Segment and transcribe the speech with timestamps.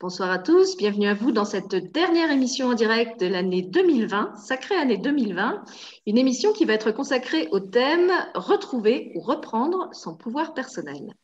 [0.00, 4.36] Bonsoir à tous, bienvenue à vous dans cette dernière émission en direct de l'année 2020,
[4.36, 5.64] sacrée année 2020,
[6.06, 11.14] une émission qui va être consacrée au thème Retrouver ou reprendre son pouvoir personnel.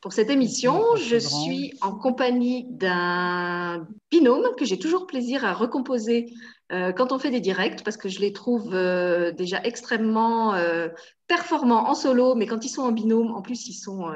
[0.00, 6.32] Pour cette émission, je suis en compagnie d'un binôme que j'ai toujours plaisir à recomposer
[6.72, 10.88] euh, quand on fait des directs, parce que je les trouve euh, déjà extrêmement euh,
[11.26, 14.06] performants en solo, mais quand ils sont en binôme, en plus, ils sont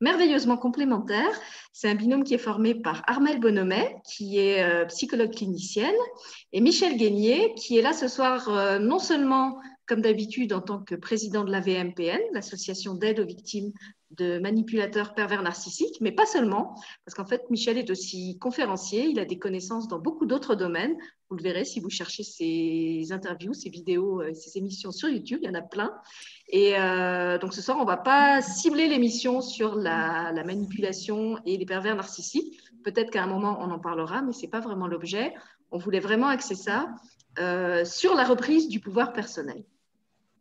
[0.00, 1.38] merveilleusement complémentaires.
[1.72, 6.00] C'est un binôme qui est formé par Armelle Bonomet, qui est psychologue clinicienne,
[6.52, 10.94] et Michel Guénier, qui est là ce soir non seulement comme d'habitude en tant que
[10.94, 13.72] président de la VMPN, l'association d'aide aux victimes
[14.12, 16.74] de manipulateurs pervers narcissiques, mais pas seulement,
[17.04, 20.96] parce qu'en fait, Michel est aussi conférencier, il a des connaissances dans beaucoup d'autres domaines.
[21.28, 25.40] Vous le verrez si vous cherchez ses interviews, ses vidéos, euh, ses émissions sur YouTube,
[25.42, 25.92] il y en a plein.
[26.48, 31.56] Et euh, donc ce soir, on ne va pas cibler l'émission sur la, manipulation et
[31.56, 32.60] les pervers narcissiques.
[32.84, 35.34] Peut-être qu'à un moment, on en parlera, mais ce n'est pas vraiment l'objet.
[35.72, 36.94] On voulait vraiment axer ça
[37.40, 39.64] euh, sur la reprise du pouvoir personnel.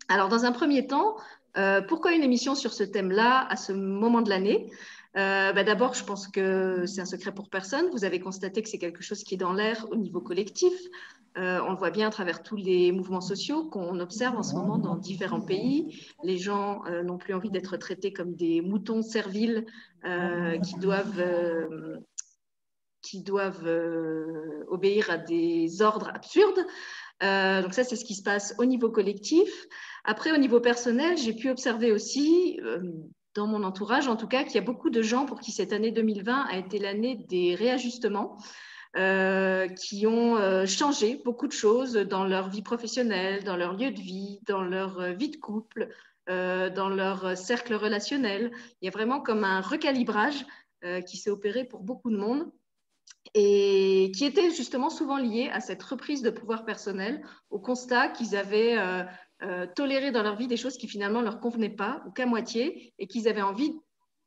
[0.07, 1.15] Alors, dans un premier temps,
[1.57, 4.69] euh, pourquoi une émission sur ce thème-là à ce moment de l'année?
[5.13, 7.89] Bah, D'abord, je pense que c'est un secret pour personne.
[7.91, 10.73] Vous avez constaté que c'est quelque chose qui est dans l'air au niveau collectif.
[11.37, 14.55] Euh, on le voit bien à travers tous les mouvements sociaux qu'on observe en ce
[14.55, 16.01] moment dans différents pays.
[16.23, 19.65] Les gens euh, n'ont plus envie d'être traités comme des moutons serviles
[20.05, 21.23] euh, qui doivent,
[23.01, 23.69] qui doivent
[24.69, 26.65] obéir à des ordres absurdes.
[27.21, 29.67] donc ça, c'est ce qui se passe au niveau collectif.
[30.05, 32.59] Après, au niveau personnel, j'ai pu observer aussi
[33.33, 35.73] dans mon entourage, en tout cas, qu'il y a beaucoup de gens pour qui cette
[35.73, 38.37] année 2020 a été l'année des réajustements.
[38.97, 43.91] Euh, qui ont euh, changé beaucoup de choses dans leur vie professionnelle, dans leur lieu
[43.91, 45.89] de vie, dans leur euh, vie de couple,
[46.27, 48.51] dans leur cercle relationnel.
[48.81, 50.43] Il y a vraiment comme un recalibrage
[51.05, 52.51] qui s'est opéré pour beaucoup de monde
[53.35, 58.35] et qui était justement souvent lié à cette reprise de pouvoir personnel, au constat qu'ils
[58.35, 58.75] avaient
[59.75, 62.93] toléré dans leur vie des choses qui finalement ne leur convenaient pas ou qu'à moitié
[62.99, 63.73] et qu'ils avaient envie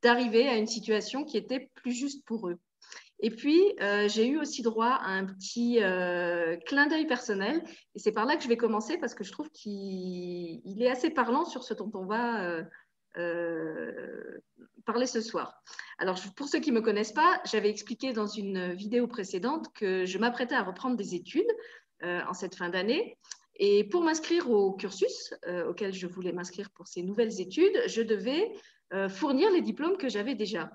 [0.02, 2.58] d'arriver à une situation qui était plus juste pour eux.
[3.20, 7.62] Et puis, euh, j'ai eu aussi droit à un petit euh, clin d'œil personnel.
[7.94, 11.10] Et c'est par là que je vais commencer parce que je trouve qu'il est assez
[11.10, 12.62] parlant sur ce dont on va
[13.16, 14.38] euh,
[14.84, 15.60] parler ce soir.
[15.98, 20.04] Alors, pour ceux qui ne me connaissent pas, j'avais expliqué dans une vidéo précédente que
[20.04, 21.50] je m'apprêtais à reprendre des études
[22.00, 23.18] en cette fin d'année.
[23.58, 25.34] Et pour m'inscrire au cursus
[25.68, 28.52] auquel je voulais m'inscrire pour ces nouvelles études, je devais
[29.08, 30.70] fournir les diplômes que j'avais déjà.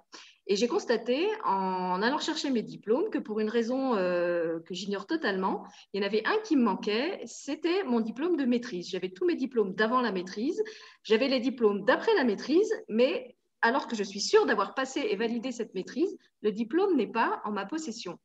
[0.46, 5.08] Et j'ai constaté, en allant chercher mes diplômes, que pour une raison euh, que j'ignore
[5.08, 5.64] totalement,
[5.94, 8.90] il y en avait un qui me manquait, c'était mon diplôme de maîtrise.
[8.90, 10.62] J'avais tous mes diplômes d'avant la maîtrise,
[11.04, 15.16] j'avais les diplômes d'après la maîtrise, mais alors que je suis sûre d'avoir passé et
[15.16, 18.20] validé cette maîtrise, le diplôme n'est pas en ma possession.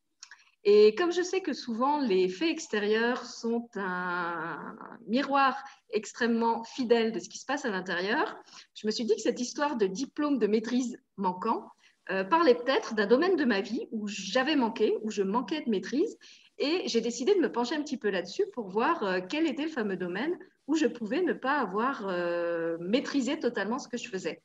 [0.64, 4.76] Et comme je sais que souvent les faits extérieurs sont un
[5.06, 5.56] miroir
[5.90, 8.36] extrêmement fidèle de ce qui se passe à l'intérieur,
[8.74, 11.70] je me suis dit que cette histoire de diplôme de maîtrise manquant,
[12.10, 15.68] euh, parlait peut-être d'un domaine de ma vie où j'avais manqué, où je manquais de
[15.68, 16.16] maîtrise.
[16.58, 19.64] Et j'ai décidé de me pencher un petit peu là-dessus pour voir euh, quel était
[19.64, 24.08] le fameux domaine où je pouvais ne pas avoir euh, maîtrisé totalement ce que je
[24.08, 24.40] faisais.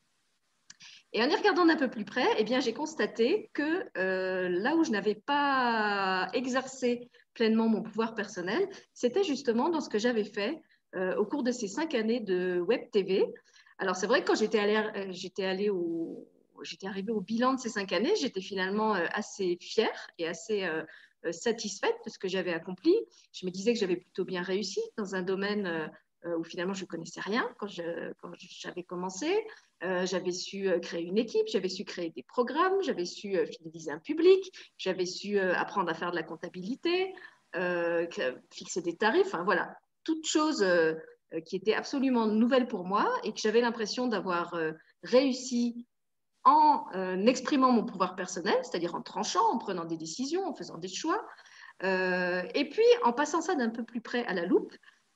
[1.13, 4.83] Et en y regardant d'un peu plus près, eh bien, j'ai constaté que là où
[4.83, 10.59] je n'avais pas exercé pleinement mon pouvoir personnel, c'était justement dans ce que j'avais fait
[10.95, 13.25] au cours de ces cinq années de Web TV.
[13.77, 14.59] Alors, c'est vrai que quand j'étais
[15.45, 16.27] allée, au,
[16.63, 20.63] j'étais arrivée au bilan de ces cinq années, j'étais finalement euh, assez fière et assez
[20.63, 20.83] euh,
[21.25, 22.93] euh, satisfaite de ce que j'avais accompli.
[23.33, 25.89] Je me disais que j'avais plutôt bien réussi dans un domaine
[26.25, 29.45] où finalement je ne connaissais rien quand j'avais commencé.
[29.81, 34.51] j'avais su créer une équipe, j'avais su créer des programmes, j'avais su fidéliser un public,
[34.77, 37.13] j'avais su apprendre à faire de la comptabilité,
[38.51, 40.65] fixer des tarifs, enfin voilà, toutes choses
[41.45, 44.55] qui étaient absolument nouvelles pour moi et que j'avais l'impression d'avoir
[45.03, 45.85] réussi
[46.43, 50.77] en euh, exprimant mon pouvoir personnel, c'est-à-dire en tranchant, en prenant des décisions, en faisant
[50.77, 51.25] des choix.
[51.83, 54.73] Euh, et puis, en passant ça d'un peu plus près à la loupe,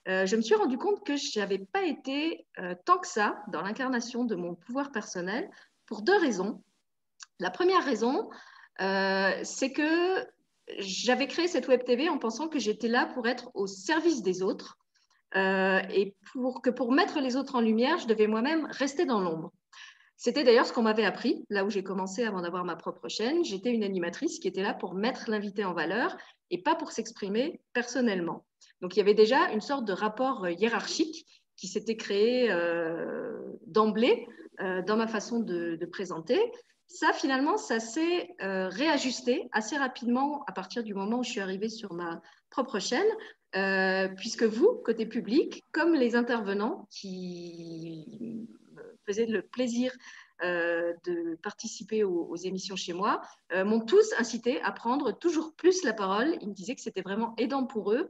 [0.07, 2.47] euh, je me suis rendu compte que je n'avais pas été
[2.85, 5.49] tant que ça dans l'incarnation de mon pouvoir personnel
[5.85, 6.61] pour deux raisons.
[7.39, 8.29] La première raison,
[8.79, 10.25] c'est que
[10.79, 14.41] j'avais créé cette web TV en pensant que j'étais là pour être au service des
[14.41, 14.77] autres
[15.35, 19.51] et pour que pour mettre les autres en lumière, je devais moi-même rester dans l'ombre.
[20.17, 23.45] C'était d'ailleurs ce qu'on m'avait appris, là où j'ai commencé avant d'avoir ma propre chaîne.
[23.45, 26.17] J'étais une animatrice qui était là pour mettre l'invité en valeur
[26.49, 28.46] et pas pour s'exprimer personnellement.
[28.81, 31.25] Donc il y avait déjà une sorte de rapport euh, hiérarchique
[31.55, 33.35] qui s'était créé euh,
[33.65, 34.27] d'emblée
[34.61, 36.39] euh, dans ma façon de, présenter.
[36.87, 41.67] Ça, finalement, ça s'est réajusté assez rapidement à partir du moment où je suis arrivée
[41.67, 48.47] sur ma propre chaîne, puisque vous, côté public, comme les intervenants qui
[49.05, 49.91] faisaient le plaisir
[50.41, 53.21] de participer aux, émissions chez moi,
[53.53, 56.37] m'ont tous incité à prendre toujours plus la parole.
[56.39, 58.09] Ils me disaient que c'était vraiment aidant pour eux,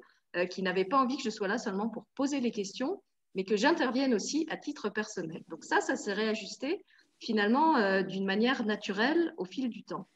[0.49, 3.01] qu'ils n'avaient pas envie que je sois là seulement pour poser les questions,
[3.35, 5.43] mais que j'intervienne aussi à titre personnel.
[5.47, 6.83] Donc ça, ça s'est réajusté
[7.19, 10.07] finalement euh, d'une manière naturelle au fil du temps.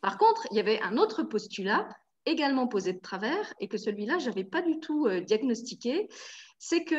[0.00, 1.88] Par contre, il y avait un autre postulat
[2.24, 6.08] également posé de travers et que celui-là, je n'avais pas du tout euh, diagnostiqué,
[6.58, 6.94] c'est que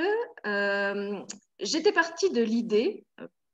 [0.47, 1.19] euh,
[1.59, 3.05] j'étais partie de l'idée,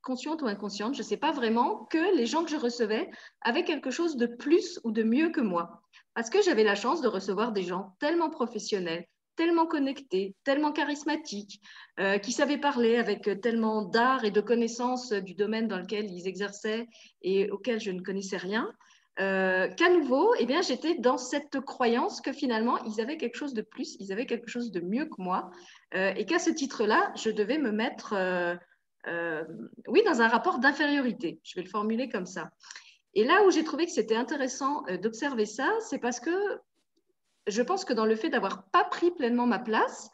[0.01, 3.09] consciente ou inconsciente, je ne sais pas vraiment, que les gens que je recevais
[3.41, 5.81] avaient quelque chose de plus ou de mieux que moi.
[6.15, 11.61] Parce que j'avais la chance de recevoir des gens tellement professionnels, tellement connectés, tellement charismatiques,
[11.99, 16.27] euh, qui savaient parler avec tellement d'art et de connaissances du domaine dans lequel ils
[16.27, 16.87] exerçaient
[17.21, 18.71] et auquel je ne connaissais rien,
[19.19, 23.53] euh, qu'à nouveau, eh bien, j'étais dans cette croyance que finalement, ils avaient quelque chose
[23.53, 25.51] de plus, ils avaient quelque chose de mieux que moi,
[25.95, 28.13] euh, et qu'à ce titre-là, je devais me mettre,
[29.87, 31.39] oui, dans un rapport d'infériorité.
[31.43, 32.49] Je vais le formuler comme ça.
[33.15, 36.31] Et là où j'ai trouvé que c'était intéressant d'observer ça, c'est parce que
[37.47, 40.09] je pense que dans le fait d'avoir pas pris pleinement ma place,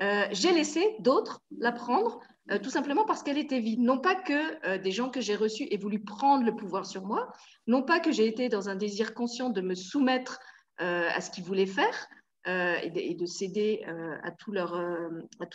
[0.00, 2.20] euh, j'ai laissé d'autres la prendre,
[2.50, 3.80] euh, tout simplement parce qu'elle était vide.
[3.80, 7.04] Non pas que euh, des gens que j'ai reçus aient voulu prendre le pouvoir sur
[7.04, 7.32] moi,
[7.66, 10.40] non pas que j'ai été dans un désir conscient de me soumettre
[10.78, 12.08] à ce qu'ils voulaient faire
[12.48, 13.84] et de, céder
[14.24, 14.76] à tous leurs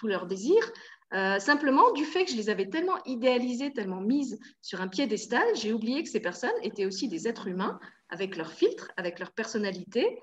[0.03, 0.71] leur désirs.
[1.39, 5.73] Simplement, du fait que je les avais tellement idéalisées, tellement mises sur un piédestal, j'ai
[5.73, 7.79] oublié que ces personnes étaient aussi des êtres humains
[8.09, 10.19] avec leurs filtres, avec leur personnalité,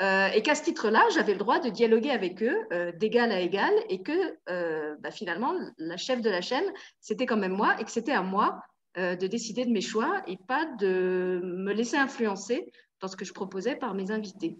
[0.00, 3.40] euh, et qu'à ce titre-là, j'avais le droit de dialoguer avec eux euh, d'égal à
[3.40, 6.64] égal et que euh, bah, finalement, la chef de la chaîne,
[7.00, 8.62] c'était quand même moi et que c'était à moi
[8.96, 13.32] de décider de mes choix et pas de me laisser influencer dans ce que je
[13.32, 14.58] proposais par mes invités.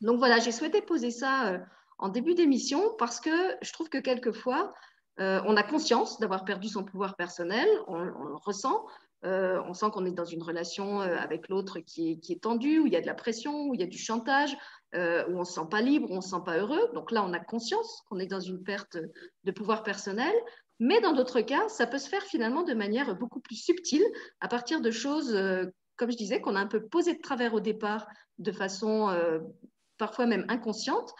[0.00, 1.60] Donc voilà, j'ai souhaité poser ça
[1.98, 3.30] en début d'émission parce que
[3.60, 4.72] je trouve que quelquefois,
[5.18, 8.86] on a conscience d'avoir perdu son pouvoir personnel, on, le ressent,
[9.24, 12.86] euh, on sent qu'on est dans une relation euh, avec l'autre qui est, tendue, où
[12.86, 14.56] il y a de la pression, où il y a du chantage,
[14.94, 16.90] euh, où on ne se sent pas libre, où on ne se sent pas heureux.
[16.94, 18.96] Donc là, on a conscience qu'on est dans une perte
[19.44, 20.32] de pouvoir personnel.
[20.78, 24.04] Mais dans d'autres cas, ça peut se faire finalement de manière beaucoup plus subtile,
[24.40, 25.38] à partir de choses,
[25.96, 28.06] comme je disais, qu'on a un peu posées de travers au départ,
[28.38, 29.14] de façon
[29.98, 31.12] parfois même inconsciente.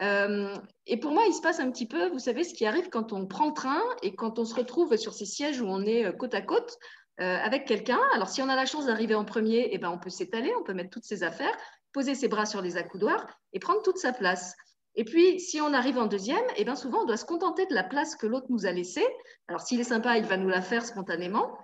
[0.00, 3.12] Et pour moi, il se passe un petit peu, vous savez, ce qui arrive quand
[3.12, 6.16] on prend le train et quand on se retrouve sur ces sièges où on est
[6.16, 6.78] côte à côte.
[7.18, 8.00] Euh, avec quelqu'un.
[8.12, 10.62] Alors, si on a la chance d'arriver en premier, eh ben, on peut s'étaler, on
[10.62, 11.56] peut mettre toutes ses affaires,
[11.92, 14.54] poser ses bras sur les accoudoirs et prendre toute sa place.
[14.96, 17.74] Et puis, si on arrive en deuxième, eh ben, souvent, on doit se contenter de
[17.74, 19.06] la place que l'autre nous a laissée.
[19.48, 21.56] Alors, s'il est sympa, il va nous la faire spontanément.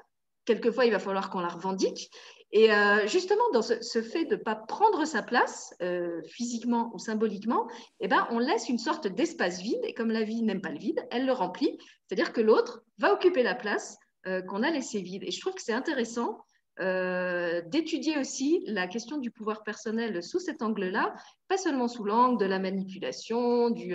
[0.47, 2.11] Quelquefois, il va falloir qu'on la revendique.
[2.53, 6.99] Et euh, justement, dans ce, fait de ne pas prendre sa place, euh, physiquement ou
[6.99, 7.67] symboliquement,
[8.01, 9.81] eh ben, on laisse une sorte d'espace vide.
[9.85, 11.79] Et comme la vie n'aime pas le vide, elle le remplit.
[12.07, 13.97] C'est-à-dire que l'autre va occuper la place
[14.27, 15.25] euh, qu'on a laissé vide.
[15.25, 16.39] Et je trouve que c'est intéressant
[16.79, 21.15] d'étudier aussi la question du pouvoir personnel sous cet angle-là,
[21.47, 23.95] pas seulement sous l'angle de la manipulation, du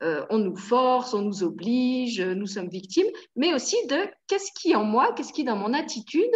[0.00, 3.98] on nous force, on nous oblige, nous sommes victimes, mais aussi de
[4.28, 6.30] qu'est-ce qui en moi, qu'est-ce qui dans mon attitude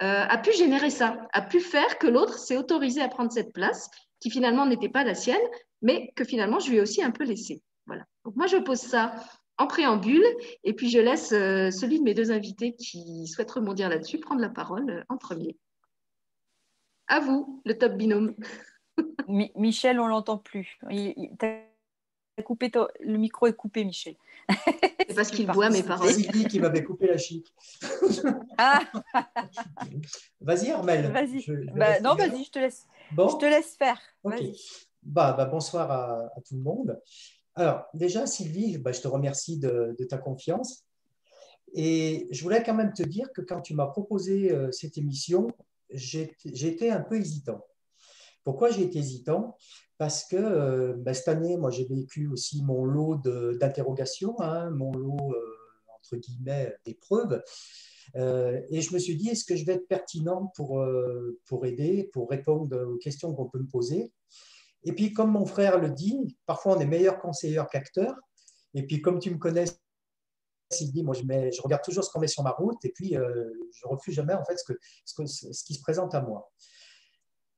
[0.00, 3.90] a pu générer ça, a pu faire que l'autre s'est autorisé à prendre cette place
[4.20, 5.36] qui finalement n'était pas la sienne,
[5.82, 7.62] mais que finalement je lui ai aussi un peu laissé.
[7.86, 8.04] Voilà.
[8.24, 9.14] Donc moi je pose ça
[9.58, 10.24] en préambule.
[10.62, 14.40] Et puis, je laisse euh, celui de mes deux invités qui souhaitent rebondir là-dessus prendre
[14.40, 15.56] la parole euh, en premier.
[17.06, 18.34] À vous, le top binôme.
[19.28, 20.78] Michel, on l'entend plus.
[22.44, 24.16] coupé Le micro est coupé, Michel.
[25.08, 26.12] C'est parce qu'il boit mes paroles.
[26.12, 27.52] C'est lui qui m'avait coupé la chic.
[28.58, 28.80] Ah.
[30.40, 31.12] vas-y, Armel.
[31.12, 31.44] Vas-y.
[31.74, 32.86] Bah, non, vas-y, je te laisse.
[33.10, 34.00] Je te laisse faire.
[35.02, 37.00] Bah, bah, bonsoir à, à, tout le monde.
[37.54, 40.84] Alors, déjà, Sylvie, bah, je te remercie de, ta confiance.
[41.72, 45.48] Et je voulais quand même te dire que quand tu m'as proposé euh, cette émission,
[45.90, 47.64] j'étais un peu hésitant.
[48.44, 49.56] Pourquoi j'ai été hésitant?
[49.98, 54.92] Parce que euh, bah, cette année, moi, j'ai vécu aussi mon lot d'interrogations, hein, mon
[54.92, 55.56] lot, euh,
[55.96, 57.42] entre guillemets, d'épreuves.
[58.14, 60.84] et je me suis dit, est-ce que je vais être pertinent pour,
[61.46, 64.12] pour aider, pour répondre aux questions qu'on peut me poser?
[64.84, 68.14] Et puis, comme mon frère le dit, parfois on est meilleur conseiller qu'acteur.
[68.74, 69.64] Et puis, comme tu me connais,
[70.80, 73.50] il dit, moi, je, regarde toujours ce qu'on met sur ma route et puis euh,
[73.72, 76.50] je refuse jamais en fait ce, que, ce, qui se présente à moi.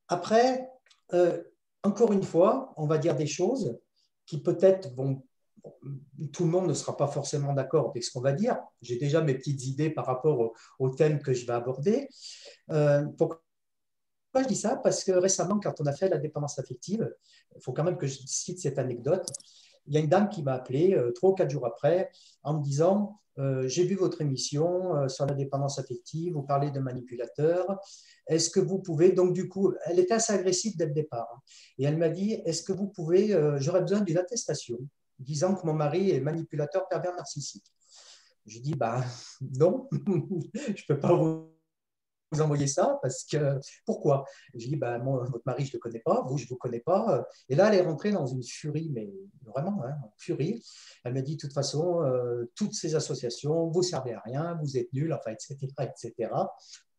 [0.07, 0.69] Après,
[1.13, 1.43] euh,
[1.87, 3.79] encore une fois, on va dire des choses
[4.25, 5.23] qui peut-être vont
[6.31, 8.57] tout le monde ne sera pas forcément d'accord avec ce qu'on va dire.
[8.81, 12.07] J'ai déjà mes petites idées par rapport au, thème que je vais aborder.
[12.71, 13.41] Euh, pourquoi
[14.35, 14.77] je dis ça?
[14.77, 17.13] Parce que récemment, quand on a fait la dépendance affective,
[17.55, 19.27] il faut quand même que je cite cette anecdote.
[19.87, 22.11] Il y a une dame qui m'a appelé euh, trois ou quatre jours après
[22.43, 26.79] en me disant euh, J'ai vu votre émission sur la dépendance affective, vous parlez de
[26.79, 27.79] manipulateurs.
[28.27, 31.27] Est-ce que vous pouvez, donc du coup, elle était assez agressive dès le départ.
[31.33, 31.39] Hein.
[31.77, 34.77] et elle m'a dit Est-ce que vous pouvez, j'aurais besoin d'une attestation
[35.19, 37.65] disant que mon mari est manipulateur pervers narcissique.
[38.47, 39.03] Je dis, bah
[39.59, 41.56] non, je ne peux pas vous,
[42.39, 44.25] envoyer ça parce que pourquoi?
[44.53, 46.79] Je dis, bah, votre mari, je ne le connais pas, vous, je ne vous connais
[46.79, 47.25] pas.
[47.49, 49.09] Et là, elle est rentrée dans une furie, mais
[49.45, 50.63] vraiment, hein, furie.
[51.03, 54.57] Elle me dit, de toute façon, euh, toutes ces associations, vous ne servez à rien,
[54.61, 56.31] vous êtes nuls, enfin, etc., etc.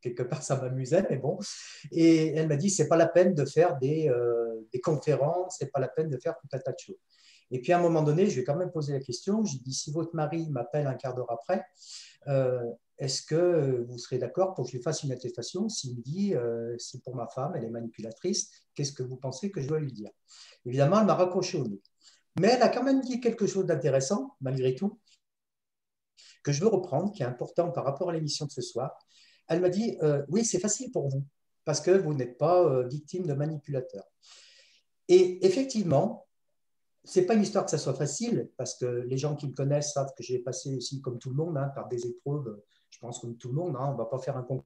[0.01, 1.39] Quelque part, ça m'amusait, mais bon.
[1.91, 5.81] Et elle m'a dit, c'est pas la peine de faire des, euh, des conférences, pas
[5.81, 6.97] la peine de faire tout un tas de choses.
[7.51, 9.45] Et puis à un moment donné, je vais quand même poser la question.
[9.45, 11.65] J'ai dit si votre mari m'appelle un quart d'heure après,
[12.29, 12.63] euh,
[12.99, 16.35] est-ce que vous serez d'accord pour que je lui fasse une attestation S'il me dit
[16.35, 19.79] euh, c'est pour ma femme, elle est manipulatrice, qu'est-ce que vous pensez que je dois
[19.79, 20.11] lui dire?
[20.67, 21.81] Évidemment, elle m'a raccroché au nez.
[22.41, 24.99] Mais elle a quand même dit quelque chose d'intéressant, malgré tout,
[26.43, 28.99] que je veux reprendre, qui est important par rapport à l'émission de ce soir.
[29.47, 31.25] Elle m'a dit euh, oui, c'est facile pour vous,
[31.65, 34.09] parce que vous n'êtes pas victime de manipulateurs.
[35.07, 36.27] Et effectivement,
[37.05, 39.93] c'est pas une histoire que ça soit facile, parce que les gens qui me connaissent
[39.95, 43.21] savent que j'ai passé aussi, comme tout le monde, hein, par des épreuves, je pense
[43.21, 44.65] comme tout le monde, hein, on ne va pas faire un concours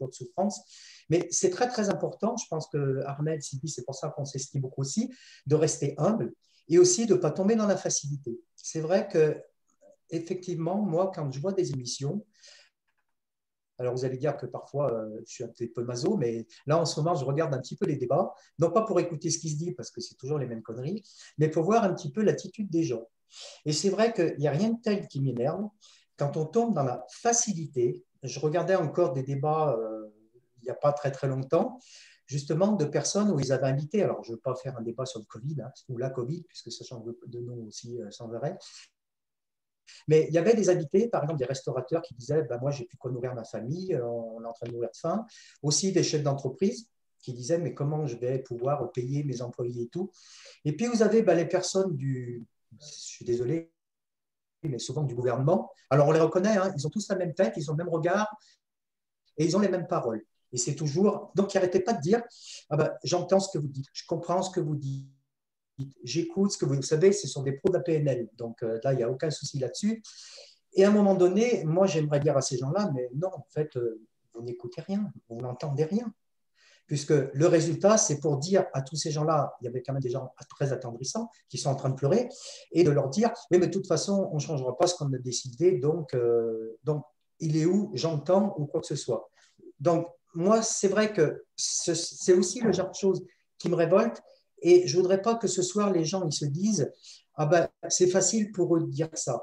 [0.00, 0.62] de souffrance,
[1.08, 4.60] mais c'est très très important, je pense que Armel, Sylvie, c'est pour ça qu'on s'estime
[4.60, 5.12] beaucoup aussi,
[5.46, 6.32] de rester humble
[6.68, 8.40] et aussi de ne pas tomber dans la facilité.
[8.54, 9.42] C'est vrai que,
[10.10, 12.24] effectivement, moi, quand je vois des émissions,
[13.80, 16.78] alors vous allez dire que parfois euh, je suis un petit peu maso, mais là
[16.78, 19.38] en ce moment je regarde un petit peu les débats, non pas pour écouter ce
[19.38, 21.02] qui se dit parce que c'est toujours les mêmes conneries,
[21.38, 23.08] mais pour voir un petit peu l'attitude des gens.
[23.64, 25.66] Et c'est vrai qu'il n'y a rien de tel qui m'énerve
[26.20, 28.04] quand on tombe dans la facilité.
[28.22, 30.06] Je regardais encore des débats euh,
[30.62, 31.78] il n'y a pas très très longtemps,
[32.26, 35.06] justement de personnes où ils avaient invité, alors je ne veux pas faire un débat
[35.06, 38.30] sur le Covid, hein, ou la Covid, puisque ça change de nom aussi euh, sans
[38.34, 38.58] arrêt,
[40.06, 42.84] mais il y avait des invités, par exemple des restaurateurs qui disaient bah, Moi, j'ai
[42.84, 45.26] plus quoi nourrir ma famille, euh, on est en train de mourir de faim.
[45.62, 49.88] Aussi des chefs d'entreprise qui disaient Mais comment je vais pouvoir payer mes employés et
[49.88, 50.10] tout
[50.64, 52.44] Et puis, vous avez bah, les personnes du.
[52.78, 53.72] Je suis désolé,
[54.68, 55.70] mais souvent du gouvernement.
[55.88, 57.92] Alors, on les reconnaît, hein, ils ont tous la même tête, ils ont le même
[57.92, 58.28] regard
[59.36, 60.22] et ils ont les mêmes paroles.
[60.52, 61.30] Et c'est toujours.
[61.34, 62.22] Donc, n'arrêtez pas de dire
[62.68, 65.08] ah ben, J'entends ce que vous dites, je comprends ce que vous dites
[66.02, 68.28] j'écoute ce que vous savez, ce sont des pros de la PNL.
[68.36, 70.02] Donc euh, là, il n'y a aucun souci là-dessus.
[70.74, 73.76] Et à un moment donné, moi, j'aimerais dire à ces gens-là, mais non, en fait,
[73.76, 74.00] euh,
[74.34, 76.12] vous n'écoutez rien, vous n'entendez rien.
[76.90, 80.02] Puisque le résultat, c'est pour dire à tous ces gens-là, il y avait quand même
[80.02, 82.28] des gens très attendrissants qui sont en train de pleurer,
[82.72, 85.18] et de leur dire, mais de toute façon, on ne changera pas ce qu'on a
[85.18, 87.04] décidé, donc, euh, donc
[87.38, 89.30] il est où J'entends ou quoi que ce soit.
[89.78, 93.24] Donc, moi, c'est vrai que c'est aussi le genre de choses
[93.56, 94.20] qui me révolte,
[94.60, 96.90] et je ne voudrais pas que ce soir, les gens ils se disent
[97.36, 99.40] Ah ben, c'est facile pour eux de dire ça.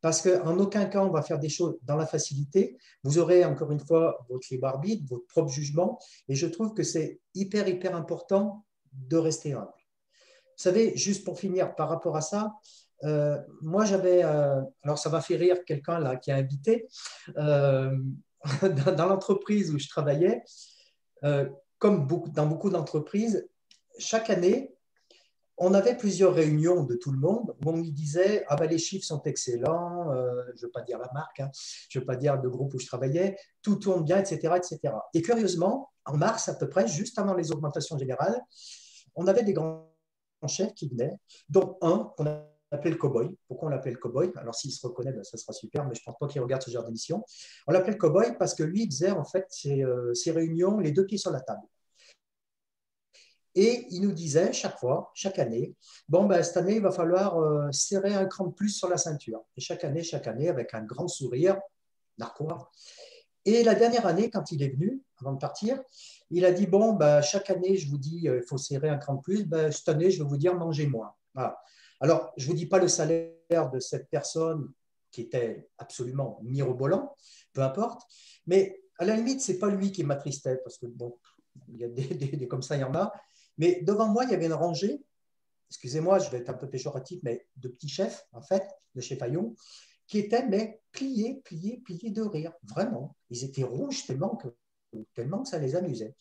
[0.00, 2.76] Parce qu'en aucun cas, on va faire des choses dans la facilité.
[3.02, 5.98] Vous aurez encore une fois votre libre arbitre, votre propre jugement.
[6.28, 9.72] Et je trouve que c'est hyper, hyper important de rester humble.
[10.58, 12.52] Vous savez, juste pour finir par rapport à ça,
[13.04, 16.88] euh, moi j'avais, euh, alors ça va faire rire quelqu'un là qui a invité,
[17.36, 17.96] euh,
[18.96, 20.42] dans, l'entreprise où je travaillais,
[21.78, 23.48] comme dans beaucoup d'entreprises,
[23.98, 24.74] chaque année,
[25.58, 28.78] on avait plusieurs réunions de tout le monde où on lui disait Ah ben les
[28.78, 31.50] chiffres sont excellents, euh, je ne veux pas dire la marque, hein,
[31.88, 34.94] je ne veux pas dire le groupe où je travaillais, tout tourne bien, etc., etc.
[35.14, 38.40] Et curieusement, en mars à peu près, juste avant les augmentations générales,
[39.16, 39.92] on avait des grands
[40.46, 41.16] chefs qui venaient,
[41.48, 42.26] dont un qu'on
[42.70, 43.28] appelait le cowboy.
[43.48, 44.30] Pourquoi on l'appelait le cowboy?
[44.36, 46.62] Alors s'il se reconnaît, ben, ça sera super, mais je ne pense pas qu'il regarde
[46.62, 47.24] ce genre d'émission.
[47.66, 50.92] On l'appelait le cowboy parce que lui, il faisait en fait ses euh, réunions les
[50.92, 51.62] deux pieds sur la table.
[53.54, 55.74] Et il nous disait chaque fois, chaque année,
[56.08, 58.96] bon, ben, cette année, il va falloir euh, serrer un cran de plus sur la
[58.96, 59.40] ceinture.
[59.56, 61.58] Et chaque année, chaque année, avec un grand sourire,
[62.18, 62.70] narquois.
[63.44, 65.80] Et la dernière année, quand il est venu, avant de partir,
[66.30, 68.98] il a dit, bon, ben, chaque année, je vous dis, euh, il faut serrer un
[68.98, 69.44] cran de plus.
[69.44, 71.14] Ben, cette année, je vais vous dire, mangez moins.
[72.00, 74.72] Alors, je ne vous dis pas le salaire de cette personne
[75.10, 77.14] qui était absolument mirobolant,
[77.52, 78.02] peu importe,
[78.46, 81.18] mais à la limite, ce n'est pas lui qui m'attristait, parce que bon,
[81.68, 83.12] il y a des, comme ça, il y en a,
[83.58, 85.02] mais devant moi, il y avait une rangée,
[85.70, 89.16] excusez-moi, je vais être un peu péjoratif, mais de petits chefs, en fait, de chez
[89.16, 89.54] Paillon,
[90.06, 92.52] qui étaient mais pliés, pliés, pliés de rire.
[92.62, 93.14] Vraiment.
[93.30, 94.48] Ils étaient rouges tellement que,
[95.14, 96.14] tellement que ça les amusait.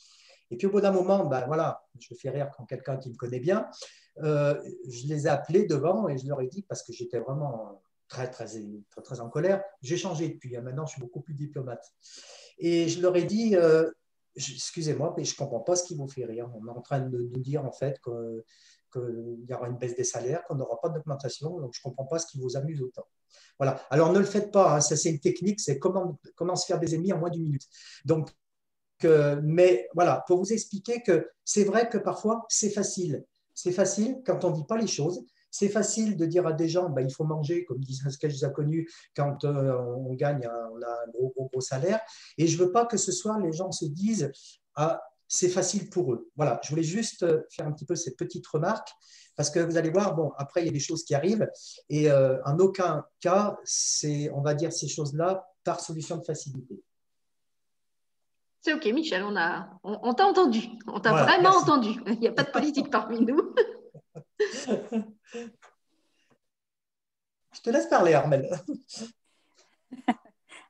[0.51, 3.15] Et puis au bout d'un moment, ben voilà, je fais rire quand quelqu'un qui me
[3.15, 3.69] connaît bien,
[4.23, 7.81] euh, je les ai appelés devant et je leur ai dit, parce que j'étais vraiment
[8.07, 10.61] très, très, très, très en colère, j'ai changé depuis, hein.
[10.61, 11.85] maintenant je suis beaucoup plus diplomate.
[12.57, 13.91] Et je leur ai dit, euh,
[14.37, 16.49] excusez-moi, mais je ne comprends pas ce qui vous fait rire.
[16.53, 20.03] On est en train de nous dire en fait qu'il y aura une baisse des
[20.03, 23.07] salaires, qu'on n'aura pas d'augmentation, donc je ne comprends pas ce qui vous amuse autant.
[23.59, 23.81] Voilà.
[23.89, 24.81] Alors ne le faites pas, hein.
[24.81, 27.67] ça c'est une technique, c'est comment, comment se faire des ennemis en moins d'une minute.
[28.05, 28.29] Donc,
[29.03, 33.25] mais voilà, pour vous expliquer que c'est vrai que parfois c'est facile.
[33.53, 35.25] C'est facile quand on ne dit pas les choses.
[35.59, 38.39] C'est facile de dire à des gens, bah, il faut manger, comme disait un sketch
[38.53, 41.99] connu, quand euh, on gagne, un, on a un gros, gros, gros salaire.
[42.37, 44.31] Et je ne veux pas que ce soir, les gens se disent,
[44.75, 46.29] ah, c'est facile pour eux.
[46.35, 48.89] Voilà, je voulais juste euh, faire un petit peu cette petite remarque,
[49.35, 51.49] parce que vous allez voir, bon, après, il y a des choses qui arrivent,
[51.89, 56.83] et euh, en aucun cas, c'est, on va dire ces choses-là par solution de facilité.
[58.61, 60.67] C'est OK, Michel, on, a, on, t'a entendu.
[60.85, 61.99] On t'a vraiment entendu.
[62.05, 63.55] Il n'y a pas de politique parmi nous.
[67.57, 68.47] Je te laisse parler, Armel.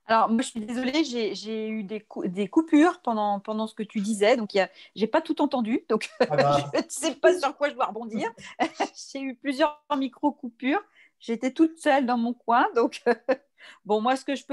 [0.09, 3.99] Alors, moi, je suis désolée, j'ai eu des, des, coupures pendant, pendant ce que tu
[3.99, 4.37] disais.
[4.37, 4.61] Donc, je
[4.95, 5.83] n'ai pas tout entendu.
[5.89, 8.31] Donc, je ne sais pas sur quoi je dois rebondir.
[9.13, 10.81] j'ai eu plusieurs micro-coupures.
[11.19, 12.67] J'étais toute seule dans mon coin.
[12.73, 13.03] Donc,
[13.85, 14.43] Bon, moi, ce que je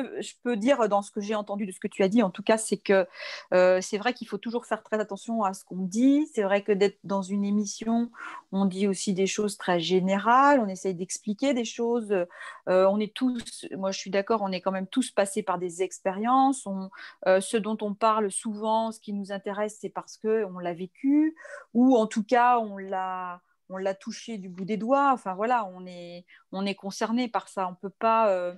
[0.42, 2.42] peux, dire dans ce que j'ai entendu de ce que tu as dit, en tout
[2.42, 3.06] cas, c'est que
[3.52, 6.28] euh, c'est vrai qu'il faut toujours faire très attention à ce qu'on dit.
[6.32, 8.10] C'est vrai que d'être dans une émission,
[8.52, 12.12] on dit aussi des choses très générales, on essaye d'expliquer des choses.
[12.12, 15.58] Euh, on est tous, moi je suis d'accord, on est quand même tous passés par
[15.58, 16.66] des expériences.
[17.26, 21.36] Euh, ce dont on parle souvent, ce qui nous intéresse, c'est parce qu'on l'a vécu,
[21.72, 25.12] ou en tout cas, on l'a on l'a touché du bout des doigts.
[25.12, 27.66] Enfin voilà, on est, on est concerné par ça.
[27.68, 28.54] On peut pas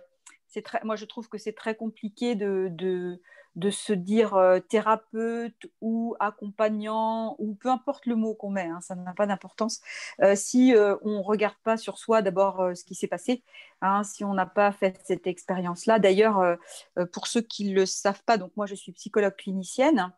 [0.63, 6.15] très, moi je trouve que c'est très compliqué de, de, se dire euh, thérapeute ou
[6.21, 9.81] accompagnant ou peu importe le mot qu'on met, hein, ça n'a pas d'importance.
[10.23, 13.43] Euh, si euh, on ne regarde pas sur soi d'abord ce qui s'est passé,
[13.83, 15.99] hein, si on n'a pas fait cette expérience-là.
[15.99, 16.57] D'ailleurs,
[17.13, 20.13] pour ceux qui ne le savent pas, donc moi je suis psychologue clinicienne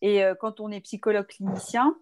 [0.00, 1.96] et quand on est psychologue clinicien,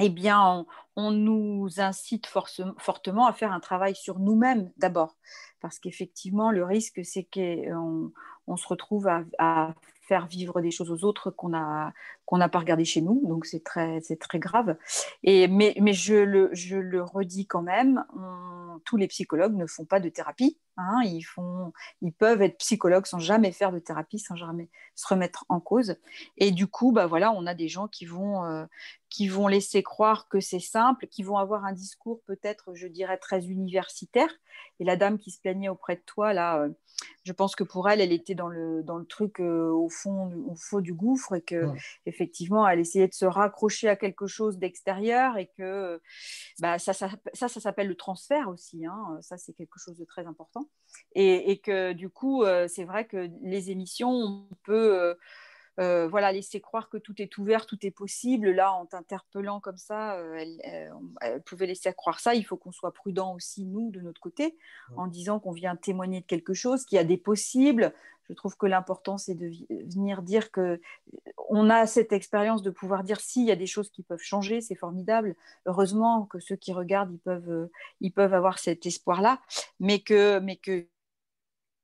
[0.00, 5.16] eh bien, on, nous incite fortement à faire un travail sur nous-mêmes d'abord
[5.60, 8.12] parce qu'effectivement, le risque, c'est qu'on
[8.46, 11.92] on se retrouve à, faire vivre des choses aux autres qu'on n'a
[12.28, 13.22] pas regardé chez nous.
[13.24, 14.76] Donc, c'est très, très grave.
[15.22, 18.04] Et, mais, mais je le redis quand même,
[18.84, 20.58] tous les psychologues ne font pas de thérapie.
[20.76, 21.02] Hein.
[21.04, 25.44] ils, font, ils peuvent être psychologues sans jamais faire de thérapie, sans jamais se remettre
[25.48, 25.96] en cause.
[26.36, 28.64] Et du coup, bah voilà, on a des gens qui vont, euh,
[29.10, 33.18] qui vont laisser croire que c'est simple, qui vont avoir un discours peut-être, je dirais,
[33.18, 34.30] très universitaire.
[34.80, 36.70] Et la dame qui se plaignait auprès de toi, là, euh,
[37.24, 40.32] je pense que pour elle, elle était dans le, dans le truc euh, au, fond,
[40.46, 41.66] au fond du gouffre et que
[42.06, 46.00] effectivement, elle essayait de se raccrocher à quelque chose d'extérieur et que
[46.60, 48.84] bah, ça, ça, ça, s'appelle le transfert aussi.
[48.86, 49.18] Hein.
[49.22, 50.63] Ça, c'est quelque chose de très important.
[51.16, 55.16] Et, que du coup, euh, c'est vrai que les émissions, on peut
[55.80, 58.50] euh, voilà, laisser croire que tout est ouvert, tout est possible.
[58.50, 60.44] Là, en t'interpellant comme ça, euh,
[61.20, 62.34] elle, pouvait laisser croire ça.
[62.34, 64.56] Il faut qu'on soit prudent aussi, nous, de notre côté,
[64.96, 67.92] en disant qu'on vient témoigner de quelque chose, qu'il y a des possibles.
[68.28, 69.50] Je trouve que l'important, c'est de
[69.92, 70.80] venir dire que
[71.48, 74.60] on a cette expérience de pouvoir dire s'il y a des choses qui peuvent changer,
[74.60, 75.36] c'est formidable.
[75.66, 79.40] Heureusement que ceux qui regardent, ils peuvent, euh, ils peuvent avoir cet espoir-là,
[79.78, 80.86] mais que, mais que,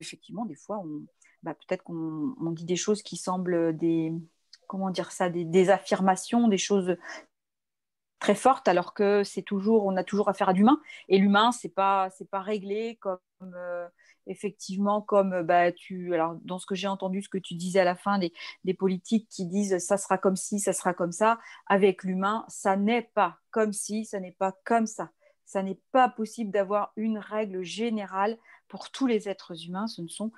[0.00, 1.02] effectivement, des fois, on,
[1.42, 4.12] bah, peut-être qu'on dit des choses qui semblent des,
[4.66, 6.96] comment dire ça, des, affirmations, des choses
[8.18, 10.80] très fortes, alors que c'est toujours, on a toujours affaire à l'humain.
[11.08, 13.88] Et l'humain, c'est pas, c'est pas réglé comme euh,
[14.26, 17.84] effectivement comme bah, tu, alors dans ce que j'ai entendu, ce que tu disais à
[17.84, 18.32] la fin, des,
[18.64, 21.40] des politiques qui disent ça sera comme ci, ça sera comme ça.
[21.66, 25.10] Avec l'humain, ça n'est pas comme si, ça n'est pas comme ça.
[25.46, 29.88] Ça n'est pas possible d'avoir une règle générale pour tous les êtres humains.
[29.88, 30.30] Ce ne sont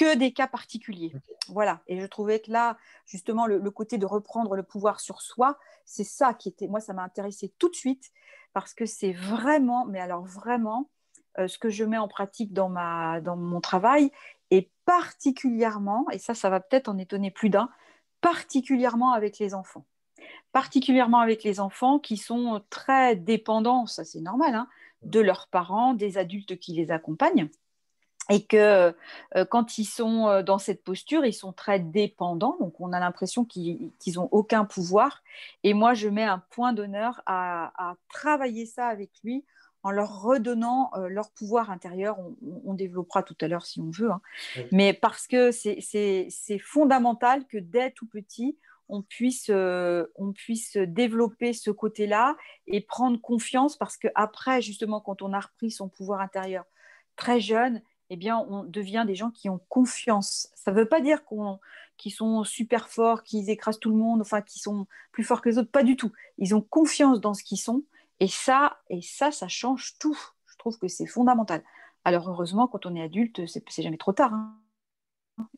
[0.00, 1.12] que des cas particuliers.
[1.48, 1.82] Voilà.
[1.86, 6.04] Et je trouvais que là, justement, le, côté de reprendre le pouvoir sur soi, c'est
[6.04, 8.10] ça qui était, moi, ça m'a intéressé tout de suite
[8.54, 10.88] parce que c'est vraiment, mais alors vraiment,
[11.38, 14.10] euh, ce que je mets en pratique dans, ma, dans mon travail
[14.50, 17.68] et particulièrement, et ça, ça va peut-être en étonner plus d'un,
[18.22, 19.84] particulièrement avec les enfants.
[20.52, 24.66] Particulièrement avec les enfants qui sont très dépendants, ça c'est normal, hein,
[25.02, 27.50] de leurs parents, des adultes qui les accompagnent
[28.30, 28.94] et que
[29.36, 33.00] euh, quand ils sont euh, dans cette posture, ils sont très dépendants, donc on a
[33.00, 35.22] l'impression qu'ils n'ont aucun pouvoir.
[35.64, 39.44] Et moi, je mets un point d'honneur à, travailler ça avec lui
[39.82, 42.18] en leur redonnant euh, leur pouvoir intérieur.
[42.64, 44.20] On, développera tout à l'heure si on veut, hein.
[44.70, 48.56] mais parce que c'est fondamental que dès tout petit,
[48.88, 55.32] on puisse, on puisse développer ce côté-là et prendre confiance parce qu'après, justement, quand on
[55.32, 56.64] a repris son pouvoir intérieur
[57.16, 60.48] très jeune, eh bien, on devient des gens qui ont confiance.
[60.56, 61.20] Ça ne veut pas dire
[61.96, 65.48] qu'ils sont super forts, qu'ils écrasent tout le monde, enfin, qu'ils sont plus forts que
[65.48, 65.70] les autres.
[65.70, 66.12] Pas du tout.
[66.36, 67.84] Ils ont confiance dans ce qu'ils sont.
[68.18, 70.18] Et ça, et ça, ça change tout.
[70.46, 71.62] Je trouve que c'est fondamental.
[72.04, 74.34] Alors, heureusement, quand on est adulte, c'est jamais trop tard.
[74.34, 74.58] Hein.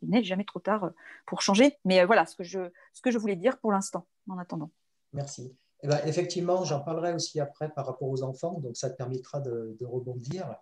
[0.03, 0.91] Il n'est jamais trop tard
[1.27, 1.79] pour changer.
[1.87, 4.71] Mais euh, voilà ce que, je, ce que je voulais dire pour l'instant, en attendant.
[5.15, 5.57] Merci.
[5.85, 9.41] Eh ben, effectivement, j'en parlerai aussi après par rapport aux enfants, donc ça te permettra
[9.41, 10.55] de, rebondir.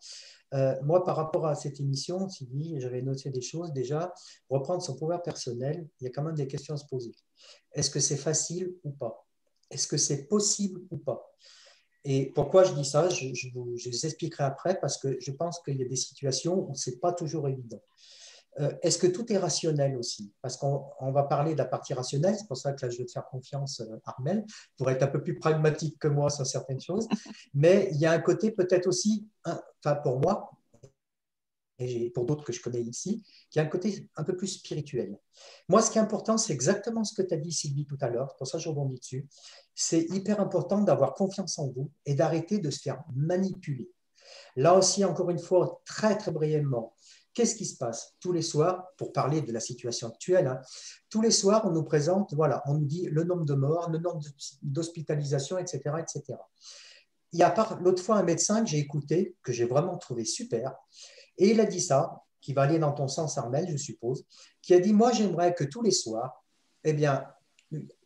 [0.54, 3.72] Euh, moi, par rapport à cette émission, Sylvie, j'avais noté des choses.
[3.72, 4.14] Déjà,
[4.48, 7.12] reprendre son pouvoir personnel, il y a quand même des questions à se poser.
[7.72, 9.26] Est-ce que c'est facile ou pas?
[9.70, 11.30] Est-ce que c'est possible ou pas?
[12.04, 13.08] Et pourquoi je dis ça?
[13.10, 16.68] Je, vous, je, vous, expliquerai après parce que je pense qu'il y a des situations
[16.70, 17.82] où ce n'est pas toujours évident.
[18.58, 20.32] Euh, est-ce que tout est rationnel aussi?
[20.42, 23.04] Parce qu'on va parler de la partie rationnelle, c'est pour ça que là, je vais
[23.06, 24.44] te faire confiance, euh, Armel,
[24.76, 27.06] pour être un peu plus pragmatique que moi sur certaines choses.
[27.54, 30.50] Mais il y a un côté peut-être aussi, enfin pour moi,
[31.80, 35.18] et pour d'autres que je connais ici, qui a un côté un peu plus spirituel.
[35.68, 38.08] Moi, ce qui est important, c'est exactement ce que tu as dit, Sylvie, tout à
[38.08, 39.26] l'heure, pour ça je rebondis dessus.
[39.74, 43.90] C'est hyper important d'avoir confiance en vous et d'arrêter de se faire manipuler.
[44.56, 46.92] Là aussi, encore une fois, très, très brièvement,
[47.32, 50.60] Qu'est-ce qui se passe tous les soirs, pour parler de la situation actuelle, hein,
[51.08, 53.98] tous les soirs, on nous présente, voilà, on nous dit le nombre de morts, le
[53.98, 54.20] nombre
[54.62, 56.38] d'hospitalisations, etc., etc.
[57.32, 60.74] Il y a l'autre fois un médecin que j'ai écouté, que j'ai vraiment trouvé super,
[61.38, 64.24] et il a dit ça, qui va aller dans ton sens, Armel, je suppose,
[64.62, 66.44] qui a dit, moi, j'aimerais que tous les soirs,
[66.84, 67.24] eh bien,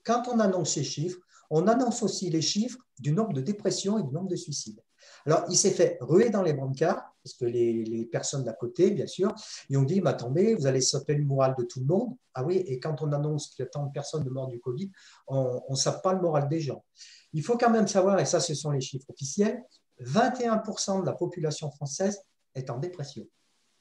[0.04, 1.18] quand on annonce ces chiffres,
[1.50, 4.80] on annonce aussi les chiffres du nombre de dépressions et du nombre de suicides.
[5.26, 9.06] Alors, il s'est fait ruer dans les brancards, parce que les, personnes d'à côté, bien
[9.06, 9.34] sûr,
[9.70, 12.14] ils ont dit, mais attendez, vous allez sauter le moral de tout le monde.
[12.34, 14.90] Ah oui, et quand on annonce qu'il y a tant de personnes mortes du Covid,
[15.28, 16.84] on ne sait pas le moral des gens.
[17.32, 19.62] Il faut quand même savoir, et ça, ce sont les chiffres officiels,
[20.02, 22.20] 21% de la population française
[22.54, 23.26] est en dépression.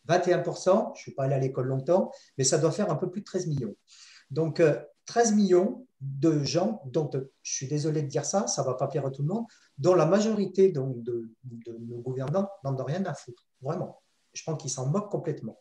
[0.08, 3.10] 21%, je ne suis pas allé à l'école longtemps, mais ça doit faire un peu
[3.10, 3.76] plus de 13 millions.
[4.32, 4.62] Donc,
[5.06, 7.10] 13 euh, millions de gens, dont
[7.42, 9.46] je suis désolé de dire ça, ça ne va pas plaire à tout le monde,
[9.78, 11.32] dont la majorité donc, de,
[11.80, 14.02] nos gouvernants n'en ont rien à foutre, vraiment.
[14.34, 15.60] Je pense qu'ils s'en moquent complètement.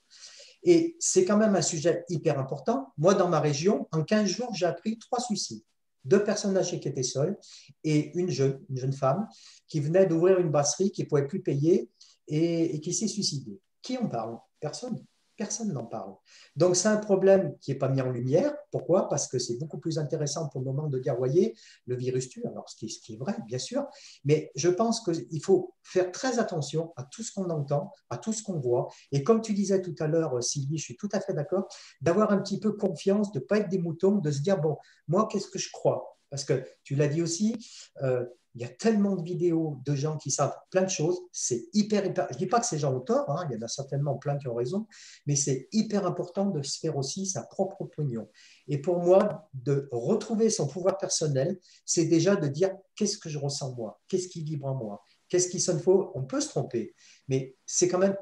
[0.64, 2.92] Et c'est quand même un sujet hyper important.
[2.96, 5.62] Moi, dans ma région, en 15 jours, j'ai appris trois suicides.
[6.05, 7.37] Deux personnes âgées qui étaient seules
[7.85, 9.28] et une jeune, une jeune femme
[9.68, 11.90] qui venait d'ouvrir une brasserie qui ne pouvait plus payer
[12.26, 13.61] et qui s'est suicidée.
[13.83, 14.38] Qui en parle?
[14.59, 15.05] Personne
[15.42, 16.14] personne n'en parle.
[16.55, 18.55] Donc c'est un problème qui n'est pas mis en lumière.
[18.70, 19.09] Pourquoi?
[19.09, 22.46] Parce que c'est beaucoup plus intéressant pour le moment de dire, voyez, le virus tue,
[22.46, 23.85] alors ce qui, est vrai, bien sûr,
[24.24, 28.33] mais je pense qu'il faut faire très attention à tout ce qu'on entend, à tout
[28.33, 28.87] ce qu'on voit.
[29.11, 31.66] Et comme tu disais tout à l'heure, Sylvie, je suis tout à fait d'accord,
[32.00, 34.76] d'avoir un petit peu confiance, de ne pas être des moutons, de se dire, bon,
[35.09, 36.16] moi, qu'est-ce que je crois?
[36.31, 37.57] Parce que tu l'as dit aussi,
[38.02, 38.24] euh,
[38.55, 41.19] il y a tellement de vidéos de gens qui savent plein de choses.
[41.33, 43.59] C'est hyper, hyper, Je ne dis pas que ces gens ont tort, hein, il y
[43.59, 44.87] en a certainement plein qui ont raison,
[45.27, 48.29] mais c'est hyper important de se faire aussi sa propre opinion.
[48.69, 53.38] Et pour moi, de retrouver son pouvoir personnel, c'est déjà de dire qu'est-ce que je
[53.38, 56.11] ressens moi, qu'est-ce qui vibre en moi, qu'est-ce qui sonne faux?
[56.15, 56.95] On peut se tromper,
[57.29, 58.17] mais c'est quand même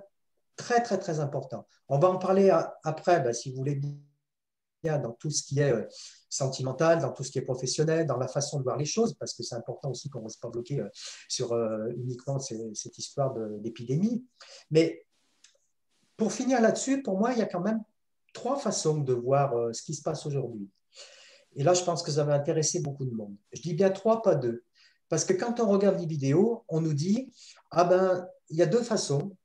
[0.56, 1.66] très, très, très important.
[1.88, 2.50] On va en parler
[2.84, 3.80] après, ben, si vous voulez
[4.82, 5.86] dans tout ce qui est euh,
[6.28, 9.34] sentimental, dans tout ce qui est professionnel, dans la façon de voir les choses, parce
[9.34, 10.88] que c'est important aussi qu'on ne reste pas bloqué euh,
[11.28, 14.24] sur euh, uniquement cette histoire d'épidémie.
[14.70, 15.04] Mais
[16.16, 17.82] pour finir là-dessus, pour moi, il y a quand même
[18.32, 20.68] trois façons de voir ce qui se passe aujourd'hui.
[21.56, 23.34] Et là, je pense que ça va intéresser beaucoup de monde.
[23.52, 24.62] Je dis bien trois, pas deux.
[25.08, 27.32] Parce que quand on regarde les vidéos, on nous dit,
[27.70, 29.36] ah ben, il y a deux façons.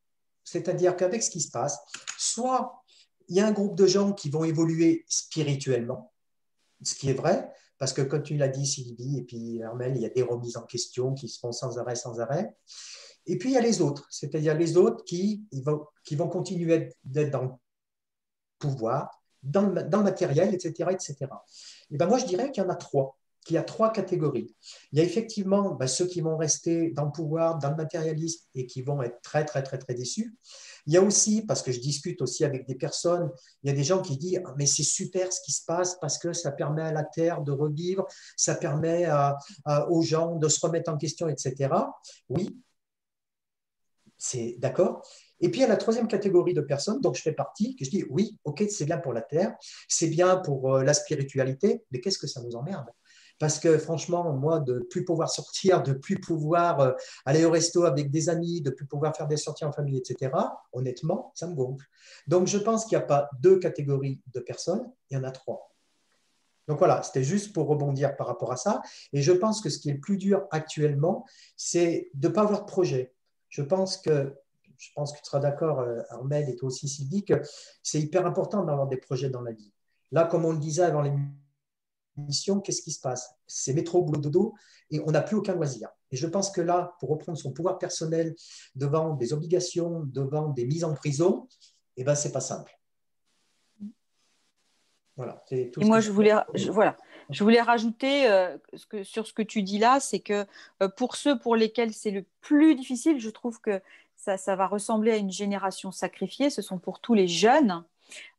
[0.43, 1.79] C'est-à-dire qu'avec ce qui se passe,
[2.19, 2.84] soit
[3.27, 6.13] il y a un groupe de gens qui vont évoluer spirituellement,
[6.83, 10.01] ce qui est vrai, parce que comme tu l'as dit, Sylvie, et puis Armel, il
[10.01, 12.55] y a des remises en question qui se font sans arrêt, sans arrêt.
[13.25, 17.43] Et puis il y a les autres, c'est-à-dire les autres qui, vont, continuer d'être dans
[17.43, 17.49] le
[18.59, 20.89] pouvoir, dans le, dans le matériel, etc.
[20.91, 21.15] etc.
[21.91, 24.53] Et ben moi, je dirais qu'il y en a trois qu'il y a trois catégories.
[24.91, 28.43] Il y a effectivement ben, ceux qui vont rester dans le pouvoir, dans le matérialisme
[28.55, 30.35] et qui vont être très, très, très, très déçus.
[30.87, 33.29] Il y a aussi, parce que je discute aussi avec des personnes,
[33.63, 36.17] il y a des gens qui disent Mais c'est super ce qui se passe parce
[36.17, 38.05] que ça permet à la Terre de revivre,
[38.35, 39.07] ça permet
[39.89, 41.69] aux gens de se remettre en question, etc.
[42.29, 42.59] Oui,
[44.17, 45.01] c'est d'accord.
[45.41, 47.85] Et puis, il y a la troisième catégorie de personnes dont je fais partie, que
[47.85, 49.55] je dis oui, ok, c'est bien pour la Terre,
[49.87, 52.87] c'est bien pour euh, la spiritualité, mais qu'est-ce que ça nous emmerde?
[53.39, 56.91] Parce que franchement, moi, de plus pouvoir sortir, de plus pouvoir euh,
[57.25, 60.31] aller au resto avec des amis, de plus pouvoir faire des sorties en famille, etc.,
[60.71, 61.85] honnêtement, ça me gonfle.
[62.27, 65.31] Donc, je pense qu'il n'y a pas deux catégories de personnes, il y en a
[65.31, 65.71] trois.
[66.67, 68.81] Donc voilà, c'était juste pour rebondir par rapport à ça.
[69.13, 72.41] Et je pense que ce qui est le plus dur actuellement, c'est de ne pas
[72.41, 73.13] avoir de projet.
[73.49, 74.35] Je pense que,
[74.77, 77.41] je pense que tu seras d'accord, euh, Armel, et toi aussi, Sylvie, que
[77.83, 79.71] c'est hyper important d'avoir des projets dans la vie.
[80.11, 81.03] Là, comme on le disait avant
[82.17, 83.35] l'émission, qu'est-ce qui se passe?
[83.47, 84.53] C'est métro, boulot, dodo,
[84.91, 85.89] et on n'a plus aucun loisir.
[86.11, 88.35] Et je pense que là, pour reprendre son pouvoir personnel
[88.75, 91.47] devant des obligations, devant des mises en prison,
[91.97, 92.77] eh ben, c'est pas simple.
[95.17, 96.33] Voilà, Et moi, je voulais,
[96.69, 96.97] voilà,
[97.29, 100.45] je voulais rajouter euh, ce que, sur ce que tu dis là, c'est que
[100.83, 103.81] euh, pour ceux pour lesquels c'est le plus difficile, je trouve que
[104.17, 106.49] ça, ça, va ressembler à une génération sacrifiée.
[106.49, 107.85] Ce sont pour tous les jeunes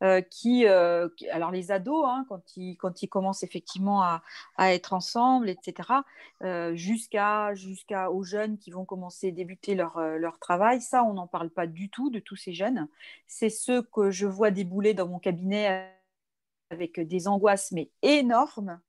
[0.02, 4.22] euh, qui, alors les ados, hein, quand, ils, quand ils commencent effectivement à,
[4.56, 6.02] à être ensemble, etc.,
[6.74, 11.50] jusqu'à jusqu'à aux jeunes qui vont commencer débuter leur, leur travail, ça, on n'en parle
[11.50, 12.88] pas du tout de tous ces jeunes.
[13.26, 15.92] C'est ceux que je vois débouler dans mon cabinet
[16.70, 18.80] avec des angoisses, mais énormes,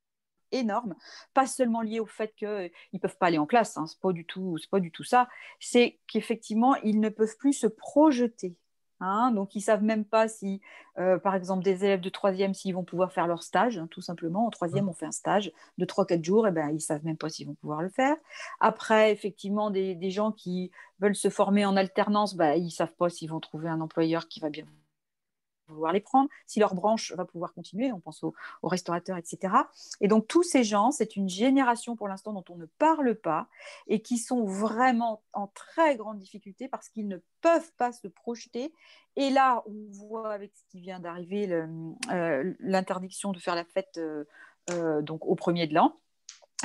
[0.51, 0.95] énormes,
[1.33, 3.99] pas seulement liées au fait qu'ils ne peuvent pas aller en classe, hein, ce n'est
[4.01, 5.27] pas, du tout, pas du tout ça,
[5.59, 8.55] c'est qu'effectivement, ils ne peuvent plus se projeter.
[8.99, 10.59] Hein, donc, ils ne savent même pas si,
[10.97, 14.01] euh, par exemple, des élèves de troisième, s'ils vont pouvoir faire leur stage, hein, tout
[14.01, 14.47] simplement.
[14.47, 17.17] En troisième, on fait un stage de 3-4 jours, et ben, ils ne savent même
[17.17, 18.15] pas s'ils vont pouvoir le faire.
[18.59, 22.95] Après, effectivement, des, des, gens qui veulent se former en alternance, ben, ils ne savent
[22.95, 24.65] pas s'ils vont trouver un employeur qui va bien
[25.73, 29.53] vouloir les prendre, si leur branche va pouvoir continuer, on pense aux, restaurateurs, etc.
[30.01, 33.47] Et donc tous ces gens, c'est une génération pour l'instant dont on ne parle pas
[33.87, 38.73] et qui sont vraiment en très grande difficulté parce qu'ils ne peuvent pas se projeter.
[39.15, 43.97] Et là, on voit avec ce qui vient d'arriver euh, l'interdiction de faire la fête
[43.97, 44.25] euh,
[44.71, 45.95] euh, donc au premier de l'an.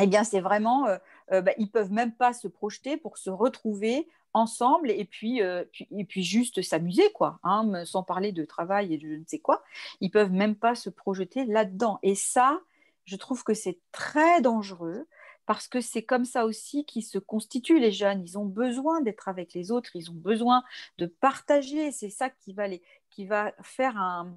[0.00, 0.86] Eh bien, c'est vraiment,
[1.30, 5.86] bah, ils peuvent même pas se projeter pour se retrouver ensemble et puis, euh, puis,
[5.90, 9.38] et puis juste s'amuser, quoi, hein, sans parler de travail et de je ne sais
[9.38, 9.62] quoi.
[10.00, 11.98] Ils peuvent même pas se projeter là-dedans.
[12.02, 12.60] Et ça,
[13.04, 15.06] je trouve que c'est très dangereux
[15.46, 18.22] parce que c'est comme ça aussi qu'ils se constituent les jeunes.
[18.22, 20.62] Ils ont besoin d'être avec les autres, ils ont besoin
[20.98, 21.90] de partager.
[21.90, 24.36] C'est ça qui va, les, qui va faire un,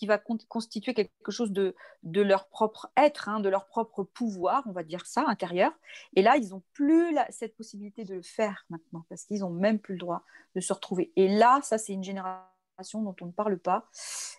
[0.00, 4.72] qui va constituer quelque chose de, leur propre être, hein, de leur propre pouvoir, on
[4.72, 5.72] va dire ça, intérieur.
[6.16, 9.78] Et là, ils n'ont plus cette possibilité de le faire maintenant, parce qu'ils n'ont même
[9.78, 10.22] plus le droit
[10.54, 11.12] de se retrouver.
[11.16, 13.90] Et là, ça, c'est une génération dont on ne parle pas.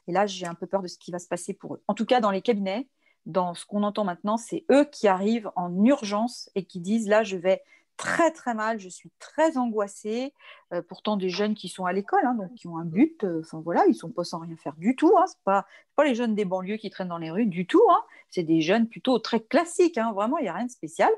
[0.08, 1.84] Et là, j'ai un peu peur de ce qui va se passer pour eux.
[1.88, 2.88] En tout cas, dans les cabinets,
[3.28, 7.22] dans ce qu'on entend maintenant, c'est eux qui arrivent en urgence et qui disent, là,
[7.22, 7.62] je vais
[8.02, 10.34] très très mal, je suis très angoissée.
[10.74, 13.24] Euh, pourtant des jeunes qui sont à l'école, hein, qui ont un but.
[13.24, 15.14] Euh, enfin voilà, ils sont pas sans rien faire du tout.
[15.20, 17.84] Hein, c'est pas pas les jeunes des banlieues qui traînent dans les rues du tout.
[17.92, 18.02] Hein.
[18.32, 20.00] c'est des jeunes plutôt très classiques.
[20.00, 21.12] Hein, vraiment, il n'y a rien de spécial.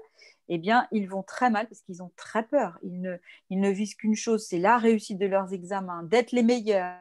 [0.49, 2.77] Eh bien, ils vont très mal parce qu'ils ont très peur.
[2.83, 3.01] Ils
[3.49, 6.97] ne visent qu'une chose, c'est la réussite de leurs examens, d'être les meilleurs,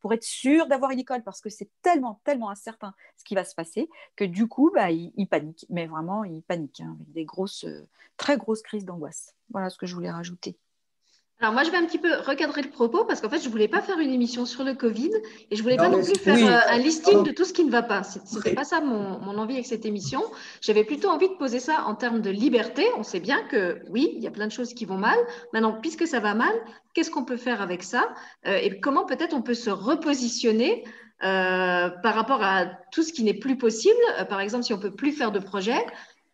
[0.00, 3.44] pour être sûr d'avoir une école parce que c'est tellement, tellement incertain ce qui va
[3.44, 5.66] se passer que du coup, bah, ils, paniquent.
[5.70, 9.34] Mais vraiment, ils paniquent hein, avec des grosses, euh, très grosses crises d'angoisse.
[9.50, 10.58] Voilà ce que je voulais rajouter.
[11.38, 13.50] Alors moi, je vais un petit peu recadrer le propos parce qu'en fait, je ne
[13.50, 15.10] voulais pas faire une émission sur le Covid
[15.50, 17.62] et je ne voulais pas non plus faire euh, un listing de tout ce qui
[17.62, 18.04] ne va pas.
[18.04, 20.22] Ce n'était pas ça mon, mon, envie avec cette émission.
[20.62, 22.86] J'avais plutôt envie de poser ça en termes de liberté.
[22.96, 25.18] On sait bien que oui, il y a plein de choses qui vont mal.
[25.52, 26.54] Maintenant, puisque ça va mal,
[26.94, 28.08] qu'est-ce qu'on peut faire avec ça
[28.46, 30.84] euh, et comment peut-être on peut se repositionner
[31.22, 33.98] euh, par rapport à tout ce qui n'est plus possible?
[34.30, 35.84] par exemple, si on ne peut plus faire de projet,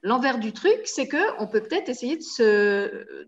[0.05, 2.19] L'envers du truc, c'est qu'on peut peut-être essayer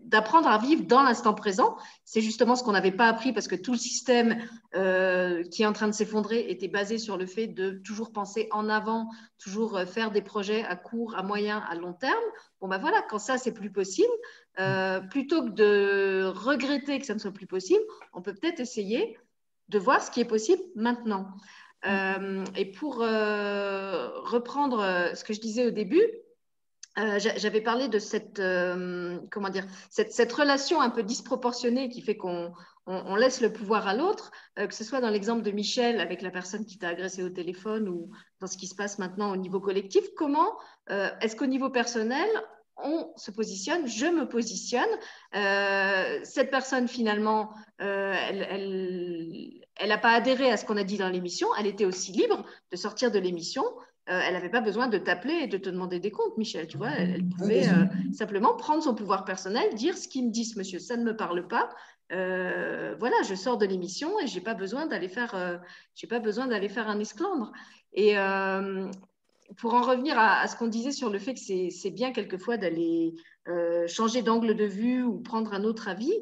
[0.01, 1.77] d'apprendre à vivre dans l'instant présent.
[2.03, 5.65] C'est justement ce qu'on n'avait pas appris parce que tout le système euh, qui est
[5.65, 9.77] en train de s'effondrer était basé sur le fait de toujours penser en avant, toujours
[9.77, 12.13] euh, faire des projets à court, à moyen, à long terme.
[12.59, 14.11] Bon, ben voilà, quand ça, c'est plus possible,
[14.59, 19.17] euh, plutôt que de regretter que ça ne soit plus possible, on peut peut-être essayer
[19.69, 21.27] de voir ce qui est possible maintenant.
[21.85, 24.81] et pour reprendre
[25.15, 26.03] ce que je disais au début,
[26.97, 32.01] euh, j'avais parlé de cette, euh, comment dire, cette, cette, relation un peu disproportionnée qui
[32.01, 32.53] fait qu'on
[32.85, 36.21] on, laisse le pouvoir à l'autre, euh, que ce soit dans l'exemple de Michel avec
[36.21, 39.35] la personne qui t'a agressé au téléphone ou dans ce qui se passe maintenant au
[39.35, 40.05] niveau collectif.
[40.15, 42.29] Comment est-ce qu'au niveau personnel,
[42.77, 44.85] on se positionne, je me positionne.
[46.23, 51.47] cette personne, finalement, elle n'a pas adhéré à ce qu'on a dit dans l'émission.
[51.59, 53.65] Elle était aussi libre de sortir de l'émission.
[54.07, 56.67] Euh, elle n'avait pas besoin de t'appeler et de te demander des comptes, Michel.
[56.67, 60.45] Tu vois, elle, pouvait euh, simplement prendre son pouvoir personnel, dire ce qu'il me dit,
[60.45, 61.69] ce monsieur, ça ne me parle pas.
[62.11, 65.59] Euh, voilà, je sors de l'émission et j'ai pas besoin d'aller faire,
[65.95, 67.51] j'ai pas besoin d'aller faire un esclandre.
[67.93, 68.13] Et
[69.57, 73.15] pour en revenir à, ce qu'on disait sur le fait que c'est bien quelquefois d'aller
[73.87, 76.13] changer d'angle de vue ou prendre un autre avis.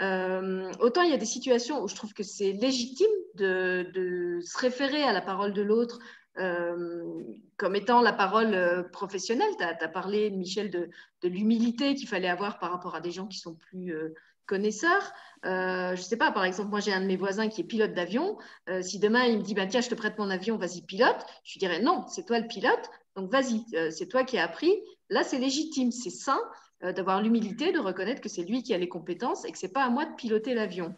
[0.00, 4.56] autant il y a des situations où je trouve que c'est légitime de, de, se
[4.56, 5.98] référer à la parole de l'autre,
[6.36, 9.48] comme étant la parole professionnelle.
[9.58, 10.90] Tu as, parlé, Michel, de,
[11.28, 13.94] l'humilité qu'il fallait avoir par rapport à des gens qui sont plus
[14.46, 15.12] connaisseurs.
[15.44, 17.94] je ne sais pas, par exemple, moi j'ai un de mes voisins qui est pilote
[17.94, 18.38] d'avion.
[18.82, 21.54] si demain il me dit bah, Tiens, je te prête mon avion, vas-y, pilote, je
[21.54, 24.72] lui dirais Non, c'est toi le pilote, donc vas-y, c'est toi qui as appris.
[25.08, 26.40] Là, c'est légitime, c'est sain
[26.82, 29.72] d'avoir l'humilité de reconnaître que c'est lui qui a les compétences et que ce n'est
[29.72, 30.94] pas à moi de piloter l'avion.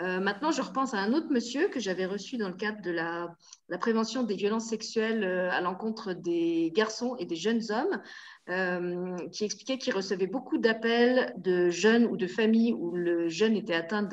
[0.00, 2.90] Euh, maintenant, je repense à un autre monsieur que j'avais reçu dans le cadre de
[2.90, 3.36] la,
[3.78, 8.00] prévention des violences sexuelles euh, à l'encontre des garçons et des jeunes hommes,
[8.48, 13.56] euh, qui expliquait qu'il recevait beaucoup d'appels de jeunes ou de familles où le jeune
[13.56, 14.08] était atteint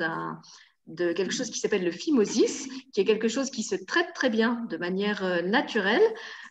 [0.86, 4.30] de quelque chose qui s'appelle le phimosis, qui est quelque chose qui se traite très
[4.30, 6.02] bien de manière naturelle,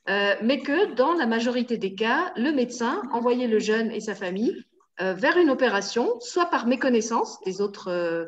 [0.08, 4.66] mais que dans la majorité des cas, le médecin envoyait le jeune et sa famille
[5.00, 8.28] vers une opération, soit par méconnaissance des autres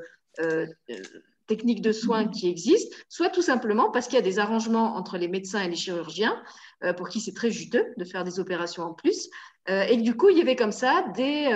[1.50, 5.18] techniques de soins qui existent, soit tout simplement parce qu'il y a des arrangements entre
[5.18, 6.42] les médecins et les chirurgiens,
[6.84, 9.30] euh, pour qui c'est très juteux de faire des opérations en plus.
[9.68, 11.50] Euh, et du coup, il y avait comme ça des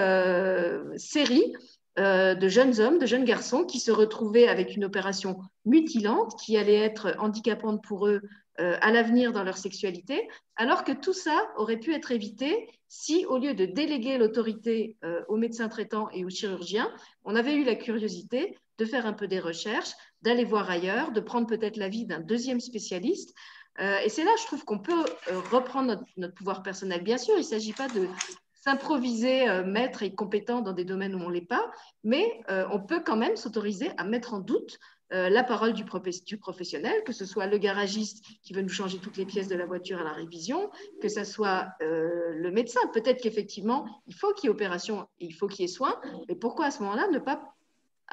[0.98, 1.54] séries
[1.96, 6.80] de jeunes hommes, de jeunes garçons qui se retrouvaient avec une opération mutilante qui allait
[6.80, 8.22] être handicapante pour eux
[8.58, 13.38] à l'avenir dans leur sexualité, alors que tout ça aurait pu être évité si, au
[13.38, 16.92] lieu de déléguer l'autorité aux médecins traitants et aux chirurgiens,
[17.26, 21.20] on avait eu la curiosité de faire un peu des recherches, d'aller voir ailleurs, de
[21.20, 23.34] prendre peut-être l'avis d'un deuxième spécialiste.
[23.80, 27.04] Euh, et c'est là, je trouve qu'on peut euh, reprendre notre, pouvoir personnel.
[27.04, 28.08] Bien sûr, il ne s'agit pas de
[28.54, 31.70] s'improviser euh, maître et compétent dans des domaines où on ne l'est pas,
[32.04, 37.14] mais on peut quand même s'autoriser à mettre en doute la parole du, professionnel, que
[37.14, 40.04] ce soit le garagiste qui veut nous changer toutes les pièces de la voiture à
[40.04, 40.72] la révision,
[41.04, 42.80] que ce soit le médecin.
[42.94, 46.36] Peut-être qu'effectivement, il faut qu'il y ait opération, il faut qu'il y ait soin, mais
[46.36, 47.53] pourquoi à ce moment-là ne pas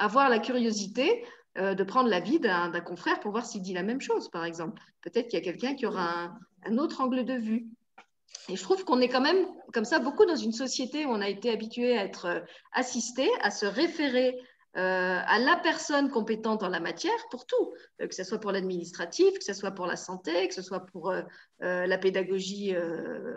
[0.01, 1.23] avoir la curiosité
[1.57, 4.81] euh, de prendre l'avis d'un confrère pour voir s'il dit la même chose, par exemple.
[5.01, 6.33] Peut-être qu'il y a quelqu'un qui aura
[6.65, 7.67] un, autre angle de vue.
[8.49, 11.21] Et je trouve qu'on est quand même comme ça beaucoup dans une société où on
[11.21, 12.39] a été habitué à être euh,
[12.73, 14.37] assisté, à se référer
[14.73, 19.37] à la personne compétente en la matière pour tout, euh, que ce soit pour l'administratif,
[19.37, 21.21] que ce soit pour la santé, que ce soit pour euh,
[21.59, 22.75] la pédagogie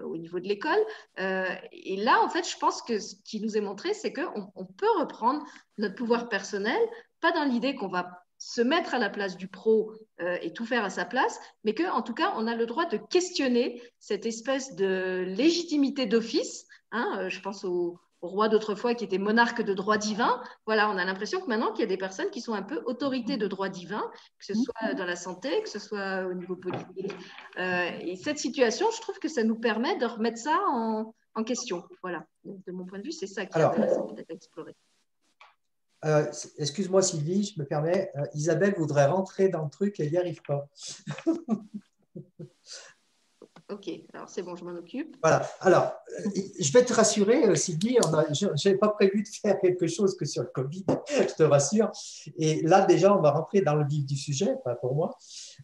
[0.05, 0.79] au niveau de l'école.
[1.19, 4.65] et là, en fait, je pense que ce qui nous est montré, c'est qu'on on
[4.65, 5.45] peut reprendre
[5.79, 6.81] notre pouvoir personnel,
[7.21, 10.85] pas dans l'idée qu'on va se mettre à la place du pro et tout faire
[10.85, 14.75] à sa place, mais qu'en tout cas, on a le droit de questionner cette espèce
[14.75, 16.67] de légitimité d'office.
[16.93, 20.43] Hein, je pense au, roi d'autrefois qui était monarque de droit divin.
[20.67, 22.83] Voilà, on a l'impression que maintenant qu'il y a des personnes qui sont un peu
[22.87, 24.03] autorités de droit divin,
[24.39, 27.15] que ce soit dans la santé, que ce soit au niveau politique.
[27.59, 31.13] Euh, et cette situation, je trouve que ça nous permet de remettre ça en,
[31.45, 31.85] question.
[32.03, 34.77] Voilà, de mon point de vue, c'est ça qui est intéressant peut-être à explorer.
[36.05, 38.11] Euh, excuse-moi Sylvie, je me permets.
[38.17, 40.69] Euh, Isabelle voudrait rentrer dans le truc et elle n'y arrive pas.
[43.71, 45.17] Ok, alors c'est bon, je m'en occupe.
[45.23, 45.95] Voilà, alors
[46.61, 50.27] je vais te rassurer, euh, Sylvie, je n'avais pas prévu de faire quelque chose que
[50.27, 51.91] sur le Covid, je te rassure.
[52.37, 55.17] Et là, déjà, on va rentrer dans le vif du sujet, pas pour moi.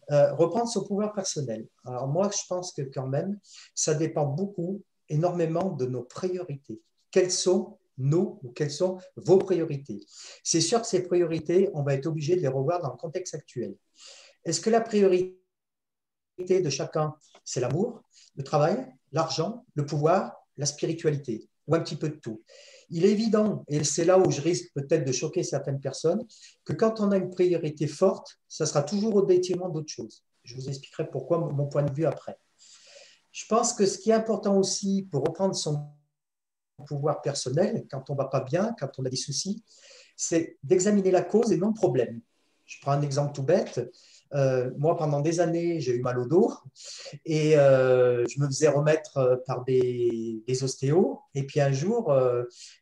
[0.09, 1.67] Euh, reprendre son pouvoir personnel.
[1.85, 3.39] Alors moi, je pense que quand même,
[3.75, 6.81] ça dépend beaucoup, énormément de nos priorités.
[7.11, 9.99] Quelles sont nos ou quelles sont vos priorités?
[10.43, 13.35] C'est sûr que ces priorités, on va être obligé de les revoir dans le contexte
[13.35, 13.75] actuel.
[14.43, 15.40] Est-ce que la priorité
[16.39, 17.13] de chacun,
[17.43, 18.01] c'est l'amour,
[18.35, 22.41] le travail, l'argent, le pouvoir, la spiritualité, ou un petit peu de tout.
[22.89, 26.25] Il est évident, et c'est là où je risque peut-être de choquer certaines personnes,
[26.65, 30.23] que quand on a une priorité forte, ça sera toujours au détriment d'autres choses.
[30.43, 32.37] Je vous expliquerai pourquoi mon point de vue après.
[33.31, 35.87] Je pense que ce qui est important aussi pour reprendre son
[36.87, 39.63] pouvoir personnel, quand on ne va pas bien, quand on a des soucis,
[40.15, 42.21] c'est d'examiner la cause et non le problème.
[42.65, 43.81] Je prends un exemple tout bête.
[44.33, 46.53] Euh, moi, pendant des années, j'ai eu mal au dos
[47.25, 51.19] et euh, je me faisais remettre euh, par des, ostéos.
[51.33, 52.13] Et puis un jour,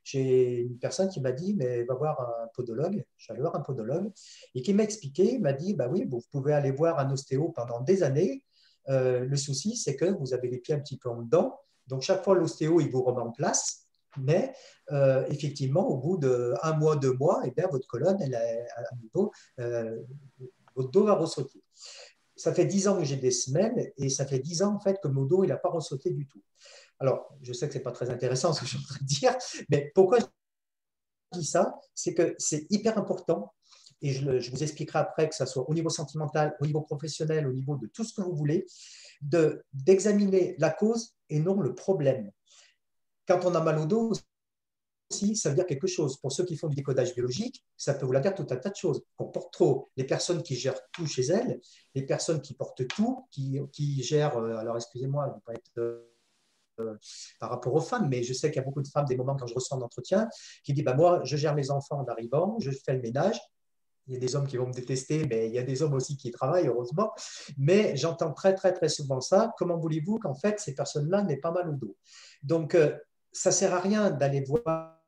[0.03, 3.03] j'ai une personne qui m'a dit, mais va voir un podologue.
[3.29, 4.11] Allé voir un podologue
[4.55, 7.79] et qui m'a expliqué, m'a dit, bah oui, vous pouvez aller voir un ostéo pendant
[7.81, 8.43] des années.
[8.87, 11.59] le souci, c'est que vous avez les pieds un petit peu en dedans.
[11.87, 13.85] Donc, chaque fois, l'ostéo, il vous remet en place.
[14.17, 14.51] Mais
[15.29, 18.95] effectivement, au bout d'un mois, deux mois, et eh bien, votre colonne, elle est à
[19.01, 19.31] niveau
[20.79, 21.61] votre dos va ressauter.
[22.35, 24.97] Ça fait dix ans que j'ai des semelles et ça fait dix ans en fait
[25.03, 26.41] que mon dos il n'a pas ressauté du tout.
[26.99, 28.99] Alors, je sais que ce n'est pas très intéressant ce que je suis en train
[29.01, 29.35] de dire,
[29.69, 31.75] mais pourquoi je dis ça?
[31.93, 33.53] C'est que c'est hyper important
[34.01, 37.51] et je, vous expliquerai après que ce soit au niveau sentimental, au niveau professionnel, au
[37.51, 38.65] niveau de tout ce que vous voulez,
[39.73, 42.31] d'examiner la cause et non le problème.
[43.27, 44.13] Quand on a mal au dos,
[45.09, 46.17] aussi, ça veut dire quelque chose.
[46.17, 48.75] Pour ceux qui font du décodage biologique, ça peut vouloir dire tout un tas de
[48.75, 49.03] choses.
[49.17, 49.89] Qu'on porte trop.
[49.97, 51.59] Les personnes qui gèrent tout chez elles,
[51.95, 56.05] les personnes qui portent tout, qui, qui gèrent, euh, alors excusez-moi, je pas être
[56.79, 56.97] euh,
[57.39, 59.35] par rapport aux femmes, mais je sais qu'il y a beaucoup de femmes, des moments
[59.35, 60.29] quand je reçois un entretien,
[60.63, 63.39] qui disent bah, Moi, je gère mes enfants en arrivant, je fais le ménage.
[64.07, 65.93] Il y a des hommes qui vont me détester, mais il y a des hommes
[65.93, 67.11] aussi qui travaillent, heureusement.
[67.59, 69.53] Mais j'entends très, très, très souvent ça.
[69.57, 71.95] Comment voulez-vous qu'en fait, ces personnes-là n'aient pas mal au dos?
[72.41, 72.97] Donc, euh,
[73.31, 74.98] ça ne sert à rien d'aller voir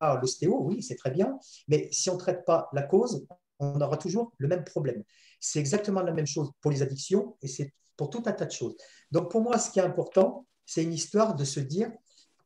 [0.00, 1.38] l'ostéo, oui, c'est très bien,
[1.68, 3.26] mais si on ne traite pas la cause,
[3.58, 5.02] on aura toujours le même problème.
[5.40, 8.52] C'est exactement la même chose pour les addictions et c'est pour tout un tas de
[8.52, 8.76] choses.
[9.10, 11.90] Donc, pour moi, ce qui est important, c'est une histoire de se dire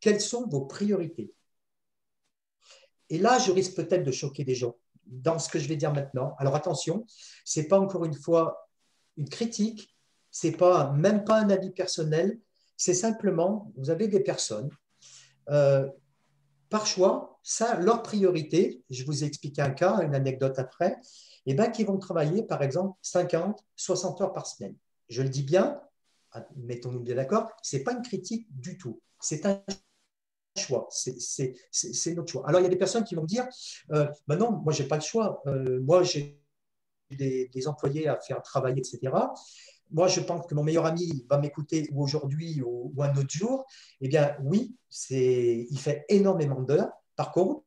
[0.01, 1.33] quelles sont vos priorités.
[3.11, 4.75] Et là, je risque peut-être de choquer des gens
[5.07, 6.35] dans ce que je vais dire maintenant.
[6.39, 7.05] Alors attention,
[7.45, 8.69] ce n'est pas encore une fois
[9.17, 9.95] une critique,
[10.31, 12.39] ce n'est pas, même pas un avis personnel,
[12.77, 14.71] c'est simplement, vous avez des personnes,
[15.51, 15.89] euh,
[16.73, 20.99] par choix, ça, leur priorité, je vous ai expliqué un cas, une anecdote après,
[21.45, 24.75] et eh bien, qui vont travailler, par exemple, 50, 60 heures par semaine.
[25.11, 25.81] Je le dis bien,
[26.57, 29.01] mettons-nous bien d'accord, ce n'est pas une critique du tout.
[29.21, 29.63] C'est un
[30.57, 32.49] choix, c'est notre choix.
[32.49, 33.47] Alors, il y a des personnes qui vont dire,
[33.91, 35.43] euh, bah non, moi, je n'ai pas le choix.
[35.47, 36.41] Euh, moi, j'ai
[37.11, 39.13] des, employés à faire travailler, etc.
[39.93, 43.67] Moi, je pense que mon meilleur ami va m'écouter ou aujourd'hui ou, un autre jour.
[44.01, 44.75] Eh bien, oui,
[45.11, 46.91] il fait énormément d'heures.
[47.17, 47.63] Par contre,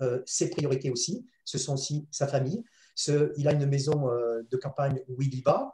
[0.00, 2.64] euh, ses priorités aussi, ce sont aussi sa famille,
[3.36, 5.72] il a une maison euh, de campagne où il y va.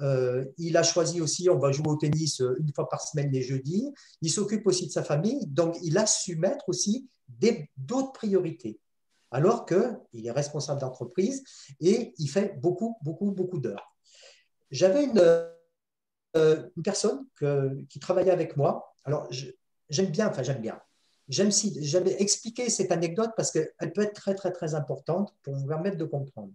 [0.00, 3.42] Euh, il a choisi aussi, on va jouer au tennis une fois par semaine les
[3.42, 3.92] jeudis.
[4.22, 5.46] Il s'occupe aussi de sa famille.
[5.46, 7.08] Donc, il a su mettre aussi
[7.76, 8.80] d'autres priorités.
[9.30, 11.42] Alors qu'il est responsable d'entreprise
[11.80, 13.93] et il fait beaucoup, beaucoup, beaucoup d'heures.
[14.70, 15.22] J'avais une,
[16.34, 17.26] une, personne
[17.88, 18.94] qui travaillait avec moi.
[19.04, 19.28] Alors,
[19.88, 20.80] j'aime bien, enfin, j'aime bien.
[21.28, 21.50] J'aime
[22.18, 26.04] expliqué cette anecdote parce qu'elle peut être très, très, très importante pour vous permettre de
[26.04, 26.52] comprendre.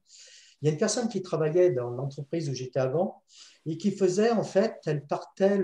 [0.61, 3.23] Il y a une personne qui travaillait dans l'entreprise où j'étais avant
[3.65, 5.59] et qui faisait, en fait, elle partait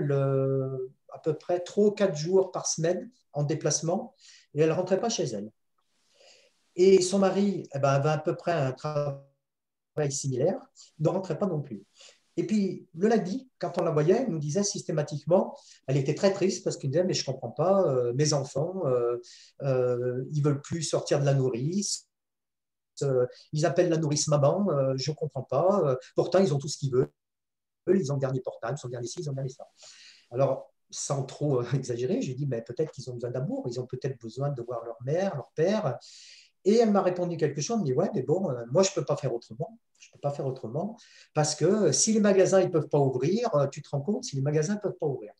[1.12, 4.14] à peu près 3 ou 4 jours par semaine en déplacement
[4.54, 5.50] et elle ne rentrait pas chez elle.
[6.74, 10.60] Et son mari eh ben, avait à peu près un travail similaire,
[10.98, 11.84] ne rentrait pas non plus.
[12.36, 15.56] Et puis, le lundi, quand on la voyait, elle nous disait systématiquement,
[15.86, 18.82] elle était très triste parce qu'elle disait, mais je ne comprends pas, euh, mes enfants,
[18.86, 19.16] euh,
[19.62, 22.08] euh, ils ne veulent plus sortir de la nourrice,
[23.52, 24.66] ils appellent la nourrice maman,
[24.96, 27.10] je ne comprends pas, pourtant ils ont tout ce qu'ils veulent,
[27.88, 29.68] ils ont le dernier portable, ils ont le dernier ci, ils ont le dernier ça.
[30.30, 34.18] Alors, sans trop exagérer, j'ai dit, mais peut-être qu'ils ont besoin d'amour, ils ont peut-être
[34.18, 35.98] besoin de voir leur mère, leur père.
[36.66, 38.90] Et elle m'a répondu quelque chose, elle m'a dit, ouais, mais bon, euh, moi, je
[38.90, 39.78] ne peux pas faire autrement.
[39.98, 40.98] Je ne peux pas faire autrement
[41.32, 44.24] parce que euh, si les magasins ne peuvent pas ouvrir, euh, tu te rends compte,
[44.24, 45.32] si les magasins ne peuvent pas ouvrir.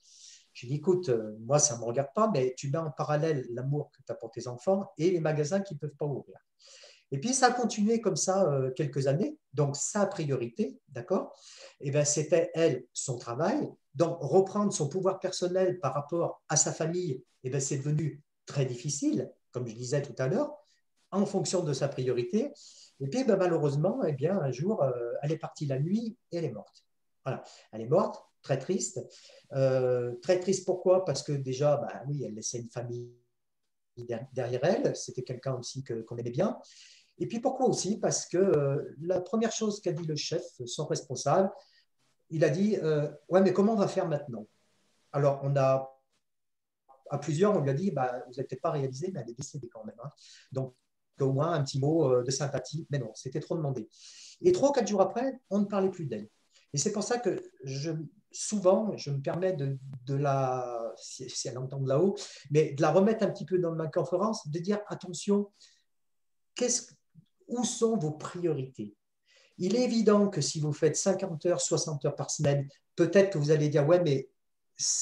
[0.52, 1.10] Je dis, écoute,
[1.40, 4.14] moi, ça ne me regarde pas, mais tu mets en parallèle l'amour que tu as
[4.14, 6.38] pour tes enfants et les magasins qui ne peuvent pas ouvrir.
[7.10, 9.36] Et puis, ça a continué comme ça quelques années.
[9.52, 11.38] Donc, sa priorité, d'accord?
[11.80, 13.68] Et eh bien, c'était elle, son travail.
[13.94, 18.22] Donc, reprendre son pouvoir personnel par rapport à sa famille, et eh bien, c'est devenu
[18.46, 20.56] très difficile, comme je disais tout à l'heure
[21.10, 22.52] en fonction de sa priorité.
[23.00, 26.38] Et puis, ben, malheureusement, eh bien, un jour, euh, elle est partie la nuit et
[26.38, 26.84] elle est morte.
[27.24, 27.42] Voilà,
[27.72, 29.00] elle est morte, très triste.
[29.52, 31.04] Euh, très triste pourquoi?
[31.04, 33.12] Parce que déjà, ben, oui, elle laissait une famille
[34.32, 34.96] derrière elle.
[34.96, 36.58] C'était quelqu'un aussi qu'on aimait bien.
[37.18, 37.98] Et puis pourquoi aussi?
[37.98, 41.50] Parce que euh, la première chose qu'a dit le chef, son responsable,
[42.28, 42.76] il a dit
[43.28, 44.46] Ouais, mais comment on va faire maintenant?
[45.12, 45.92] Alors, on a
[47.10, 49.34] à plusieurs, on lui a dit bah, Vous n'avez peut-être pas réalisé, mais elle est
[49.34, 49.96] décédée quand même.
[50.02, 50.10] Hein.
[50.52, 50.74] Donc,
[51.24, 52.86] au moins un petit mot euh, de sympathie.
[52.90, 53.88] Mais non, c'était trop demandé.
[54.42, 56.28] Et trois ou quatre jours après, on ne parlait plus d'elle.
[56.72, 57.42] Et c'est pour ça que
[58.30, 59.78] souvent, je me permets de,
[60.14, 62.16] la, si, elle entend de là-haut,
[62.50, 65.50] mais de la remettre un petit peu dans ma conférence, de dire attention,
[67.48, 68.94] où sont vos priorités?
[69.58, 73.38] Il est évident que si vous faites 50 heures, 60 heures par semaine, peut-être que
[73.38, 74.28] vous allez dire ouais, mais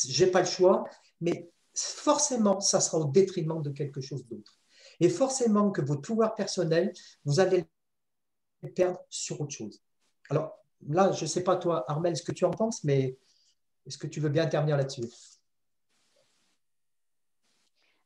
[0.07, 0.85] j'ai pas le choix,
[1.21, 4.54] mais forcément, ça sera au détriment de quelque chose d'autre.
[5.01, 6.93] Et forcément que votre pouvoir personnel,
[7.25, 7.65] vous allez
[8.63, 9.83] le perdre sur autre chose.
[10.31, 13.17] Alors là, je ne sais pas toi, Armel, ce que tu en penses, mais
[13.87, 15.05] est-ce que tu veux bien intervenir là-dessus?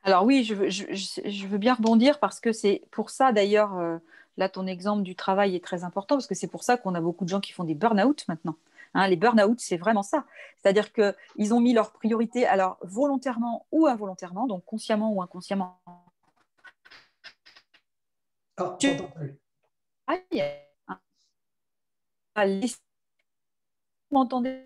[0.03, 3.99] Alors oui, je veux, bien rebondir parce que c'est pour ça d'ailleurs, euh,
[4.36, 7.01] là ton exemple du travail est très important parce que c'est pour ça qu'on a
[7.01, 8.57] beaucoup de gens qui font des burn-out maintenant.
[8.95, 10.24] Hein, les burn-out, c'est vraiment ça.
[10.57, 15.78] C'est-à-dire qu'ils ont mis leurs priorités, alors volontairement ou involontairement, donc consciemment ou inconsciemment,
[18.59, 18.89] ah, tu...
[24.11, 24.65] Vous m'entendez?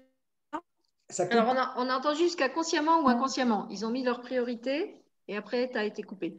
[1.18, 3.66] Alors, on a, on a entendu jusqu'à consciemment ou inconsciemment.
[3.70, 6.38] Ils ont mis leurs priorités Et après, tu as été coupé.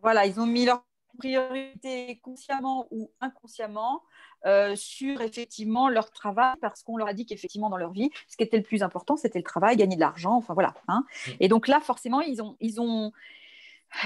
[0.00, 0.84] Voilà, ils ont mis leur
[1.18, 4.02] priorité consciemment ou inconsciemment
[4.46, 8.36] euh, sur effectivement leur travail parce qu'on leur a dit qu'effectivement dans leur vie, ce
[8.36, 10.74] qui était le plus important, c'était le travail, gagner de l'argent, enfin voilà.
[10.88, 11.04] Hein.
[11.26, 11.30] Mm.
[11.40, 13.12] Et donc là, forcément, ils ont, ils ont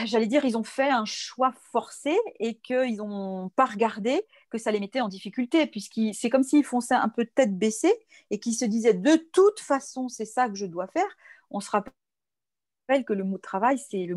[0.04, 4.70] j'allais dire, ils ont fait un choix forcé et qu'ils n'ont pas regardé que ça
[4.70, 7.94] les mettait en difficulté, puisque c'est comme s'ils fonçaient un peu tête baissée
[8.30, 11.16] et qu'ils se disaient de toute façon, c'est ça que je dois faire.
[11.50, 11.92] On se rappelle
[13.06, 14.08] que le mot travail, c'est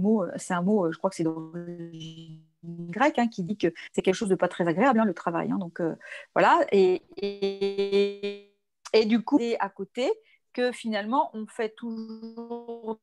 [0.53, 4.29] un mot, je crois que c'est d'origine grecque, hein, qui dit que c'est quelque chose
[4.29, 5.51] de pas très agréable, hein, le travail.
[5.51, 5.57] Hein.
[5.57, 5.95] donc euh,
[6.35, 8.53] voilà, et, et,
[8.93, 10.11] et, du coup, à côté
[10.53, 12.99] que finalement, on fait toujours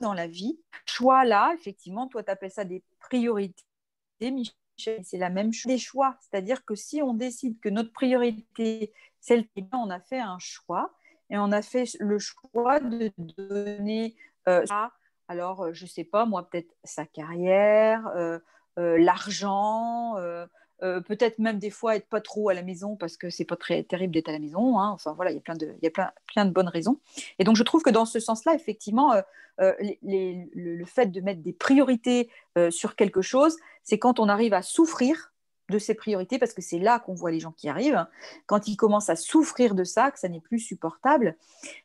[0.00, 0.58] dans la vie.
[0.86, 3.64] Choix là, effectivement, toi, tu appelles ça des priorités,
[4.20, 4.54] Michel.
[4.76, 6.16] C'est la même chose des choix.
[6.20, 10.94] C'est-à-dire que si on décide que notre priorité, celle qui on a fait un choix
[11.30, 14.16] et on a fait le choix de donner
[14.48, 14.92] euh, ça.
[15.28, 18.38] Alors, euh, je ne sais pas, moi, peut-être sa carrière, euh,
[18.76, 20.16] l'argent,
[20.82, 23.56] euh, peut-être même des fois être pas trop à la maison parce que c'est pas
[23.56, 24.78] très terrible d'être à la maison.
[24.78, 24.90] Hein.
[24.90, 26.98] Enfin voilà, il y a plein de, y a plein, plein de bonnes raisons.
[27.38, 29.22] Et donc je trouve que dans ce sens-là, effectivement, euh,
[29.60, 29.72] euh,
[30.02, 32.28] le, fait de mettre des priorités
[32.70, 35.32] sur quelque chose, c'est quand on arrive à souffrir
[35.70, 38.04] de ces priorités, parce que c'est là qu'on voit les gens qui arrivent,
[38.46, 41.36] quand ils commencent à souffrir de ça, que ça n'est plus supportable.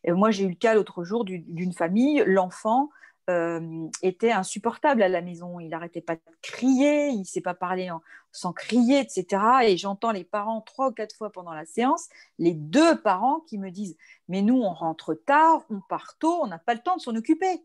[0.05, 2.89] Moi, j'ai eu le cas l'autre jour d'une famille, l'enfant
[3.29, 5.59] euh, était insupportable à la maison.
[5.59, 7.89] Il n'arrêtait pas de crier, il ne sait pas parler
[8.31, 9.43] sans crier, etc.
[9.63, 12.09] Et j'entends les parents trois ou quatre fois pendant la séance,
[12.39, 13.95] les deux parents qui me disent
[14.27, 17.15] Mais nous, on rentre tard, on part tôt, on n'a pas le temps de s'en
[17.15, 17.63] occuper.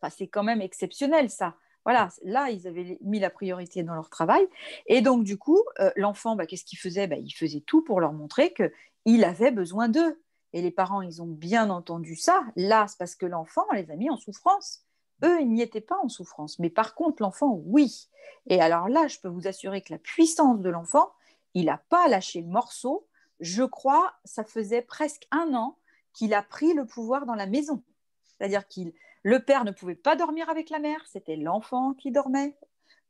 [0.00, 1.54] Enfin, c'est quand même exceptionnel, ça.
[1.84, 4.44] Voilà, là, ils avaient mis la priorité dans leur travail.
[4.86, 7.06] Et donc, du coup, euh, l'enfant, bah, qu'est-ce qu'il faisait?
[7.06, 10.20] Bah, Il faisait tout pour leur montrer qu'il avait besoin d'eux.
[10.52, 12.44] Et les parents, ils ont bien entendu ça.
[12.56, 14.85] Là, c'est parce que l'enfant les a mis en souffrance.
[15.24, 16.58] Eux, ils n'y étaient pas en souffrance.
[16.58, 18.08] Mais par contre, l'enfant, oui.
[18.46, 21.12] Et alors là, je peux vous assurer que la puissance de l'enfant,
[21.54, 23.06] il n'a pas lâché le morceau.
[23.40, 25.76] Je crois, ça faisait presque un an
[26.12, 27.82] qu'il a pris le pouvoir dans la maison.
[28.24, 28.92] C'est-à-dire qu'il,
[29.22, 32.56] le père ne pouvait pas dormir avec la mère, c'était l'enfant qui dormait.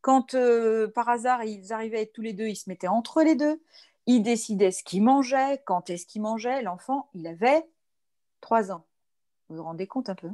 [0.00, 3.60] Quand euh, par hasard ils arrivaient tous les deux, ils se mettaient entre les deux.
[4.06, 6.62] Ils décidaient ce qu'il mangeait, quand est-ce qu'il mangeait.
[6.62, 7.68] L'enfant, il avait
[8.40, 8.84] trois ans.
[9.48, 10.30] Vous vous rendez compte un peu?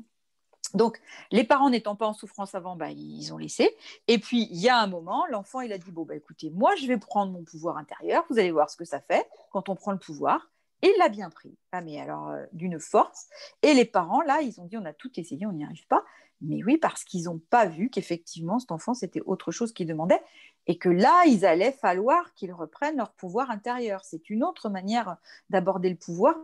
[0.74, 1.00] Donc,
[1.30, 3.76] les parents n'étant pas en souffrance avant, bah, ils ont laissé.
[4.08, 6.74] Et puis, il y a un moment, l'enfant, il a dit, bon, bah, écoutez, moi,
[6.76, 8.24] je vais prendre mon pouvoir intérieur.
[8.30, 10.50] Vous allez voir ce que ça fait quand on prend le pouvoir.
[10.82, 11.56] Et il l'a bien pris.
[11.70, 13.28] Ah, mais alors, euh, d'une force.
[13.62, 16.04] Et les parents, là, ils ont dit, on a tout essayé, on n'y arrive pas.
[16.40, 20.20] Mais oui, parce qu'ils n'ont pas vu qu'effectivement, cet enfant, c'était autre chose qu'il demandait.
[20.66, 24.04] Et que là, il allait falloir qu'ils reprennent leur pouvoir intérieur.
[24.04, 25.16] C'est une autre manière
[25.50, 26.34] d'aborder le pouvoir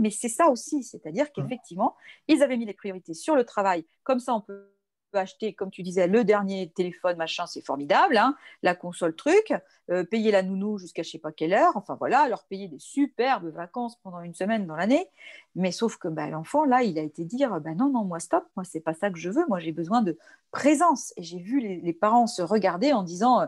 [0.00, 1.32] mais c'est ça aussi, c'est-à-dire mmh.
[1.34, 1.96] qu'effectivement,
[2.26, 3.84] ils avaient mis les priorités sur le travail.
[4.04, 4.70] Comme ça, on peut
[5.16, 9.54] acheter, comme tu disais, le dernier téléphone, machin, c'est formidable, hein, la console truc,
[9.90, 12.78] euh, payer la nounou jusqu'à je sais pas quelle heure, enfin voilà, leur payer des
[12.78, 15.08] superbes vacances pendant une semaine dans l'année.
[15.54, 18.44] Mais sauf que bah, l'enfant, là, il a été dire, bah, non, non, moi, stop,
[18.56, 20.18] moi, c'est pas ça que je veux, moi, j'ai besoin de
[20.50, 21.12] présence.
[21.16, 23.46] Et j'ai vu les, les, parents se regarder en disant,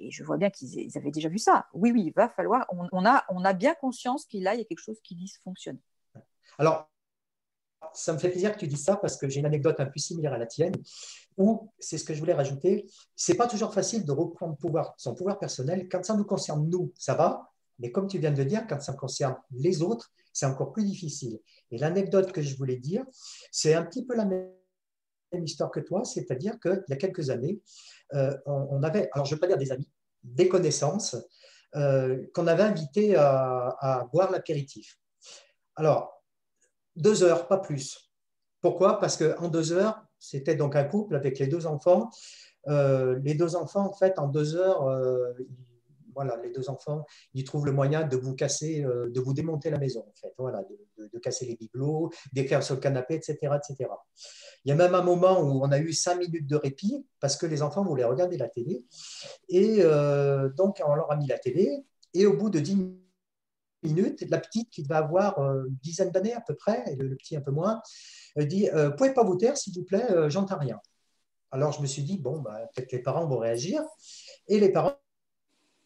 [0.00, 1.66] et je vois bien qu'ils avaient déjà vu ça.
[1.74, 2.66] Oui, oui, il va falloir.
[2.70, 5.78] On, a, on a bien conscience qu'il y a quelque chose qui dysfonctionne.
[6.58, 6.90] Alors,
[7.92, 9.98] ça me fait plaisir que tu dises ça parce que j'ai une anecdote un peu
[9.98, 10.74] similaire à la tienne
[11.36, 12.86] où c'est ce que je voulais rajouter.
[13.16, 15.88] C'est pas toujours facile de reprendre pouvoir, son pouvoir personnel.
[15.88, 17.50] Quand ça nous concerne, nous, ça va.
[17.78, 20.84] Mais comme tu viens de le dire, quand ça concerne les autres, c'est encore plus
[20.84, 21.40] difficile.
[21.70, 23.04] Et l'anecdote que je voulais dire,
[23.50, 24.50] c'est un petit peu la même
[25.32, 27.60] histoire que toi, c'est-à-dire qu'il y a quelques années,
[28.14, 29.88] euh, on, avait, alors je ne veux pas dire des amis,
[30.22, 31.16] des connaissances
[31.76, 34.98] euh, qu'on avait invités à, boire l'apéritif.
[35.76, 36.22] Alors,
[36.96, 38.10] deux heures, pas plus.
[38.60, 38.98] Pourquoi?
[38.98, 42.10] Parce qu'en deux heures, c'était donc un couple avec les deux enfants.
[42.68, 44.84] Euh, les deux enfants, en fait, en deux heures,
[46.24, 47.04] voilà, les deux enfants,
[47.34, 50.62] ils trouvent le moyen de vous casser, de vous démonter la maison, en fait, voilà,
[50.62, 53.90] de, casser les bibelots, d'écrire sur le canapé, etc., etc.
[54.64, 57.36] Il y a même un moment où on a eu cinq minutes de répit parce
[57.36, 58.84] que les enfants voulaient regarder la télé.
[59.48, 61.84] Et euh, donc, on leur a mis la télé.
[62.12, 62.76] Et au bout de dix
[63.82, 67.16] minutes, la petite, qui devait avoir euh, une dizaine d'années à peu près, et le,
[67.16, 67.80] petit un peu moins,
[68.36, 70.78] dit euh, Pouvez pas vous taire, s'il vous plaît, j'entends rien.
[71.52, 73.82] Alors, je me suis dit Bon, bah, peut-être les parents vont réagir.
[74.48, 74.99] Et les parents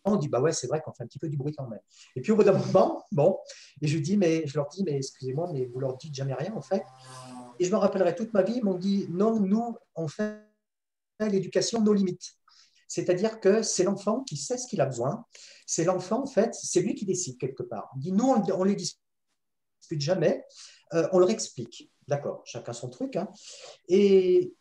[0.05, 1.81] ont dit bah ouais c'est vrai qu'on fait un petit peu du bruit quand même
[2.15, 3.39] et puis au bout d'un moment bon
[3.81, 6.53] et je dis mais je leur dis mais excusez-moi mais vous leur dites jamais rien
[6.55, 6.83] en fait
[7.59, 10.41] et je me rappellerai toute ma vie, ils m'ont dit non, nous, on fait
[11.21, 12.35] l'éducation nos limites.
[12.89, 15.25] C'est-à-dire que c'est l'enfant qui sait ce qu'il a besoin.
[15.67, 17.91] C'est l'enfant, en fait, c'est lui qui décide quelque part.
[17.95, 19.01] On dit nous, on, les discute
[19.99, 20.45] jamais,
[20.93, 21.91] euh, on leur explique.
[22.09, 23.17] D'accord, chacun son truc.
[23.17, 23.29] Hein.
[23.89, 24.55] Et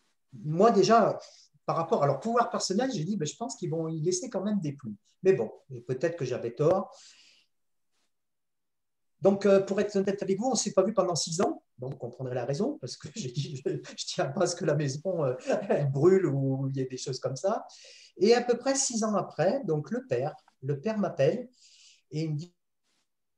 [0.43, 1.19] moi, déjà,
[1.65, 4.29] par rapport à leur pouvoir personnel, j'ai dit, ben, je pense qu'ils vont y laisser
[4.29, 4.95] quand même des plumes.
[5.23, 5.51] Mais bon,
[5.87, 6.91] peut-être que j'avais tort.
[9.23, 11.63] Donc, euh, pour être honnête avec vous, on ne s'est pas vu pendant six ans.
[11.77, 14.65] Vous comprendrez la raison, parce que j'ai dit, je ne tiens pas à ce que
[14.65, 15.35] la maison euh,
[15.93, 17.65] brûle ou il y ait des choses comme ça.
[18.17, 21.47] Et à peu près six ans après, donc le père, le père m'appelle
[22.11, 22.53] et il me dit,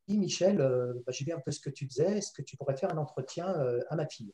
[0.07, 2.75] Michel, euh, bah, j'ai vu un peu ce que tu disais, est-ce que tu pourrais
[2.75, 3.45] faire un entretien
[3.89, 4.33] à ma fille?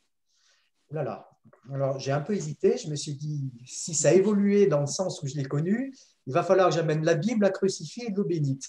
[0.96, 2.78] Alors, j'ai un peu hésité.
[2.78, 5.94] Je me suis dit, si ça a évolué dans le sens où je l'ai connu,
[6.28, 8.68] il va falloir que j'amène la Bible, la crucifiée et l'eau bénite.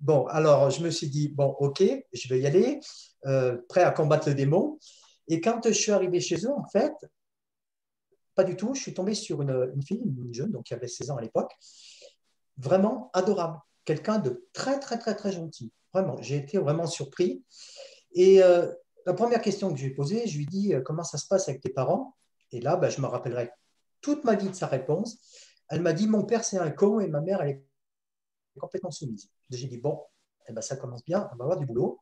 [0.00, 2.80] Bon, alors je me suis dit, bon, ok, je vais y aller,
[3.26, 4.78] euh, prêt à combattre le démon.
[5.28, 6.92] Et quand je suis arrivé chez eux, en fait,
[8.34, 11.10] pas du tout, je suis tombé sur une, fille, une jeune, donc qui avait 16
[11.10, 11.52] ans à l'époque,
[12.58, 15.72] vraiment adorable, quelqu'un de très, très, très, très gentil.
[15.92, 17.44] Vraiment, j'ai été vraiment surpris.
[18.12, 18.72] Et euh,
[19.06, 21.26] la première question que je lui ai posée, je lui dit, euh, comment ça se
[21.26, 22.16] passe avec tes parents?
[22.52, 23.50] Et là, ben, je me rappellerai
[24.00, 25.18] toute ma vie de sa réponse.
[25.68, 27.64] Elle m'a dit, mon père, c'est un con et ma mère, elle est
[28.58, 29.30] complètement soumise.
[29.50, 30.00] J'ai dit, bon,
[30.48, 32.00] eh ben, ça commence bien, on va avoir du boulot.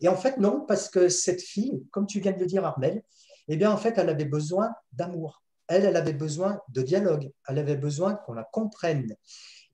[0.00, 3.02] Et en fait, non, parce que cette fille, comme tu viens de le dire, Armel,
[3.48, 5.42] eh bien, en fait, elle avait besoin d'amour.
[5.68, 7.30] Elle, elle avait besoin de dialogue.
[7.48, 9.16] Elle avait besoin qu'on la comprenne.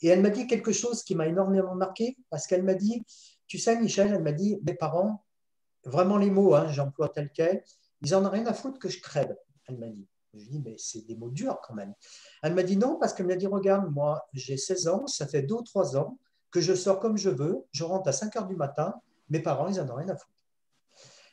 [0.01, 3.05] Et elle m'a dit quelque chose qui m'a énormément marqué, parce qu'elle m'a dit,
[3.47, 5.25] tu sais, Michel, elle m'a dit, mes parents,
[5.85, 7.62] vraiment les mots, hein, j'emploie tel quel,
[8.03, 9.37] ils en ont rien à foutre que je crève,
[9.68, 10.07] elle m'a dit.
[10.35, 11.93] Je lui dit, mais c'est des mots durs quand même.
[12.43, 15.43] Elle m'a dit non, parce qu'elle m'a dit, regarde, moi, j'ai 16 ans, ça fait
[15.43, 16.18] 2 ou 3 ans
[16.51, 18.95] que je sors comme je veux, je rentre à 5 heures du matin,
[19.28, 20.33] mes parents, ils n'en ont rien à foutre.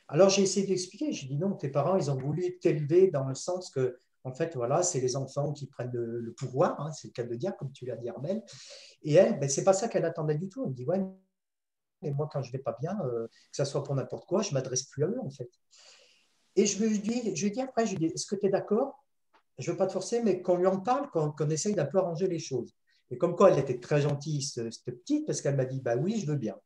[0.08, 3.34] Alors j'ai essayé d'expliquer, j'ai dit non, tes parents, ils ont voulu t'élever dans le
[3.34, 7.12] sens que, en fait, voilà, c'est les enfants qui prennent le, pouvoir, hein, c'est le
[7.12, 8.42] cas de dire, comme tu l'as dit, Armel.
[9.02, 10.64] Et elle, ben, c'est pas ça qu'elle attendait du tout.
[10.64, 11.00] Elle me dit, ouais,
[12.02, 14.52] mais moi, quand je vais pas bien, euh, que ça soit pour n'importe quoi, je
[14.54, 15.50] m'adresse plus à eux, en fait.
[16.56, 18.50] Et je lui dis, je lui dis après, je lui dis, est-ce que tu es
[18.50, 19.04] d'accord?
[19.58, 21.98] Je ne veux pas te forcer, mais qu'on lui en parle, qu'on essaye d'un peu
[21.98, 22.74] arranger les choses.
[23.10, 26.20] Et comme quoi, elle était très gentille, cette petite, parce qu'elle m'a dit, bah oui,
[26.20, 26.56] je veux bien.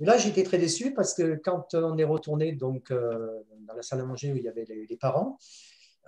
[0.00, 3.82] Et là, j'étais très déçu parce que quand on est retourné donc, euh, dans la
[3.82, 5.38] salle à manger où il y avait les, parents,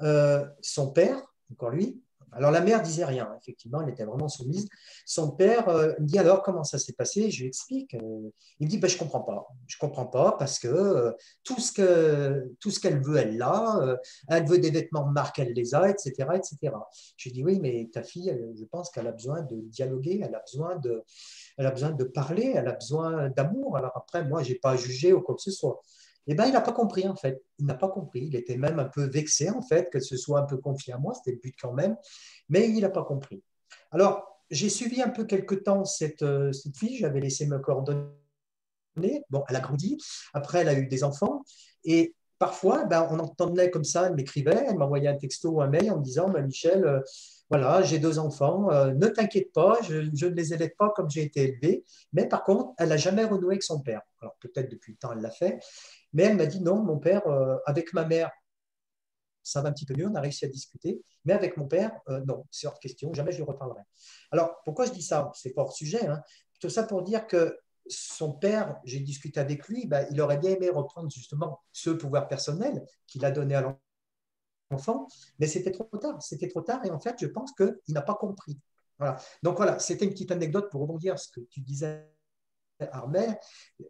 [0.01, 2.03] euh, son père, encore lui,
[2.33, 4.69] alors la mère disait rien, effectivement, elle était vraiment soumise.
[5.05, 7.31] Son père euh, me dit alors comment ça s'est passé?
[7.31, 7.95] Je lui explique.
[7.95, 11.13] Euh, il me dit ben, je comprends pas, je comprends pas parce que euh,
[11.45, 11.73] tout ce
[12.81, 13.99] qu'elle veut, elle l'a.
[14.29, 16.75] elle veut des vêtements de marque, elle les a, etc., etc.
[17.17, 20.35] Je lui dis oui, mais ta fille, je pense qu'elle a besoin de dialoguer, elle
[20.35, 21.03] a besoin de,
[21.59, 23.77] elle a besoin de parler, elle a besoin d'amour.
[23.77, 25.83] Alors après, moi, j'ai pas jugé ou quoi que ce soit.
[26.27, 27.43] Eh bien, il n'a pas compris, en fait.
[27.59, 28.27] Il n'a pas compris.
[28.27, 30.99] Il était même un peu vexé, en fait, qu'elle se soit un peu confiée à
[30.99, 31.15] moi.
[31.15, 31.97] C'était le but quand même.
[32.49, 33.43] Mais il n'a pas compris.
[33.91, 36.99] Alors, j'ai suivi un peu quelque temps cette, euh, cette fille.
[36.99, 38.13] J'avais laissé me coordonner.
[39.31, 39.99] Bon, elle a grandi.
[40.35, 41.43] Après, elle a eu des enfants.
[41.85, 45.69] Et parfois, ben, on entendait comme ça, elle m'écrivait, elle m'envoyait un texto ou un
[45.69, 47.01] mail en me disant ben, Michel, euh,
[47.49, 51.23] voilà, j'ai deux enfants, euh, ne t'inquiète pas, je, ne les élève pas comme j'ai
[51.23, 51.85] été élevé.
[52.13, 54.01] Mais par contre, elle n'a jamais renoué avec son père.
[54.21, 55.61] Alors peut-être depuis le temps, elle l'a fait.
[56.13, 58.31] Mais elle m'a dit non, mon père, euh, avec ma mère,
[59.43, 61.03] ça va un petit peu mieux, on a réussi à discuter.
[61.25, 63.83] Mais avec mon père, euh, non, c'est hors question, jamais je lui reparlerai.
[64.31, 65.31] Alors, pourquoi je dis ça?
[65.35, 66.07] C'est pas hors sujet.
[66.07, 66.23] Hein.
[66.61, 67.59] Tout ça pour dire que
[67.89, 72.29] son père, j'ai discuté avec lui, ben, il aurait bien aimé reprendre justement ce pouvoir
[72.29, 73.77] personnel qu'il a donné à
[74.71, 75.09] l'enfant,
[75.39, 76.23] mais c'était trop tard.
[76.23, 78.59] C'était trop tard et en fait, je pense qu'il n'a pas compris.
[78.99, 79.17] Voilà.
[79.43, 82.12] Donc voilà, c'était une petite anecdote pour rebondir ce que tu disais
[82.81, 83.39] Armel,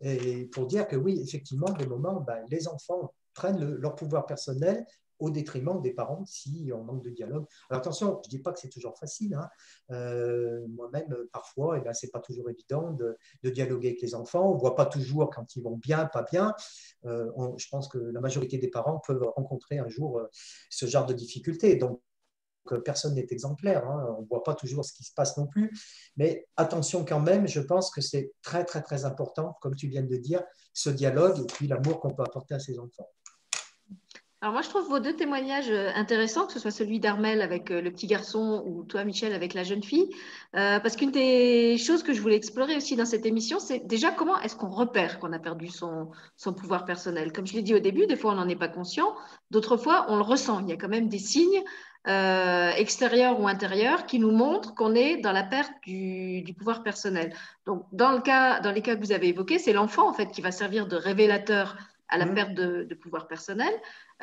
[0.00, 4.84] et pour dire que oui, effectivement, des moments, ben, les enfants prennent leur pouvoir personnel
[5.22, 7.46] au détriment des parents si on manque de dialogue.
[7.70, 9.34] Alors attention, je ne dis pas que c'est toujours facile.
[9.34, 9.48] Hein.
[9.92, 13.16] Euh, moi-même, parfois, eh ben, ce n'est pas toujours évident de,
[13.50, 14.50] dialoguer avec les enfants.
[14.50, 16.54] On ne voit pas toujours quand ils vont bien, pas bien.
[17.04, 20.26] Euh, je pense que la majorité des parents peuvent rencontrer un jour euh,
[20.70, 21.76] ce genre de difficultés.
[21.76, 22.00] Donc,
[22.84, 23.86] personne n'est exemplaire.
[23.86, 24.14] Hein.
[24.18, 25.72] On ne voit pas toujours ce qui se passe non plus.
[26.16, 30.02] Mais attention quand même, je pense que c'est très, très, très important, comme tu viens
[30.02, 30.42] de dire,
[30.72, 33.08] ce dialogue et puis l'amour qu'on peut apporter à ses enfants.
[34.42, 37.70] Alors moi, je trouve vos deux témoignages euh, intéressants, que ce soit celui d'Armel avec
[37.70, 40.10] euh, le petit garçon ou toi, Michel, avec la jeune fille.
[40.56, 44.10] Euh, parce qu'une des choses que je voulais explorer aussi dans cette émission, c'est déjà
[44.10, 47.32] comment est-ce qu'on repère qu'on a perdu son, son pouvoir personnel.
[47.32, 49.14] Comme je l'ai dit au début, des fois, on n'en est pas conscient.
[49.52, 50.58] D'autres fois, on le ressent.
[50.58, 51.62] Il y a quand même des signes
[52.08, 57.32] euh, extérieur ou intérieur qui nous montre qu'on est dans la perte du, pouvoir personnel.
[57.64, 60.26] Donc, dans, le cas, dans les cas que vous avez évoqués, c'est l'enfant en fait
[60.32, 61.76] qui va servir de révélateur
[62.08, 62.34] à la mmh.
[62.34, 63.72] perte de, pouvoir personnel.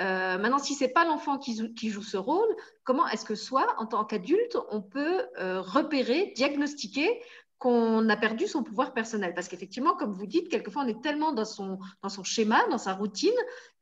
[0.01, 2.53] Euh, maintenant, si c'est pas l'enfant qui, qui, joue ce rôle,
[2.83, 7.21] comment est-ce que soi, en tant qu'adulte, on peut euh, repérer, diagnostiquer
[7.59, 9.33] qu'on a perdu son pouvoir personnel?
[9.33, 12.77] Parce qu'effectivement, comme vous dites, quelquefois, on est tellement dans son, dans son schéma, dans
[12.77, 13.31] sa routine,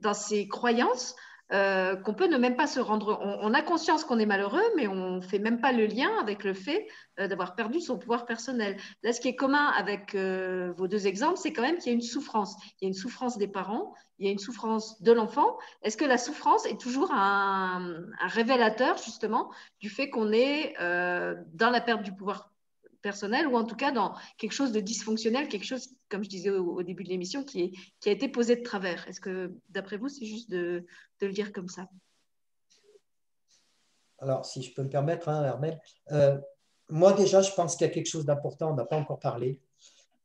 [0.01, 1.15] dans ses croyances,
[1.53, 3.19] euh, qu'on peut ne même pas se rendre.
[3.21, 6.43] On, a conscience qu'on est malheureux, mais on ne fait même pas le lien avec
[6.43, 6.87] le fait
[7.19, 8.75] euh, d'avoir perdu son pouvoir personnel.
[9.03, 11.89] Là, ce qui est commun avec euh, vos deux exemples, c'est quand même qu'il y
[11.91, 12.57] a une souffrance.
[12.81, 15.57] Il y a une souffrance des parents, il y a une souffrance de l'enfant.
[15.83, 21.69] Est-ce que la souffrance est toujours un, un révélateur, justement, du fait qu'on est dans
[21.69, 22.51] la perte du pouvoir
[23.07, 26.49] personnel ou en tout cas dans quelque chose de dysfonctionnel, quelque chose, comme je disais
[26.49, 29.07] au, début de l'émission, qui, qui a été posé de travers.
[29.07, 30.85] Est-ce que, d'après vous, c'est juste de,
[31.21, 31.87] le dire comme ça?
[34.19, 35.79] Alors, si je peux me permettre, hein, Armel,
[36.11, 36.37] euh,
[36.89, 39.61] moi déjà, je pense qu'il y a quelque chose d'important, on n'a pas encore parlé,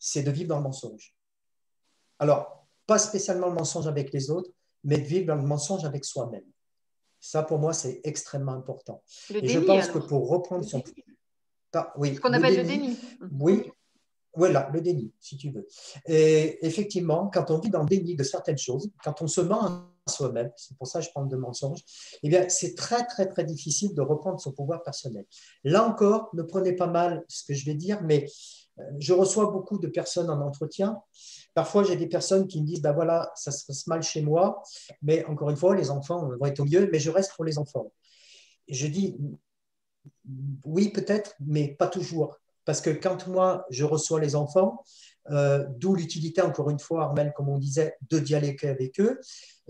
[0.01, 1.15] c'est de vivre dans le mensonge.
[2.19, 4.51] Alors, pas spécialement le mensonge avec les autres,
[4.83, 6.49] mais de vivre dans le mensonge avec soi-même.
[7.21, 9.05] Ça, pour moi, c'est extrêmement important.
[9.31, 10.83] Et je pense que pour reprendre son
[11.97, 12.97] oui, Ce qu'on appelle le déni.
[13.41, 13.71] Oui,
[14.35, 15.67] voilà, le déni, si tu veux.
[16.07, 19.65] Et effectivement, quand on vit dans le déni de certaines choses, quand on se ment
[19.65, 21.81] à soi-même, c'est pour ça que je parle de mensonge,
[22.23, 25.27] eh bien, c'est très, très, très difficile de reprendre son pouvoir personnel.
[25.65, 28.27] Là encore, ne prenez pas mal ce que je vais dire, mais
[28.79, 30.99] euh, je reçois beaucoup de personnes en entretien.
[31.53, 34.63] Parfois, j'ai des personnes qui me disent, ben voilà, ça se passe mal chez moi,
[35.03, 37.59] mais encore une fois, les enfants vont être au mieux, mais je reste pour les
[37.59, 37.93] enfants.
[38.67, 39.19] Et je dis,
[40.65, 42.39] oui, peut-être, mais pas toujours.
[42.65, 44.85] Parce que quand moi, je reçois les enfants,
[45.31, 49.21] euh, d'où l'utilité, encore une fois, Armel, comme on disait, de dialoguer avec eux,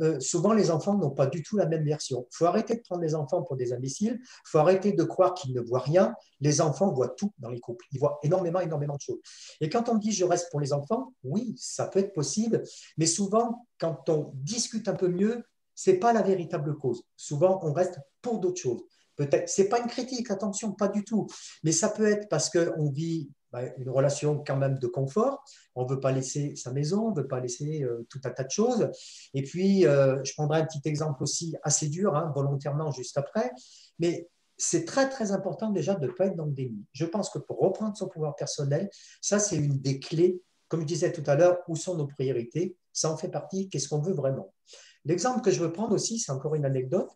[0.01, 2.27] euh, souvent les enfants n'ont pas du tout la même version.
[2.31, 5.35] Il faut arrêter de prendre les enfants pour des imbéciles, il faut arrêter de croire
[5.35, 6.15] qu'ils ne voient rien.
[6.41, 9.21] Les enfants voient tout dans les couples, ils voient énormément, énormément de choses.
[9.61, 12.63] Et quand on dit je reste pour les enfants, oui, ça peut être possible,
[12.97, 17.03] mais souvent, quand on discute un peu mieux, ce n'est pas la véritable cause.
[17.17, 18.83] Souvent, on reste pour d'autres choses.
[19.17, 21.27] Peut-être, c'est pas une critique, attention, pas du tout.
[21.65, 25.45] Mais ça peut être parce qu'on vit bah, une relation quand même de confort.
[25.75, 28.31] On ne veut pas laisser sa maison, on ne veut pas laisser euh, tout un
[28.31, 28.91] tas de choses.
[29.35, 33.51] Et puis, euh, je prendrai un petit exemple aussi assez dur, hein, volontairement juste après.
[33.99, 36.85] Mais c'est très, très important déjà de ne pas être dans le déni.
[36.93, 38.89] Je pense que pour reprendre son pouvoir personnel,
[39.21, 40.41] ça, c'est une des clés.
[40.69, 43.69] Comme je disais tout à l'heure, où sont nos priorités Ça en fait partie.
[43.69, 44.55] Qu'est-ce qu'on veut vraiment?
[45.05, 47.11] L'exemple que je veux prendre aussi, c'est encore une anecdote,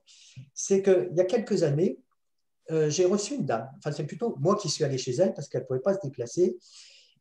[0.55, 2.01] c'est qu'il y a quelques années,
[2.70, 5.49] euh, j'ai reçu une dame, enfin c'est plutôt moi qui suis allé chez elle parce
[5.49, 6.59] qu'elle ne pouvait pas se déplacer,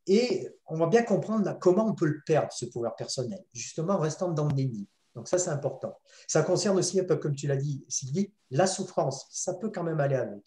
[0.08, 4.00] et on va bien comprendre comment on peut le perdre, ce pouvoir personnel, justement en
[4.00, 4.88] restant dans déni.
[5.16, 5.98] Donc ça, c'est important.
[6.28, 9.28] Ça concerne aussi, un peu comme tu l'as dit, Sylvie, la souffrance.
[9.32, 10.44] Ça peut quand même aller avec.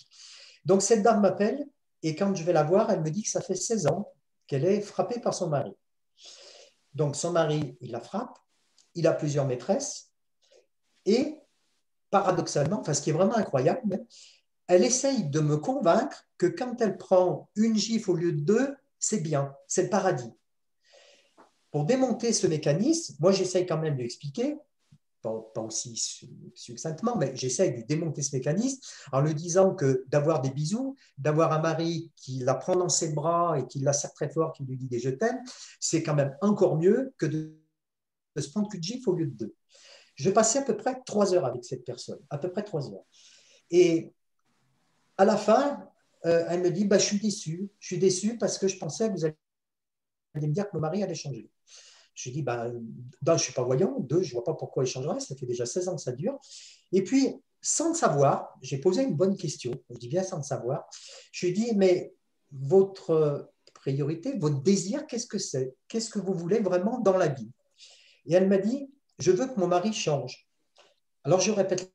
[0.65, 1.67] Donc cette dame m'appelle,
[2.03, 4.13] et quand je vais la voir, elle me dit que ça fait 16 ans
[4.47, 5.73] qu'elle est frappée par son mari.
[6.95, 8.39] Donc son mari, il la frappe,
[8.95, 10.08] il a plusieurs maîtresses,
[11.09, 11.41] et
[12.11, 14.05] paradoxalement, enfin ce qui est vraiment incroyable,
[14.67, 18.77] elle essaye de me convaincre que quand elle prend une gifle au lieu de deux,
[18.99, 20.31] c'est bien, c'est le paradis.
[21.71, 24.59] Pour démonter ce mécanisme, moi j'essaye quand même de l'expliquer,
[25.23, 25.97] pas, pas, aussi
[26.55, 28.81] succinctement, mais j'essaye de démonter ce mécanisme
[29.11, 33.13] en lui disant que d'avoir des bisous, d'avoir un mari qui la prend dans ses
[33.13, 35.41] bras et qui la serre très fort, qui lui dit des je t'aime,
[35.81, 37.59] c'est quand même encore mieux que de,
[38.37, 39.55] de se prendre qu'une gifle au lieu de deux.
[40.19, 43.05] Je passais à peu près trois heures avec cette personne, à peu près trois heures.
[43.71, 44.13] Et
[45.17, 45.89] à la fin,
[46.27, 47.71] euh, elle me dit bah, Je suis déçue.
[47.79, 49.37] Je suis déçue parce que je pensais que vous alliez
[50.35, 51.49] me dire que mon mari allait changer.
[52.15, 52.69] Je lui dis bah,
[53.23, 54.01] D'un, je ne suis pas voyant.
[54.01, 55.21] Deux, je ne vois pas pourquoi il changerait.
[55.21, 56.39] Ça fait déjà 16 ans que ça dure.
[56.91, 59.73] Et puis, sans le savoir, j'ai posé une bonne question.
[59.89, 60.89] Je dis bien sans le savoir.
[61.31, 62.13] Je lui dis Mais
[62.51, 65.77] votre priorité, votre désir, qu'est-ce que c'est?
[65.87, 67.51] Qu'est-ce que vous voulez vraiment dans la vie?
[68.27, 70.49] Et elle m'a dit je veux que mon mari change.
[71.25, 71.93] Alors je répète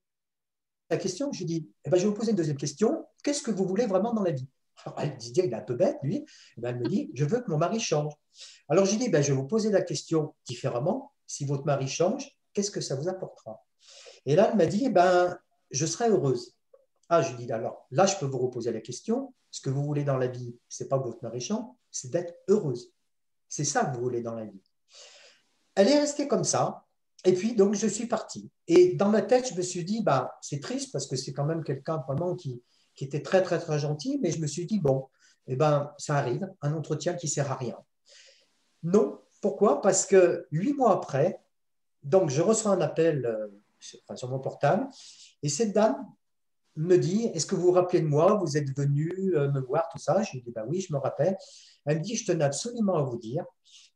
[0.89, 3.51] la question, je dis, eh ben, je vais vous poser une deuxième question, qu'est-ce que
[3.51, 4.47] vous voulez vraiment dans la vie?
[4.85, 6.25] Alors elle dit, il est un peu bête, lui,
[6.57, 8.13] eh ben, elle me dit, je veux que mon mari change.
[8.67, 12.37] Alors je dis, ben, je vais vous poser la question différemment, si votre mari change,
[12.53, 13.63] qu'est-ce que ça vous apportera?
[14.25, 15.37] Et là, elle m'a dit, eh ben,
[15.71, 16.55] je serai heureuse.
[17.09, 20.03] Ah, je dis, alors là, je peux vous reposer la question, ce que vous voulez
[20.03, 22.91] dans la vie, ce n'est pas que votre mari change, c'est d'être heureuse.
[23.47, 24.63] C'est ça que vous voulez dans la vie.
[25.75, 26.82] Elle est restée comme ça,
[27.25, 28.51] et puis, donc, je suis parti.
[28.67, 31.45] Et dans ma tête, je me suis dit, bah, c'est triste parce que c'est quand
[31.45, 32.61] même quelqu'un vraiment qui,
[32.95, 35.07] qui, était très, très, très gentil, mais je me suis dit, bon,
[35.47, 37.77] eh ben, ça arrive, un entretien qui sert à rien.
[38.83, 39.81] Non, pourquoi?
[39.81, 41.39] Parce que huit mois après,
[42.03, 43.47] donc, je reçois un appel euh,
[44.15, 44.87] sur mon portable,
[45.41, 46.05] et cette dame
[46.75, 48.35] me dit, est-ce que vous vous rappelez de moi?
[48.35, 50.21] Vous êtes venu euh, me voir, tout ça?
[50.23, 51.37] Je lui dis, bah oui, je me rappelle.
[51.85, 53.45] Elle me dit, je tenais absolument à vous dire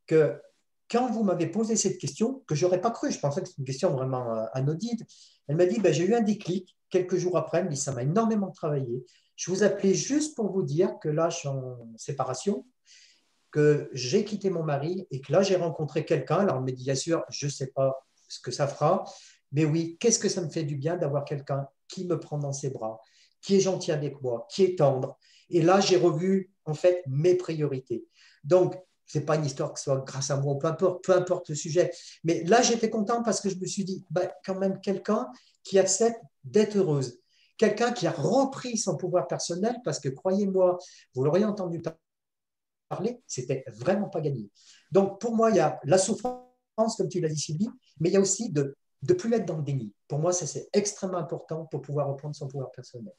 [0.05, 0.39] que
[0.89, 3.61] quand vous m'avez posé cette question, que je n'aurais pas cru, je pensais que c'était
[3.61, 5.05] une question vraiment euh, anodine,
[5.47, 7.91] elle m'a dit ben, J'ai eu un déclic quelques jours après, elle me dit Ça
[7.91, 9.05] m'a énormément travaillé.
[9.35, 12.65] Je vous appelais juste pour vous dire que là, je suis en séparation
[13.51, 16.37] que j'ai quitté mon mari et que là, j'ai rencontré quelqu'un.
[16.37, 19.05] Alors, me dit, bien sûr, je ne sais pas ce que ça fera,
[19.51, 22.51] mais oui, qu'est-ce que ça me fait du bien d'avoir quelqu'un qui me prend dans
[22.51, 23.01] ses bras,
[23.41, 25.17] qui est gentil avec moi, qui est tendre.
[25.49, 28.05] Et là, j'ai revu, en fait, mes priorités.
[28.43, 28.75] Donc,
[29.07, 31.15] ce n'est pas une histoire que ce soit grâce à moi ou peu importe, peu
[31.15, 31.91] importe le sujet.
[32.23, 35.27] Mais là, j'étais content parce que je me suis dit, bah, quand même, quelqu'un
[35.63, 37.19] qui accepte d'être heureuse,
[37.57, 40.77] quelqu'un qui a repris son pouvoir personnel, parce que croyez-moi,
[41.15, 41.81] vous l'auriez entendu
[42.89, 44.49] parler, c'était vraiment pas gagné.
[44.91, 48.13] Donc, pour moi, il y a la souffrance, comme tu l'as dit, Sylvie, mais il
[48.13, 48.75] y a aussi de
[49.07, 49.93] ne plus être dans le déni.
[50.07, 53.13] Pour moi, ça, c'est extrêmement important pour pouvoir reprendre son pouvoir personnel.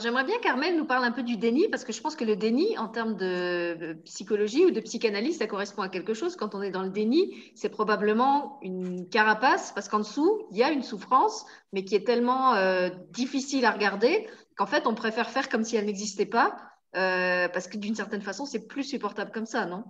[0.00, 2.36] J'aimerais bien qu'Armel nous parle un peu du déni, parce que je pense que le
[2.36, 6.36] déni, en termes de psychologie ou de psychanalyse, ça correspond à quelque chose.
[6.36, 10.62] Quand on est dans le déni, c'est probablement une carapace, parce qu'en dessous, il y
[10.62, 14.26] a une souffrance, mais qui est tellement euh, difficile à regarder
[14.56, 16.56] qu'en fait, on préfère faire comme si elle n'existait pas,
[16.96, 19.84] euh, parce que d'une certaine façon, c'est plus supportable comme ça, non?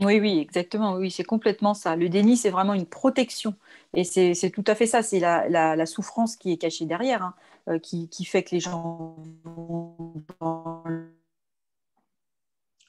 [0.00, 0.94] Oui, oui, exactement.
[0.94, 1.96] Oui, c'est complètement ça.
[1.96, 3.54] Le déni, c'est vraiment une protection.
[3.94, 5.02] Et c'est tout à fait ça.
[5.02, 7.22] C'est la, souffrance qui est cachée derrière.
[7.22, 7.34] Hein.
[7.68, 9.16] Euh, qui, fait que les gens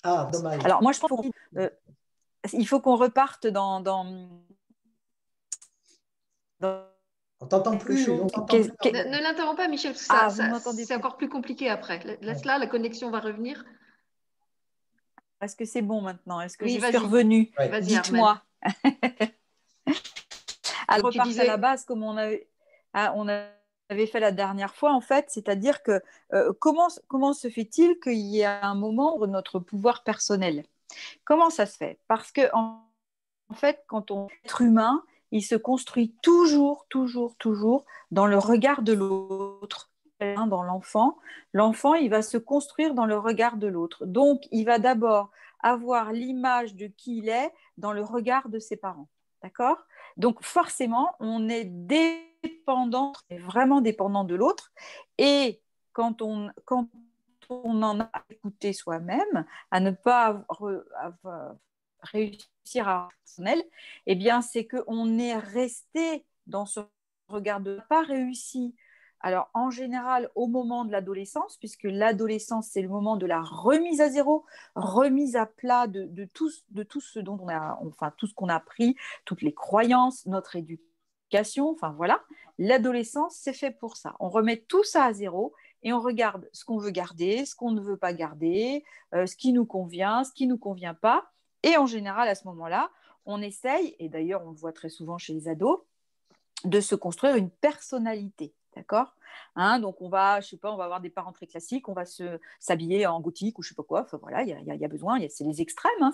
[0.02, 0.66] Ah, dommage.
[0.66, 3.82] Alors, moi, je pense qu'il euh, faut qu'on reparte dans.
[3.82, 4.30] dans,
[7.40, 8.08] On t'entend plus.
[8.08, 12.18] Ne, l'interromps pas, Michel, parce que ah, c'est encore plus compliqué après.
[12.22, 13.64] Laisse-la, la connexion va revenir.
[15.40, 16.42] Est-ce que c'est bon maintenant?
[16.42, 17.52] Est-ce que je suis revenue?
[17.82, 18.42] Dites-moi.
[20.88, 22.48] Alors, repart à la base, comme on avait,
[22.94, 23.46] ah, on a
[23.94, 26.02] avait fait la dernière fois, en fait, c'est-à-dire que
[26.34, 30.66] euh, comment, comment se fait-il qu'il y ait un moment notre pouvoir personnel?
[31.24, 32.00] Comment ça se fait?
[32.08, 32.82] Parce que, en,
[33.54, 38.94] fait, quand on est humain, il se construit toujours, toujours, toujours dans le regard de
[38.94, 41.18] l'autre, hein, dans l'enfant.
[41.54, 44.06] L'enfant, il va se construire dans le regard de l'autre.
[44.06, 45.30] Donc, il va d'abord
[45.62, 49.08] avoir l'image de qui il est dans le regard de ses parents.
[49.42, 49.78] D'accord?
[50.18, 54.72] Donc, forcément, on est dès dépendant, vraiment dépendant de l'autre.
[55.18, 55.62] Et
[55.94, 56.88] quand on, quand
[57.50, 60.46] on en a écouté soi-même, à ne pas
[62.02, 63.64] réussir à personnel,
[64.06, 66.82] eh bien, c'est qu'on est resté dans ce
[67.28, 68.76] regard de pas réussi.
[69.20, 74.02] Alors, en général, au moment de l'adolescence, puisque l'adolescence, c'est le moment de la remise
[74.02, 78.12] à zéro, remise à plat de, de, tout, de tout ce dont on a, enfin,
[78.18, 80.93] tout ce qu'on a appris, toutes les croyances, notre éducation
[81.72, 82.24] enfin voilà,
[82.58, 84.16] l'adolescence, c'est fait pour ça.
[84.20, 87.72] On remet tout ça à zéro et on regarde ce qu'on veut garder, ce qu'on
[87.72, 91.26] ne veut pas garder, euh, ce qui nous convient, ce qui ne nous convient pas.
[91.64, 92.90] Et en général, à ce moment-là,
[93.26, 95.80] on essaye, et d'ailleurs on le voit très souvent chez les ados,
[96.66, 98.54] de se construire une personnalité.
[98.76, 99.14] D'accord?
[99.56, 101.94] Hein, Donc, on va, je sais pas, on va avoir des parents très classiques, on
[101.94, 104.02] va se, s'habiller en gothique ou je sais pas quoi.
[104.02, 106.14] Enfin, voilà, il y, y, a besoin, c'est les extrêmes, hein,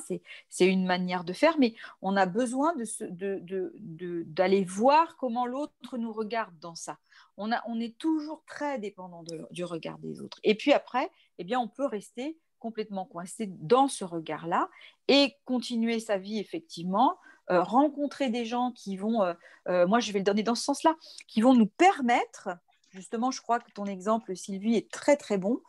[0.50, 2.74] c'est, une manière de faire, mais on a besoin
[3.12, 6.98] d'aller voir comment l'autre nous regarde dans ça.
[7.38, 10.40] On, on est toujours très dépendant du regard des autres.
[10.44, 14.70] Et puis après, eh bien, on peut rester complètement coincé dans ce regard-là
[15.08, 17.18] et continuer sa vie effectivement
[17.52, 19.34] euh, rencontrer des gens qui vont, euh,
[19.70, 20.96] euh, moi je vais le donner dans ce sens-là,
[21.28, 22.50] qui vont nous permettre,
[22.92, 25.60] justement je crois que ton exemple Sylvie est très très bon,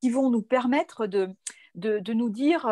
[0.00, 1.34] qui, vont nous permettre de,
[1.74, 2.70] nous dire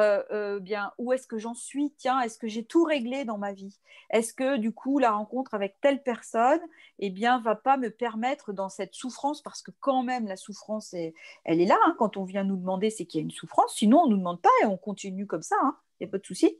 [0.60, 3.78] bien où est-ce que j'en suis, tiens, est-ce que j'ai tout réglé dans ma vie?
[4.10, 6.60] Est-ce que du coup la rencontre avec telle personne
[7.00, 10.94] eh bien, va pas me permettre dans cette souffrance, parce que quand même la souffrance,
[10.94, 11.14] est,
[11.44, 13.74] elle est là, hein, quand on vient nous demander, c'est qu'il y a une souffrance,
[13.74, 15.56] sinon on ne nous demande pas et on continue comme ça.
[15.62, 16.58] Hein il n'y a pas de souci.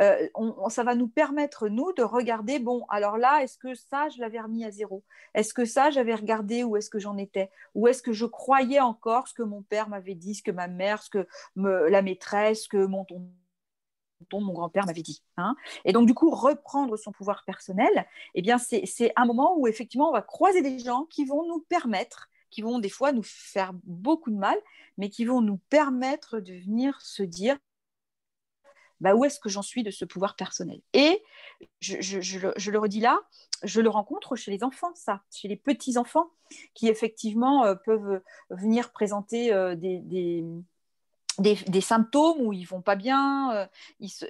[0.00, 0.28] Euh,
[0.68, 4.40] ça va nous permettre, nous, de regarder, bon, alors là, est-ce que ça, je l'avais
[4.40, 5.04] remis à zéro?
[5.34, 7.50] Est-ce que ça, j'avais regardé où est-ce que j'en étais?
[7.74, 10.66] Ou est-ce que je croyais encore ce que mon père m'avait dit, ce que ma
[10.66, 11.26] mère, ce que
[11.56, 13.30] la maîtresse, ce que mon tonton
[14.32, 15.22] mon grand-père m'avait dit.
[15.36, 15.56] Hein?
[15.84, 20.10] Et donc, du coup, reprendre son pouvoir personnel, eh bien, c'est un moment où, effectivement,
[20.10, 23.72] on va croiser des gens qui vont nous permettre, qui vont des fois nous faire
[23.84, 24.58] beaucoup de mal,
[24.98, 27.56] mais qui vont nous permettre de venir se dire,
[29.00, 30.80] bah, où est-ce que j'en suis de ce pouvoir personnel?
[30.92, 31.22] Et
[31.80, 33.20] je, le redis là,
[33.62, 36.30] je le rencontre chez les enfants, ça, chez les petits-enfants,
[36.74, 40.44] qui effectivement euh, peuvent venir présenter euh, des,
[41.80, 43.68] symptômes où ils vont pas bien.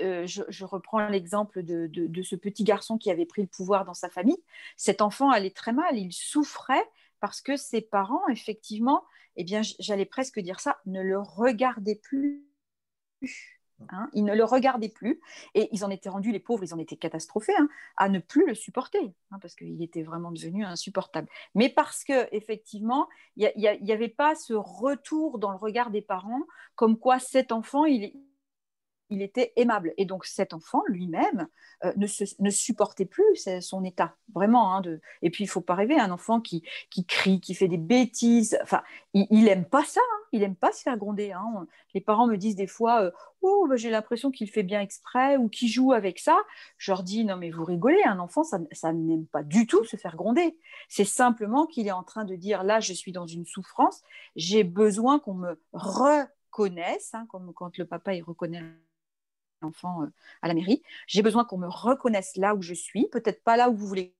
[0.03, 4.09] Euh, je, reprends l'exemple de, ce petit garçon qui avait pris le pouvoir dans sa
[4.09, 4.43] famille.
[4.77, 6.85] Cet enfant allait très mal, il souffrait
[7.19, 9.05] parce que ses parents, effectivement,
[9.37, 12.47] eh bien, j'allais presque dire ça, ne le regardaient plus.
[13.89, 15.21] Hein, ils ne le regardaient plus
[15.55, 18.47] et ils en étaient rendus, les pauvres, ils en étaient catastrophés hein, à ne plus
[18.47, 21.29] le supporter hein, parce qu'il était vraiment devenu insupportable.
[21.55, 26.43] Mais parce que effectivement, il n'y avait pas ce retour dans le regard des parents
[26.75, 28.13] comme quoi cet enfant, il,
[29.11, 29.93] il était aimable.
[29.97, 31.49] Et donc cet enfant lui-même
[31.85, 32.07] euh, ne,
[32.39, 34.75] ne, supportait plus son état, vraiment.
[34.75, 35.01] Hein, de...
[35.23, 38.59] Et puis il faut pas rêver, un enfant qui, qui crie, qui fait des bêtises,
[38.63, 38.83] enfin,
[39.15, 40.25] il, il aime pas ça, hein.
[40.33, 41.33] il aime pas se faire gronder.
[41.33, 41.67] Hein.
[41.95, 43.11] Les parents me disent des fois, euh,
[43.43, 46.39] oh, bah, j'ai l'impression qu'il fait bien exprès ou qu'il joue avec ça.
[46.79, 49.85] Je leur dis, non mais vous rigolez, un enfant, ça, ça n'aime pas du tout
[49.85, 50.57] se faire gronder.
[50.89, 54.03] C'est simplement qu'il est en train de dire, là, je suis dans une souffrance,
[54.37, 58.63] j'ai besoin qu'on me reconnaisse, comme quand le papa il reconnaît
[59.63, 60.07] enfant euh,
[60.43, 60.83] à la mairie.
[61.07, 64.15] J'ai besoin qu'on me reconnaisse là où je suis, peut-être pas là où vous voulez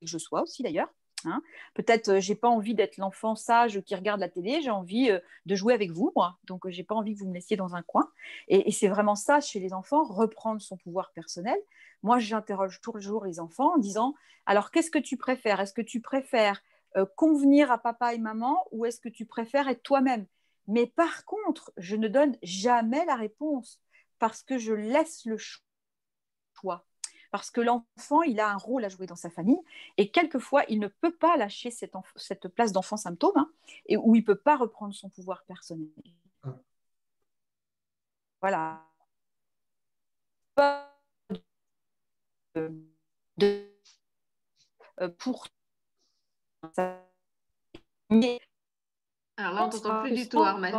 [0.00, 0.88] que je sois aussi d'ailleurs.
[1.24, 1.42] Hein.
[1.74, 5.18] Peut-être euh, j'ai pas envie d'être l'enfant sage qui regarde la télé, j'ai envie euh,
[5.46, 6.38] de jouer avec vous, moi.
[6.44, 8.10] Donc j'ai pas envie que vous me laissiez dans un coin.
[8.48, 11.58] Et, c'est vraiment ça chez les enfants, reprendre son pouvoir personnel.
[12.02, 14.14] Moi, j'interroge toujours les enfants en disant
[14.46, 15.60] alors qu'est-ce que tu préfères?
[15.60, 16.62] Est-ce que tu préfères
[17.16, 20.26] convenir à papa et maman ou est-ce que tu préfères être toi-même?
[20.68, 23.80] Mais par contre, je ne donne jamais la réponse
[24.18, 26.84] parce que je laisse le choix.
[27.30, 29.60] Parce que l'enfant, il a un rôle à jouer dans sa famille
[29.98, 33.50] et quelquefois, il ne peut pas lâcher cette, cette place d'enfant symptôme hein,
[33.86, 35.88] et où il ne peut pas reprendre son pouvoir personnel.
[38.40, 38.84] Voilà.
[43.36, 43.68] De,
[45.00, 45.46] euh, pour
[49.36, 50.74] alors là, on t'entend plus du tout, Armel.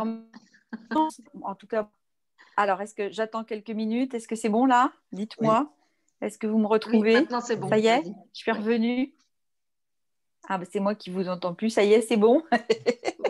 [1.42, 1.90] En tout cas,
[2.60, 4.12] alors, est-ce que j'attends quelques minutes?
[4.12, 4.92] Est-ce que c'est bon là?
[5.12, 5.72] Dites-moi.
[6.20, 7.14] Est-ce que vous me retrouvez?
[7.14, 7.70] Maintenant, c'est bon.
[7.70, 8.02] Ça y est?
[8.04, 9.14] Je suis revenue.
[10.46, 11.70] Ah, bah, c'est moi qui vous entends plus.
[11.70, 12.42] Ça y est, c'est bon?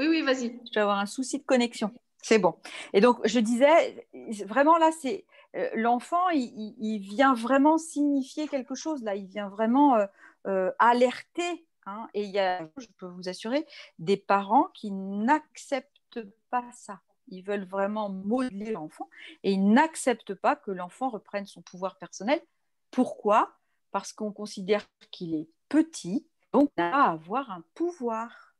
[0.01, 0.59] Oui, oui, vas-y.
[0.67, 1.93] Je vais avoir un souci de connexion.
[2.23, 2.57] C'est bon.
[2.93, 4.05] Et donc, je disais,
[4.47, 5.25] vraiment là, c'est
[5.55, 9.15] euh, l'enfant, il, vient vraiment signifier quelque chose là.
[9.15, 10.07] Il vient vraiment euh,
[10.49, 11.65] euh, alerter.
[11.87, 12.09] Hein.
[12.15, 13.65] et il y a, je peux vous assurer,
[14.01, 16.21] des parents qui n'acceptent
[16.51, 17.01] pas ça
[17.31, 19.09] ils veulent vraiment modeler l'enfant
[19.43, 22.41] et ils n'acceptent pas que l'enfant reprenne son pouvoir personnel.
[22.91, 23.57] Pourquoi?
[23.91, 28.55] Parce qu'on considère qu'il est petit, donc il a à avoir un pouvoir.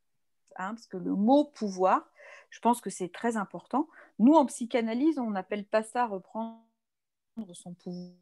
[0.57, 2.09] Hein, parce que le mot pouvoir,
[2.51, 3.89] je pense que c'est très important.
[4.19, 6.61] Nous, en psychanalyse, on n'appelle pas ça reprendre
[7.53, 8.17] son pouvoir.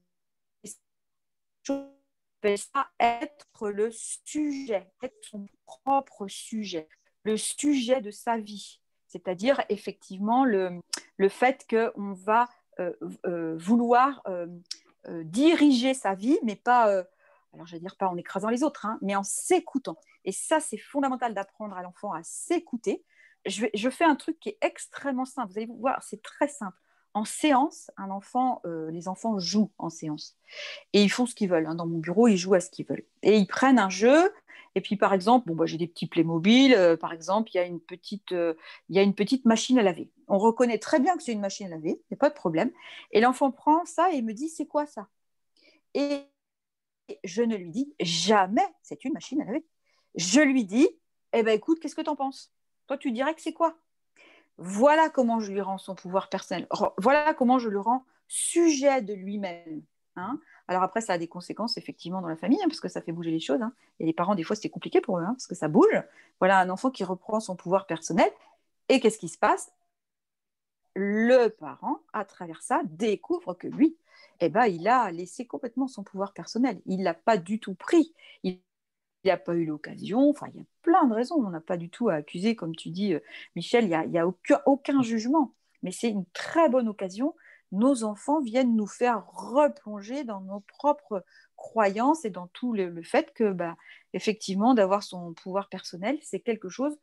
[1.69, 1.91] On
[2.39, 6.89] appelle ça être le sujet, être son propre sujet,
[7.25, 10.81] le sujet de sa vie c'est-à-dire effectivement le,
[11.17, 12.49] le fait qu'on va
[12.81, 12.93] euh,
[13.27, 14.47] euh, vouloir euh,
[15.25, 16.85] diriger sa vie, mais pas,
[17.55, 19.97] alors je pas en écrasant les autres, hein, mais en s'écoutant.
[20.25, 23.05] Et ça, c'est fondamental d'apprendre à l'enfant à s'écouter.
[23.47, 25.53] Je, je, fais un truc qui est extrêmement simple.
[25.53, 26.77] Vous allez voir, c'est très simple.
[27.15, 30.37] En séance, un enfant, les enfants jouent en séance
[30.93, 31.67] et ils font ce qu'ils veulent.
[31.67, 31.75] Hein.
[31.75, 34.31] Dans mon bureau, ils jouent à ce qu'ils veulent et ils prennent un jeu
[34.79, 36.73] et puis, par exemple, bon, bah, j'ai des petits Playmobil.
[36.73, 38.55] Euh, par exemple, il y, a une petite, euh,
[38.91, 40.09] y a une petite machine à laver.
[40.29, 42.35] On reconnaît très bien que c'est une machine à laver, il n'y a pas de
[42.37, 42.71] problème.
[43.11, 45.09] Et l'enfant prend ça et me dit, c'est quoi ça?
[45.95, 46.21] Et
[47.25, 49.67] je ne lui dis jamais, c'est une machine à laver.
[50.15, 50.89] Je lui dis,
[51.33, 52.53] eh ben écoute, qu'est-ce que tu en penses?
[52.87, 53.77] Toi, tu dirais que c'est quoi?
[54.59, 56.69] Voilà comment je lui rends son pouvoir personnel.
[56.99, 59.83] Voilà comment je le rends sujet de lui-même.
[60.19, 63.01] Hein alors après, ça a des conséquences effectivement dans la famille, hein, parce que ça
[63.01, 63.63] fait bouger les choses.
[63.63, 63.73] Hein.
[64.01, 66.03] Et les parents, des fois, c'est compliqué pour eux, parce que ça bouge.
[66.41, 68.31] Voilà un enfant qui reprend son pouvoir personnel.
[68.91, 69.73] Et qu'est-ce qui se passe?
[70.95, 73.97] Le parent, à travers ça, découvre que lui,
[74.41, 76.81] eh ben, il a laissé complètement son pouvoir personnel.
[76.87, 78.13] Il l'a pas du tout pris.
[78.43, 78.61] Il
[79.25, 80.29] n'a pas eu l'occasion.
[80.29, 81.37] Enfin, il y a plein de raisons.
[81.37, 83.21] On n'a pas du tout à accuser, comme tu dis, euh,
[83.57, 83.85] Michel.
[83.85, 85.55] Il n'y a, aucun, aucun jugement.
[85.83, 87.35] Mais c'est une très bonne occasion
[87.73, 91.25] nos enfants viennent nous faire replonger dans nos propres
[91.57, 93.77] croyances et dans tout le, fait que, bah,
[94.13, 96.97] effectivement, d'avoir son pouvoir personnel, c'est quelque chose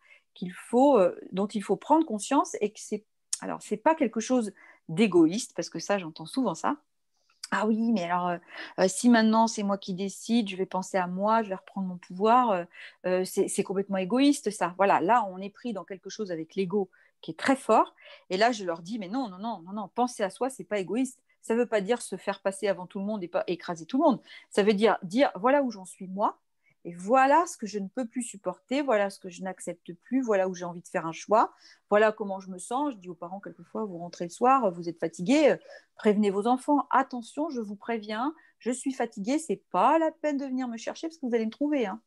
[0.74, 3.06] euh, dont il faut prendre conscience et que c'est,
[3.42, 4.54] alors, c'est pas quelque chose
[4.90, 6.78] d'égoïste, parce que ça, j'entends souvent ça.
[7.52, 8.38] Ah oui, mais alors, euh,
[8.80, 11.88] euh, si maintenant c'est moi qui décide, je vais penser à moi, je vais reprendre
[11.88, 12.66] mon pouvoir,
[13.24, 14.74] c'est complètement égoïste, ça.
[14.78, 16.90] Voilà, là, on est pris dans quelque chose avec l'ego
[17.26, 17.96] qui est très fort.
[18.30, 20.64] Et là, je leur dis, mais non, non, non, non, non, penser à soi, c'est
[20.64, 21.20] pas égoïste.
[21.42, 23.88] Ça ne veut pas dire se faire passer avant tout le monde et pas écraser
[23.88, 24.22] tout le monde.
[24.52, 26.40] Ça veut dire dire, voilà où j'en suis moi,
[26.84, 30.22] et voilà ce que je ne peux plus supporter, voilà ce que je n'accepte plus,
[30.22, 31.52] voilà où j'ai envie de faire un choix,
[31.90, 32.94] voilà comment je me sens.
[32.94, 35.56] Je dis aux parents quelquefois, vous rentrez le soir, vous êtes fatigué,
[35.96, 40.46] prévenez vos enfants, attention, je vous préviens, je suis fatigué, c'est pas la peine de
[40.46, 41.88] venir me chercher parce que vous allez me trouver.
[41.88, 42.00] Hein.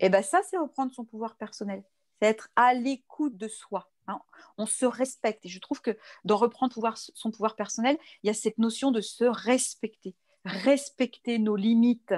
[0.00, 1.84] Et bien ça, c'est reprendre son pouvoir personnel,
[2.20, 3.88] c'est être à l'écoute de soi.
[4.08, 4.20] Hein.
[4.58, 5.44] On se respecte.
[5.46, 9.00] Et je trouve que dans reprendre son pouvoir personnel, il y a cette notion de
[9.00, 10.14] se respecter.
[10.44, 12.14] Respecter nos limites,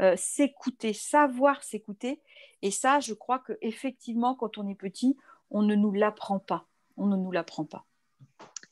[0.00, 2.20] euh, s'écouter, savoir s'écouter.
[2.62, 5.16] Et ça, je crois que effectivement, quand on est petit,
[5.50, 6.66] on ne nous l'apprend pas.
[6.96, 7.86] On ne nous l'apprend pas.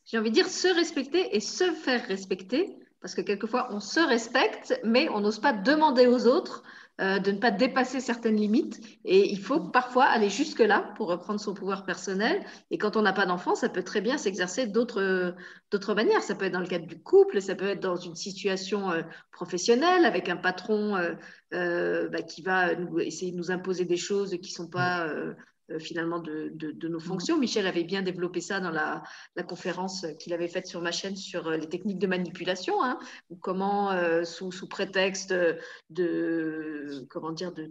[0.04, 4.00] j'ai envie de dire, se respecter et se faire respecter, parce que quelquefois on se
[4.00, 6.62] respecte, mais on n'ose pas demander aux autres
[7.00, 8.80] euh, de ne pas dépasser certaines limites.
[9.04, 12.44] Et il faut parfois aller jusque-là pour reprendre son pouvoir personnel.
[12.70, 16.22] Et quand on n'a pas d'enfant, ça peut très bien s'exercer d'autres manières.
[16.22, 19.02] Ça peut être dans le cadre du couple, ça peut être dans une situation euh,
[19.30, 20.96] professionnelle avec un patron
[21.52, 25.08] euh, bah, qui va essayer de nous imposer des choses qui ne sont pas
[25.78, 26.52] finalement de,
[26.88, 27.00] nos mhm.
[27.00, 27.38] fonctions.
[27.38, 29.02] Michel avait bien développé ça dans la,
[29.46, 32.98] conférence qu'il avait faite sur ma chaîne sur euh, les techniques de manipulation, hein,
[33.40, 35.34] comment euh, sous, sous, prétexte
[35.90, 37.70] de comment dire de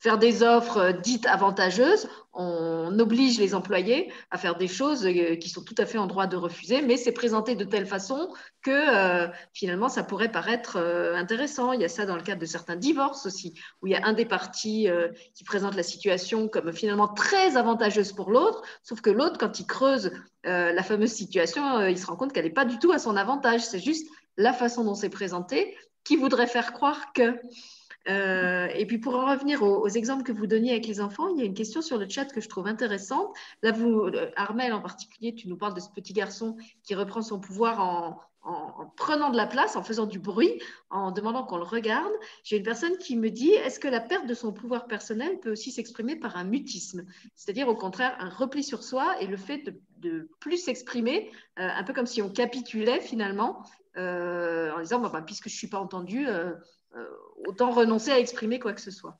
[0.00, 5.36] faire des offres euh, dites avantageuses, on oblige les employés à faire des choses euh,
[5.36, 8.32] qui sont tout à fait en droit de refuser, mais c'est présenté de telle façon
[8.62, 10.78] que euh, finalement ça pourrait paraître
[11.14, 11.72] intéressant.
[11.72, 14.06] Il y a ça dans le cadre de certains divorces aussi, où il y a
[14.06, 14.88] un des partis
[15.34, 19.66] qui présente la situation comme finalement très avantageuse pour l'autre, sauf que l'autre, quand il
[19.66, 20.12] creuse
[20.44, 23.62] la fameuse situation, il se rend compte qu'elle n'est pas du tout à son avantage.
[23.62, 27.38] C'est juste la façon dont c'est présenté qui voudrait faire croire que.
[28.08, 31.38] Euh, et puis pour en revenir aux, exemples que vous donniez avec les enfants, il
[31.38, 33.34] y a une question sur le chat que je trouve intéressante.
[33.62, 37.22] Là, vous, euh, Armel en particulier, tu nous parles de ce petit garçon qui reprend
[37.22, 38.18] son pouvoir en,
[38.96, 42.12] prenant de la place, en faisant du bruit, en demandant qu'on le regarde.
[42.42, 45.52] J'ai une personne qui me dit, est-ce que la perte de son pouvoir personnel peut
[45.52, 47.04] aussi s'exprimer par un mutisme?
[47.34, 51.84] C'est-à-dire au contraire un repli sur soi et le fait de, plus s'exprimer, euh, un
[51.84, 53.62] peu comme si on capitulait finalement,
[53.94, 56.54] en disant, bah, puisque je ne suis pas entendu, euh,
[57.46, 59.18] autant renoncer à exprimer quoi que ce soit.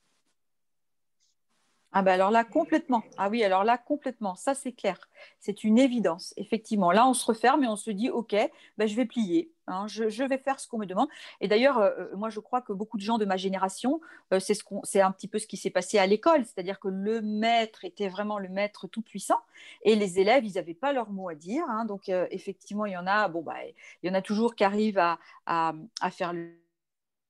[1.93, 3.03] Ah ben alors là, complètement.
[3.17, 4.37] Ah oui, alors là, complètement.
[4.37, 5.09] Ça, c'est clair.
[5.41, 6.93] C'est une évidence, effectivement.
[6.93, 8.37] Là, on se referme et on se dit, OK,
[8.79, 9.51] ben, je vais plier.
[9.67, 9.87] Hein.
[9.89, 11.09] je, vais faire ce qu'on me demande.
[11.41, 14.01] Et d'ailleurs, euh, euh, moi, je crois que beaucoup de gens de ma génération,
[14.39, 16.45] c'est ce un petit peu ce qui s'est passé à l'école.
[16.45, 19.41] C'est-à-dire que le maître était vraiment le maître tout-puissant.
[19.83, 21.65] Et les élèves, ils n'avaient pas leur mot à dire.
[21.69, 21.87] Hein.
[21.87, 23.57] donc, effectivement, il y en a, bon, bah,
[24.03, 26.53] il y en a toujours qui arrivent à, à, à faire le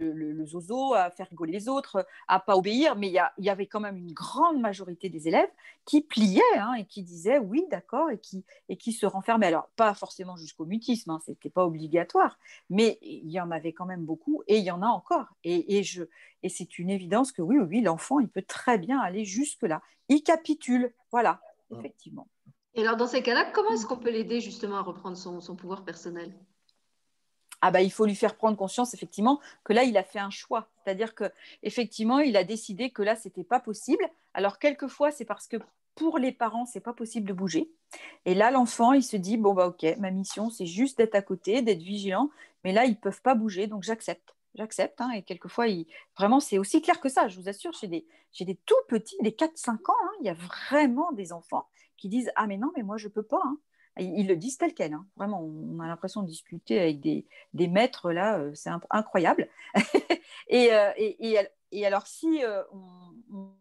[0.01, 3.81] le, zozo, à faire rigoler les autres, à pas obéir, mais il y, avait quand
[3.81, 5.51] même une grande majorité des élèves
[5.85, 9.47] qui pliaient hein, et qui disaient oui, d'accord, et qui, et qui se renfermaient.
[9.47, 12.39] Alors, pas forcément jusqu'au mutisme, hein, ce n'était pas obligatoire,
[12.69, 15.27] mais il y en avait quand même beaucoup et il y en a encore.
[15.45, 16.05] Et, je,
[16.43, 19.83] et c'est une évidence que oui, oui, l'enfant, il peut très bien aller jusque-là.
[20.09, 21.41] Il capitule, voilà,
[21.77, 22.29] effectivement.
[22.75, 25.85] Et alors, dans ces cas-là, comment est-ce qu'on peut l'aider justement à reprendre son pouvoir
[25.85, 26.33] personnel?
[27.61, 30.31] Ah bah, il faut lui faire prendre conscience effectivement que là il a fait un
[30.31, 31.25] choix, c'est-à-dire que
[31.63, 34.05] effectivement il a décidé que là c'était pas possible.
[34.35, 35.57] Alors quelquefois c'est parce que
[35.95, 37.71] pour les parents c'est pas possible de bouger.
[38.25, 41.23] Et là l'enfant il se dit bon bah ok ma mission c'est juste d'être à
[41.23, 42.31] côté, d'être vigilant,
[42.65, 44.35] mais là ils peuvent pas bouger donc j'accepte.
[44.57, 45.87] J'accepte, hein, et quelquefois, il...
[46.17, 48.05] vraiment, c'est aussi clair que ça, je vous assure, chez des,
[48.67, 52.49] tout petits, des 4-5 ans, hein, il y a vraiment des enfants qui disent Ah,
[52.49, 53.41] mais non, mais moi, je peux pas.
[53.45, 53.59] Hein.
[54.01, 54.95] Ils le disent tel quel.
[54.95, 55.07] Hein.
[55.17, 59.49] Vraiment, on a l'impression de discuter avec des, maîtres, là, euh, c'est incroyable.
[60.53, 63.53] Euh, et, alors, si euh, on,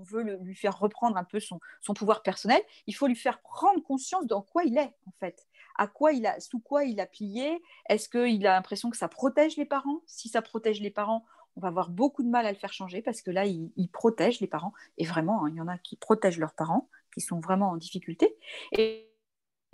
[0.00, 1.58] veut lui faire reprendre un peu son,
[1.94, 5.46] pouvoir personnel, il faut lui faire prendre conscience dans quoi il est, en fait.
[5.78, 9.08] À quoi il a, sous quoi il a plié Est-ce qu'il a l'impression que ça
[9.08, 10.02] protège les parents?
[10.04, 11.24] Si ça protège les parents,
[11.56, 14.40] on va avoir beaucoup de mal à le faire changer parce que là, il, protège
[14.40, 14.74] les parents.
[14.98, 17.76] Et vraiment, hein, il y en a qui protègent leurs parents, qui sont vraiment en
[17.76, 18.36] difficulté.
[18.72, 19.13] Et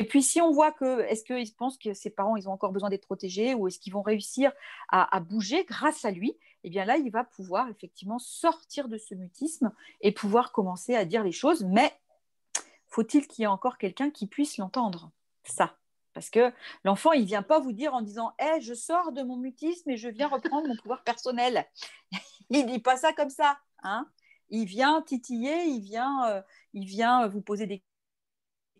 [0.01, 2.73] et puis, si on voit que, est-ce qu'ils pensent que ses parents, ils ont encore
[2.73, 4.51] besoin d'être protégés ou est-ce qu'ils vont réussir
[4.89, 9.15] à, bouger grâce à lui Eh bien là, il va pouvoir effectivement sortir de ce
[9.15, 9.71] mutisme
[10.01, 11.65] et pouvoir commencer à dire les choses.
[11.65, 11.93] Mais
[12.89, 15.11] faut-il qu'il y ait encore quelqu'un qui puisse l'entendre?
[15.45, 15.77] Ça.
[16.15, 16.51] Parce que
[16.83, 19.91] l'enfant, il ne vient pas vous dire en disant hey, je sors de mon mutisme
[19.91, 21.69] et je viens reprendre mon pouvoir personnel.
[22.49, 23.59] il ne dit pas ça comme ça.
[23.83, 24.09] Hein
[24.51, 26.43] il vient titiller, il vient, euh,
[26.75, 27.83] il vient vous poser des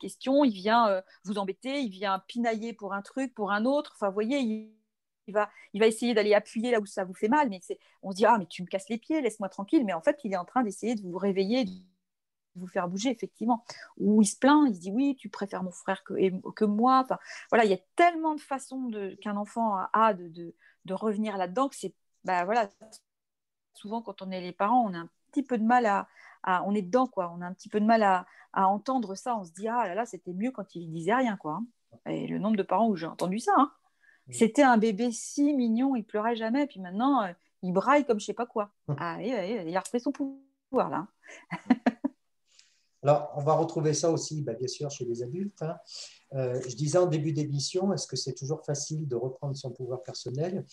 [0.01, 3.93] questions, il vient euh, vous embêter, il vient pinailler pour un truc, pour un autre.
[3.95, 4.73] Enfin, vous voyez,
[5.27, 7.49] il, va, essayer d'aller appuyer là où ça vous fait mal.
[7.49, 7.61] Mais
[8.03, 9.85] on se dit, ah, mais tu me casses les pieds, laisse-moi tranquille.
[9.85, 11.73] Mais en fait, il est en train d'essayer de vous réveiller, de
[12.57, 13.65] vous faire bouger, effectivement.
[13.99, 16.15] Ou il se plaint, il se dit, oui, tu préfères mon frère que,
[16.53, 17.03] que moi.
[17.05, 17.19] Enfin,
[17.51, 18.91] voilà, il y a tellement de façons
[19.21, 20.55] qu'un enfant a de,
[20.85, 21.95] de, revenir là-dedans que c'est,
[22.25, 22.69] bah, voilà,
[23.75, 26.09] souvent quand on est les parents, on a un petit peu de mal à,
[26.45, 27.33] on est dedans, quoi.
[27.37, 29.37] On a un petit peu de mal à, entendre ça.
[29.37, 31.61] On se dit, ah là là, c'était mieux quand il disait rien, quoi.
[32.07, 33.73] Et le nombre de parents où j'ai entendu ça, hein.
[34.31, 38.27] c'était un bébé si mignon, il pleurait jamais, puis maintenant, euh, il braille comme je
[38.27, 38.71] sais pas quoi.
[38.99, 41.07] Ah, il a refait son pouvoir, là.
[43.03, 45.63] Alors, on va retrouver ça aussi, bah, bien sûr, chez les adultes.
[45.63, 45.77] Hein.
[46.35, 50.03] Euh, je disais en début d'émission, est-ce que c'est toujours facile de reprendre son pouvoir
[50.03, 50.67] personnel?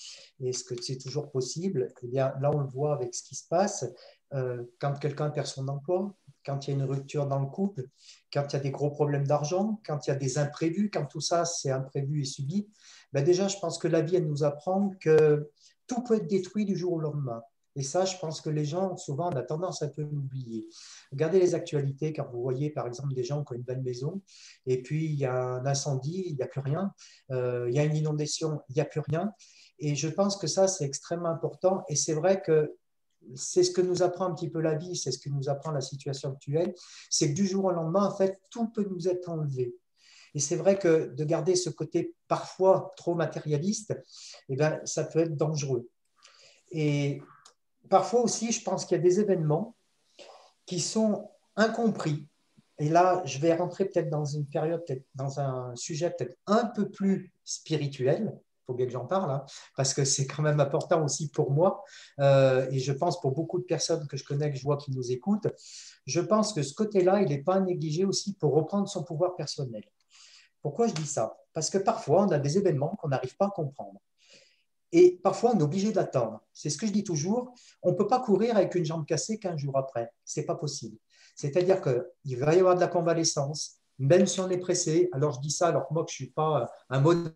[0.43, 1.93] Est-ce que c'est toujours possible?
[2.03, 3.85] Eh bien, là, on le voit avec ce qui se passe.
[4.33, 6.13] Euh, quand quelqu'un perd son emploi,
[6.45, 7.83] quand il y a une rupture dans le couple,
[8.31, 11.05] quand il y a des gros problèmes d'argent, quand il y a des imprévus, quand
[11.05, 12.67] tout ça c'est imprévu et subi,
[13.13, 15.49] ben déjà je pense que la vie elle nous apprend que
[15.87, 17.41] tout peut être détruit du jour au lendemain.
[17.77, 20.67] Et ça, je pense que les gens, souvent, on a tendance à peu l'oublier.
[21.11, 24.19] Regardez les actualités quand vous voyez, par exemple, des gens qui ont une belle maison,
[24.65, 26.91] et puis il y a un incendie, il n'y a plus rien.
[27.29, 29.31] Euh, il y a une inondation, il n'y a plus rien.
[29.77, 31.83] Et je pense que ça, c'est extrêmement important.
[31.87, 32.75] Et c'est vrai que
[33.35, 35.71] c'est ce que nous apprend un petit peu la vie, c'est ce que nous apprend
[35.71, 36.73] la situation actuelle,
[37.09, 39.75] c'est que du jour au lendemain, en fait, tout peut nous être enlevé.
[40.33, 43.99] Et c'est vrai que de garder ce côté parfois trop matérialiste,
[44.49, 45.89] eh bien, ça peut être dangereux.
[46.71, 47.21] Et
[47.89, 49.75] parfois aussi, je pense qu'il y a des événements
[50.65, 52.27] qui sont incompris.
[52.79, 56.65] Et là, je vais rentrer peut-être dans une période, peut-être dans un sujet peut-être un
[56.65, 58.37] peu plus spirituel.
[58.67, 59.45] Faut bien que j'en parle, hein,
[59.77, 61.85] parce que c'est quand même important aussi pour moi,
[62.19, 64.91] euh, et je pense pour beaucoup de personnes que je connais, que je vois qui
[64.91, 65.47] nous écoutent.
[66.05, 69.83] Je pense que ce côté-là, il n'est pas négligé aussi pour reprendre son pouvoir personnel.
[70.61, 71.37] Pourquoi je dis ça?
[71.53, 74.01] Parce que parfois, on a des événements qu'on n'arrive pas à comprendre.
[74.91, 76.41] Et parfois, on est obligé d'attendre.
[76.53, 77.53] C'est ce que je dis toujours.
[77.83, 80.11] On ne peut pas courir avec une jambe cassée 15 jours après.
[80.25, 80.97] Ce n'est pas possible.
[81.35, 85.09] C'est-à-dire qu'il va y avoir de la convalescence, même si on est pressé.
[85.13, 87.33] Alors, je dis ça alors que moi, je ne suis pas un modèle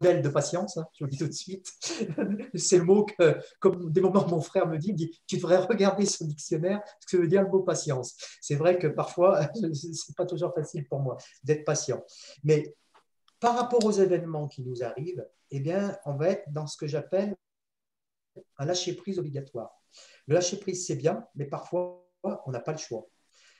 [0.00, 1.70] de patience, hein, je vous le dis tout de suite.
[2.54, 6.06] C'est le mot que, comme des moments, mon frère me dit, dit tu devrais regarder
[6.06, 8.16] son dictionnaire, ce que veut dire le mot patience.
[8.40, 12.02] C'est vrai que parfois, ce n'est pas toujours facile pour moi d'être patient.
[12.44, 12.74] Mais
[13.40, 16.86] par rapport aux événements qui nous arrivent, eh bien, on va être dans ce que
[16.86, 17.36] j'appelle
[18.56, 19.70] un lâcher-prise obligatoire.
[20.26, 23.06] Le lâcher-prise, c'est bien, mais parfois, on n'a pas le choix.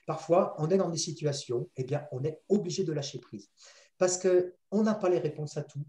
[0.06, 3.50] Parfois, on est dans des situations, eh bien, on est obligé de lâcher prise.
[3.98, 5.84] Parce qu'on n'a pas les réponses à tout.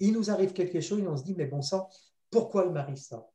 [0.00, 1.88] Il nous arrive quelque chose et on se dit, mais bon sang,
[2.30, 3.26] pourquoi il m'arrive ça?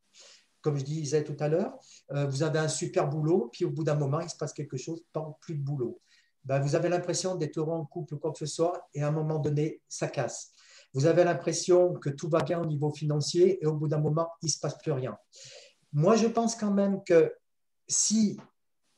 [0.62, 1.78] Comme je disais tout à l'heure,
[2.12, 4.78] euh, vous avez un super boulot, puis au bout d'un moment, il se passe quelque
[4.78, 6.02] chose, pas plus de boulot.
[6.44, 9.08] Ben, vous avez l'impression d'être heureux en couple ou quoi que ce soit, et à
[9.08, 10.54] un moment donné, ça casse.
[10.94, 14.30] Vous avez l'impression que tout va bien au niveau financier, et au bout d'un moment,
[14.42, 15.18] il ne se passe plus rien.
[15.94, 17.34] Moi, je pense quand même que
[17.88, 18.40] si,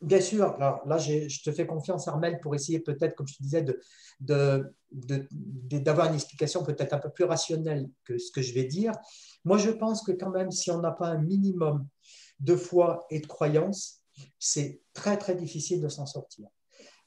[0.02, 3.44] bien sûr, alors là, je te fais confiance, Armel, pour essayer peut-être, comme je te
[3.44, 3.66] disais,
[4.22, 8.94] d'avoir une explication peut-être un peu plus rationnelle que ce que je vais dire.
[9.46, 11.88] Moi, je pense que quand même, si on n'a pas un minimum
[12.40, 14.02] de foi et de croyance,
[14.38, 16.48] c'est très, très difficile de s'en sortir.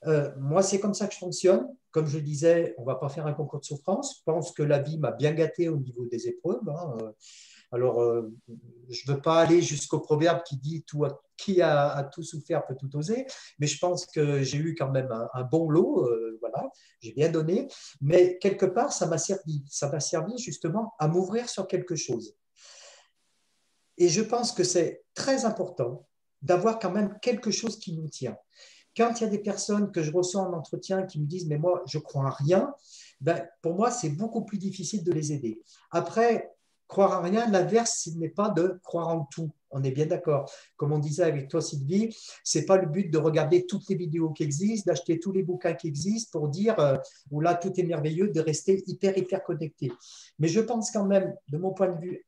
[0.06, 1.66] Euh, moi, c'est comme ça que je fonctionne.
[1.90, 4.16] Comme je disais, on ne va pas faire un concours de souffrance.
[4.18, 6.68] Je pense que la vie m'a bien gâté au niveau des épreuves.
[6.68, 6.96] Hein.
[7.02, 7.12] Euh,
[7.70, 8.30] alors, euh,
[8.88, 11.04] je ne veux pas aller jusqu'au proverbe qui dit tout,
[11.42, 13.26] qui a, tout souffert peut tout oser,
[13.58, 16.08] mais je pense que j'ai eu quand même un, bon lot.
[16.40, 16.70] voilà,
[17.00, 17.68] j'ai bien donné.
[18.00, 19.64] Mais quelque part, ça m'a servi.
[19.68, 22.34] Ça m'a servi justement à m'ouvrir sur quelque chose.
[23.98, 26.06] Et je pense que c'est très important
[26.40, 28.36] d'avoir quand même quelque chose qui nous tient.
[28.96, 31.58] Quand il y a des personnes que je reçois en entretien qui me disent mais
[31.58, 32.74] moi je crois à rien,
[33.20, 35.62] ben, pour moi c'est beaucoup plus difficile de les aider.
[35.90, 36.52] Après,
[36.88, 39.50] croire à rien, l'inverse, ce n'est pas de croire en tout.
[39.72, 40.50] On est bien d'accord.
[40.76, 44.30] Comme on disait avec toi, Sylvie, c'est pas le but de regarder toutes les vidéos
[44.30, 46.96] qui existent, d'acheter tous les bouquins qui existent pour dire euh,
[47.40, 49.90] là tout est merveilleux, de rester hyper hyper connecté.
[50.38, 52.26] Mais je pense quand même, de mon point de vue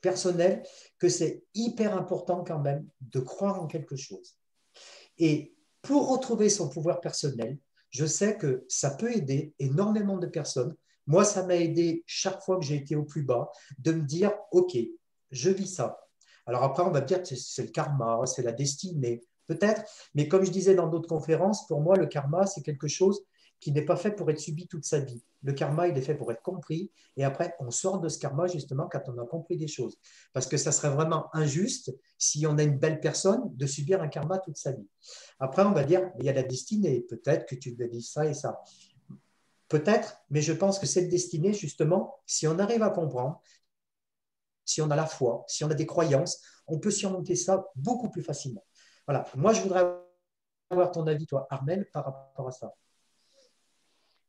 [0.00, 0.62] personnel,
[0.98, 4.36] que c'est hyper important quand même de croire en quelque chose.
[5.18, 7.58] Et pour retrouver son pouvoir personnel,
[7.90, 10.74] je sais que ça peut aider énormément de personnes.
[11.06, 14.32] Moi, ça m'a aidé chaque fois que j'ai été au plus bas de me dire,
[14.50, 14.76] OK,
[15.30, 15.98] je vis ça.
[16.46, 19.82] Alors après, on va dire que c'est le karma, c'est la destinée, peut-être.
[20.14, 23.24] Mais comme je disais dans d'autres conférences, pour moi, le karma, c'est quelque chose
[23.62, 25.22] qui n'est pas fait pour être subi toute sa vie.
[25.44, 26.90] Le karma, il est fait pour être compris.
[27.16, 29.98] Et après, on sort de ce karma justement quand on a compris des choses.
[30.32, 34.08] Parce que ça serait vraiment injuste si on a une belle personne de subir un
[34.08, 34.88] karma toute sa vie.
[35.38, 37.02] Après, on va dire, il y a la destinée.
[37.08, 38.60] Peut-être que tu devais dire ça et ça.
[39.68, 43.40] Peut-être, mais je pense que cette destinée, justement, si on arrive à comprendre,
[44.64, 48.10] si on a la foi, si on a des croyances, on peut surmonter ça beaucoup
[48.10, 48.64] plus facilement.
[49.06, 49.24] Voilà.
[49.34, 49.84] Moi, je voudrais
[50.70, 52.74] avoir ton avis, toi, Armel, par rapport à ça.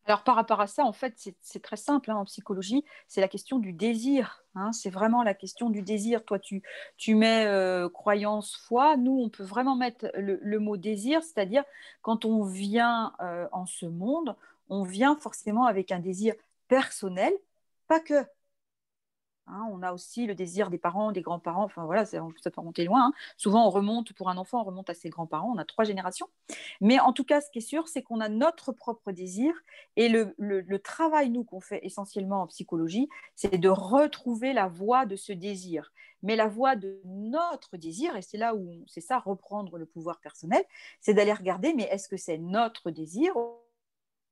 [0.05, 3.29] Alors par rapport à ça, en fait, c'est très simple hein, en psychologie, c'est la
[3.29, 4.43] question du désir.
[4.55, 4.71] Hein.
[4.71, 6.25] c'est vraiment la question du désir.
[6.25, 6.61] Toi, tu,
[6.97, 8.97] tu mets euh, croyance, foi.
[8.97, 11.63] Nous, on peut vraiment mettre le, mot désir, c'est-à-dire
[12.01, 14.35] quand on vient euh, en ce monde,
[14.69, 16.35] on vient forcément avec un désir
[16.67, 17.33] personnel,
[17.87, 18.25] pas que.
[19.47, 22.85] Hein, on a aussi le désir des parents, des grands-parents, enfin voilà, ça peut remonter
[22.85, 23.07] loin.
[23.07, 23.13] Hein.
[23.35, 26.27] Souvent, on remonte, pour un enfant, on remonte à ses grands-parents, on a trois générations.
[26.79, 29.53] Mais en tout cas, ce qui est sûr, c'est qu'on a notre propre désir.
[29.97, 35.05] Et le, le travail, nous, qu'on fait essentiellement en psychologie, c'est de retrouver la voie
[35.05, 35.91] de ce désir.
[36.23, 40.19] mais la voix de notre désir, et c'est là où c'est ça, reprendre le pouvoir
[40.21, 40.63] personnel,
[41.01, 43.35] c'est d'aller regarder, mais est-ce que c'est notre désir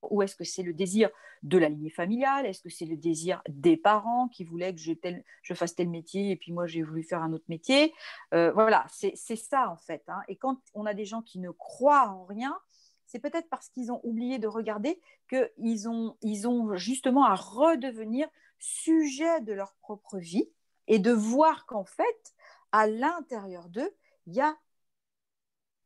[0.10, 1.10] ou est-ce que c'est le désir
[1.44, 2.46] de la lignée familiale?
[2.46, 6.36] Est-ce que c'est le désir des parents qui voulaient que je, fasse tel métier et
[6.36, 7.94] puis moi j'ai voulu faire un autre métier?
[8.34, 10.04] Euh, Voilà, c'est ça en fait.
[10.08, 10.22] Hein.
[10.28, 12.58] Et quand on a des gens qui ne croient en rien,
[13.06, 15.00] c'est peut-être parce qu'ils ont oublié de regarder
[15.30, 20.50] qu'ils ont, ils ont justement à redevenir sujet de leur propre vie
[20.88, 22.34] et de voir qu'en fait,
[22.72, 23.92] à l'intérieur d'eux,
[24.28, 24.56] il y a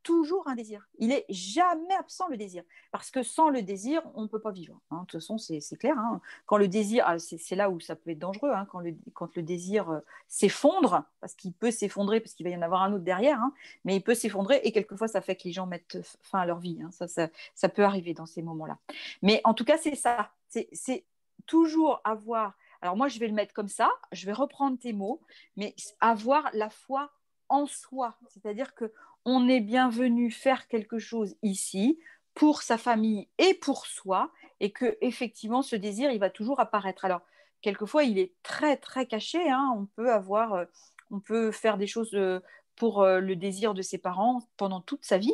[0.05, 0.87] toujours un désir.
[0.99, 2.63] Il est jamais absent le désir.
[2.91, 4.79] Parce que sans le désir, on ne peut pas vivre.
[4.91, 4.97] Hein.
[4.97, 5.97] De toute façon, c'est clair.
[5.97, 6.21] Hein.
[6.45, 8.67] Quand le désir, ah, c'est là où ça peut être dangereux, hein.
[8.69, 12.83] quand, le, désir euh, s'effondre, parce qu'il peut s'effondrer, parce qu'il va y en avoir
[12.83, 13.41] un autre derrière,
[13.83, 16.59] mais il peut s'effondrer et quelquefois ça fait que les gens mettent fin à leur
[16.59, 16.79] vie.
[16.91, 18.77] Ça, ça, peut arriver dans ces moments-là.
[19.23, 20.29] Mais en tout cas, c'est ça.
[20.47, 21.03] C'est
[21.47, 22.53] toujours avoir.
[22.81, 23.91] Alors moi, je vais le mettre comme ça.
[24.11, 25.19] Je vais reprendre tes mots,
[25.57, 27.09] mais avoir la foi
[27.49, 28.15] en soi.
[28.27, 28.91] C'est-à-dire que
[29.25, 31.99] on est bienvenu faire quelque chose ici
[32.35, 37.05] pour sa famille et pour soi, et que effectivement ce désir, il va toujours apparaître.
[37.05, 37.21] Alors,
[37.61, 39.49] quelquefois, il est très très caché.
[39.49, 39.73] Hein.
[39.75, 40.65] On peut avoir, euh,
[41.11, 42.39] on peut faire des choses euh,
[42.75, 45.33] pour euh, le désir de ses parents pendant toute sa vie.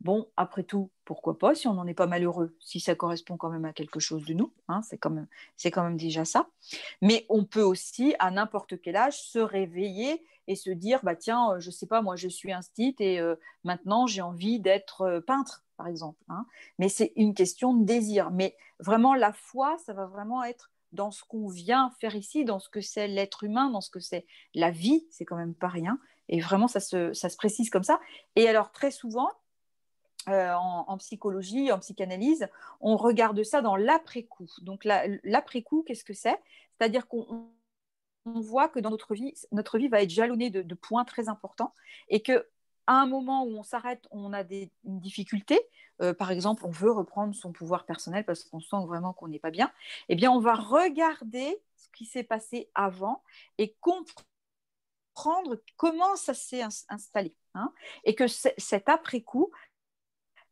[0.00, 3.48] Bon, après tout, pourquoi pas si on n'en est pas malheureux, si ça correspond quand
[3.48, 5.26] même à quelque chose de nous, hein, c'est quand, même,
[5.72, 6.48] quand même déjà ça.
[7.00, 11.52] Mais on peut aussi, à n'importe quel âge, se réveiller et se dire, bah tiens,
[11.52, 15.20] euh, je sais pas, moi je suis instite et euh, maintenant j'ai envie d'être euh,
[15.20, 16.22] peintre, par exemple.
[16.28, 16.46] Hein.
[16.78, 18.30] Mais c'est une question de désir.
[18.30, 22.58] Mais vraiment, la foi, ça va vraiment être dans ce qu'on vient faire ici, dans
[22.58, 25.68] ce que c'est l'être humain, dans ce que c'est la vie, c'est quand même pas
[25.68, 25.98] rien.
[26.28, 28.00] Et vraiment, ça se, ça se précise comme ça.
[28.34, 29.30] Et alors, très souvent,
[30.28, 32.48] en, psychologie, en psychanalyse,
[32.80, 34.48] on regarde ça dans l'après-coup.
[34.62, 36.36] Donc l'après-coup, qu'est-ce que c'est?
[36.76, 37.48] C'est-à-dire qu'on
[38.26, 41.74] voit que dans notre vie, notre vie va être jalonnée de, points très importants
[42.08, 42.46] et que
[42.86, 45.58] à un moment où on s'arrête, on a des, une difficulté,
[46.02, 49.40] euh, par exemple, on veut reprendre son pouvoir personnel parce qu'on sent vraiment qu'on n'est
[49.40, 49.72] pas bien,
[50.08, 53.24] eh bien, on va regarder ce qui s'est passé avant
[53.58, 57.34] et comprendre comment ça s'est installé.
[57.54, 57.72] Hein,
[58.04, 59.50] et que cet après-coup,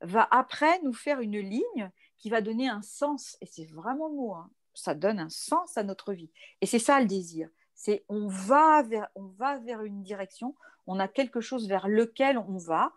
[0.05, 4.15] va après nous faire une ligne qui va donner un sens, et c'est vraiment le
[4.15, 4.51] mot, hein.
[4.75, 6.31] ça donne un sens à notre vie.
[6.61, 10.55] Et c'est ça le désir, c'est on va vers, on va vers une direction,
[10.87, 12.93] on a quelque chose vers lequel on va.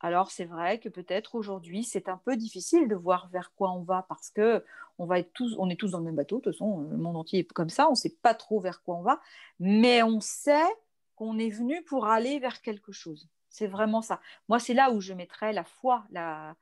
[0.00, 3.82] Alors c'est vrai que peut-être aujourd'hui c'est un peu difficile de voir vers quoi on
[3.82, 4.64] va parce que
[4.98, 6.38] on va être tous, on est tous dans le même bateau.
[6.38, 7.86] De toute façon, le monde entier est comme ça.
[7.88, 9.20] On ne sait pas trop vers quoi on va,
[9.60, 10.68] mais on sait
[11.16, 13.28] qu'on est venu pour aller vers quelque chose.
[13.48, 14.20] C'est vraiment ça.
[14.48, 16.54] Moi, c'est là où je mettrais la foi, hein,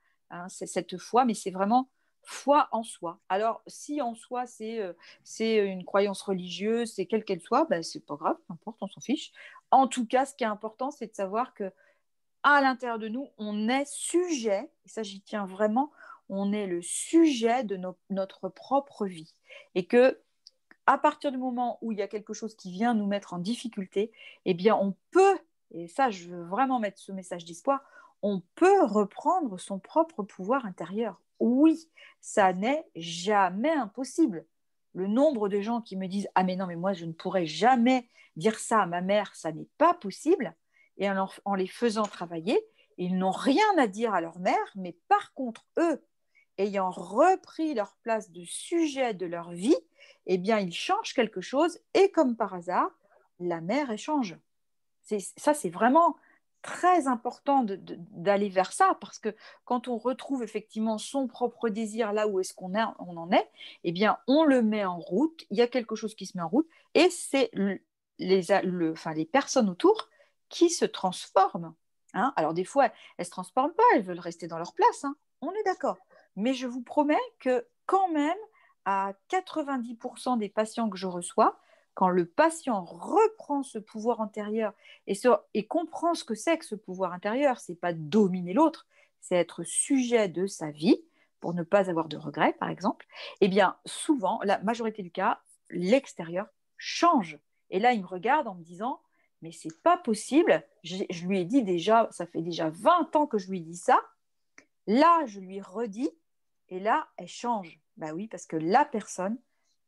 [0.47, 1.89] cette foi, mais c'est vraiment
[2.23, 3.19] foi en soi.
[3.29, 8.05] Alors, si en soi, c'est euh, une croyance religieuse, c'est quelle qu'elle soit, ben, c'est
[8.05, 9.31] pas grave, peu importe, on s'en fiche.
[9.71, 11.71] En tout cas, ce qui est important, c'est de savoir que
[12.43, 15.91] à l'intérieur de nous, on est sujet, et ça j'y tiens vraiment,
[16.29, 17.79] on est le sujet de
[18.09, 19.33] notre propre vie.
[19.75, 20.19] Et que
[20.85, 23.39] à partir du moment où il y a quelque chose qui vient nous mettre en
[23.39, 24.11] difficulté,
[24.43, 25.39] eh bien, on peut
[25.73, 27.81] et ça, je veux vraiment mettre ce message d'espoir,
[28.21, 31.19] on peut reprendre son propre pouvoir intérieur.
[31.39, 31.89] Oui,
[32.21, 34.45] ça n'est jamais impossible.
[34.93, 37.45] Le nombre de gens qui me disent Ah, mais non, mais moi, je ne pourrais
[37.45, 40.55] jamais dire ça à ma mère, ça n'est pas possible.
[40.97, 42.59] Et en, les faisant travailler,
[42.97, 46.05] ils n'ont rien à dire à leur mère, mais par contre, eux,
[46.59, 49.75] ayant repris leur place de sujet de leur vie,
[50.27, 52.91] eh bien, ils changent quelque chose et comme par hasard,
[53.39, 54.37] la mère échange
[55.37, 56.15] ça, c'est vraiment
[56.63, 59.35] très important d'aller vers ça parce que
[59.65, 63.47] quand on retrouve effectivement son propre désir là où est-ce qu'on on en est,
[63.83, 66.43] eh bien on le met en route, il y a quelque chose qui se met
[66.43, 67.51] en route et c'est
[68.17, 68.47] les,
[68.91, 70.09] enfin, les personnes autour
[70.49, 71.73] qui se transforment.
[72.13, 72.33] Hein.
[72.35, 75.15] Alors des fois, elles ne se transforment pas, elles veulent rester dans leur place, hein.
[75.41, 75.97] on est d'accord.
[76.35, 78.37] Mais je vous promets que quand même,
[78.85, 81.59] à 90% des patients que je reçois,
[81.93, 84.73] quand le patient reprend ce pouvoir intérieur
[85.07, 88.87] et, comprend ce que c'est que ce pouvoir intérieur, c'est pas dominer l'autre,
[89.19, 91.03] c'est être sujet de sa vie
[91.39, 93.05] pour ne pas avoir de regrets, par exemple,
[93.41, 96.47] eh bien, souvent, la majorité du cas, l'extérieur
[96.77, 97.37] change.
[97.69, 99.01] Et là, il me regarde en me disant,
[99.41, 100.63] mais c'est pas possible.
[100.83, 103.75] Je, je, lui ai dit déjà, ça fait déjà 20 ans que je lui dis
[103.75, 103.99] ça.
[104.87, 106.11] Là, je lui redis,
[106.69, 107.79] et là, elle change.
[107.97, 109.37] Bah oui, parce que la personne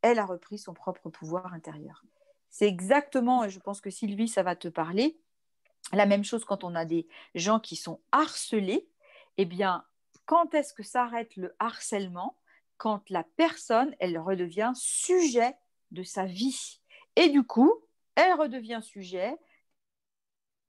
[0.02, 2.04] elle a repris son propre pouvoir intérieur.
[2.50, 5.18] C'est exactement, et je pense que Sylvie, ça va te parler,
[5.92, 8.88] la même chose quand on a des gens qui sont harcelés.
[9.36, 9.84] Eh bien,
[10.24, 12.36] quand est-ce que s'arrête le harcèlement?
[12.76, 15.54] Quand la personne, elle redevient sujet
[15.92, 16.80] de sa vie.
[17.14, 17.72] Et du coup,
[18.16, 19.36] elle redevient sujet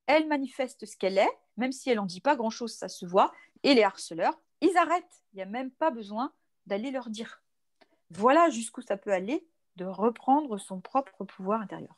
[0.08, 3.34] elle manifeste ce qu'elle est, même si elle n'en dit pas grand-chose, ça se voit,
[3.64, 5.22] et les harceleurs, ils arrêtent.
[5.34, 6.34] Il n'y a même pas besoin
[6.66, 7.44] d'aller leur dire.
[8.12, 11.96] Voilà jusqu'où ça peut aller de reprendre son propre pouvoir intérieur.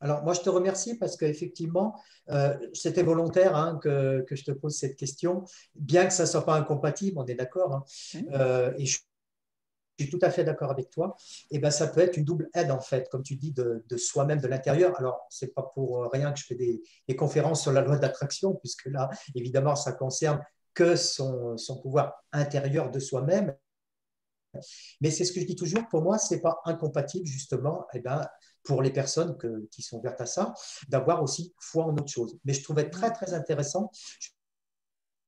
[0.00, 1.98] Alors, moi, je te remercie parce qu'effectivement,
[2.28, 5.44] euh, c'était volontaire hein, que, je te pose cette question,
[5.74, 7.74] bien que ça ne soit pas incompatible, on est d'accord.
[7.74, 7.84] Hein.
[8.14, 8.18] Mmh.
[8.34, 8.98] Euh, et je
[9.98, 11.16] suis tout à fait d'accord avec toi.
[11.50, 14.40] Et ben, ça peut être une double aide, en fait, comme tu dis, de, soi-même,
[14.40, 14.94] de l'intérieur.
[14.98, 18.54] Alors, ce n'est pas pour rien que je fais des, conférences sur la loi d'attraction,
[18.54, 20.44] puisque là, évidemment, ça concerne
[20.74, 23.56] que son, son pouvoir intérieur de soi-même.
[25.00, 28.00] Mais c'est ce que je dis toujours, pour moi, ce n'est pas incompatible, justement, eh
[28.00, 28.26] ben,
[28.62, 29.36] pour les personnes
[29.70, 30.52] qui sont ouvertes à ça,
[30.88, 32.36] d'avoir aussi foi en autre chose.
[32.44, 33.90] Mais je trouvais très, très intéressant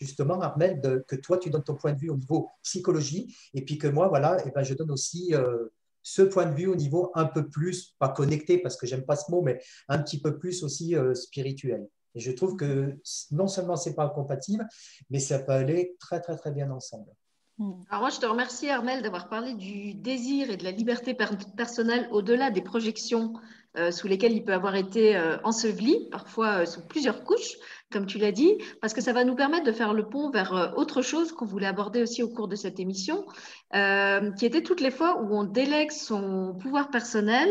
[0.00, 3.78] justement, Armel, que toi, tu donnes ton point de vue au niveau psychologie, et puis
[3.78, 5.66] que moi, voilà, eh ben, je donne aussi euh,
[6.02, 9.16] ce point de vue au niveau un peu plus, pas connecté, parce que j'aime pas
[9.16, 11.88] ce mot, mais un petit peu plus aussi euh, spirituel.
[12.14, 12.98] Et je trouve que
[13.30, 14.66] non seulement c'est pas incompatible,
[15.10, 17.12] mais ça peut aller très, très, très bien ensemble.
[17.58, 17.72] Hmm.
[17.90, 21.16] Alors moi, je te remercie, Armel, d'avoir parlé du désir et de la liberté
[21.56, 23.32] personnelle au-delà des projections
[23.76, 27.56] euh, sous lesquelles il peut avoir été euh, enseveli, parfois euh, sous plusieurs couches,
[27.92, 30.72] comme tu l'as dit, parce que ça va nous permettre de faire le pont vers
[30.76, 33.24] autre chose qu'on voulait aborder aussi au cours de cette émission,
[33.72, 37.48] qui était toutes les fois où on délègue son pouvoir personnel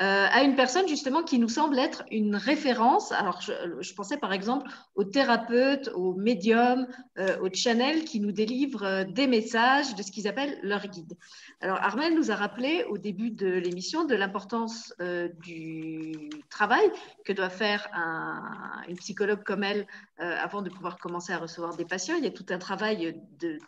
[0.00, 3.12] euh, à une personne justement qui nous semble être une référence.
[3.12, 6.86] Alors, je, pensais par exemple aux thérapeutes, aux médiums,
[7.18, 11.18] euh, aux channels qui nous délivrent euh, des messages de ce qu'ils appellent leur guide.
[11.60, 14.94] Alors, Armel nous a rappelé au début de l'émission de l'importance
[15.42, 16.90] du travail
[17.26, 19.86] que doit faire un, une psychologue comme elle
[20.18, 22.14] avant de pouvoir commencer à recevoir des patients.
[22.16, 23.58] Il y a tout un travail de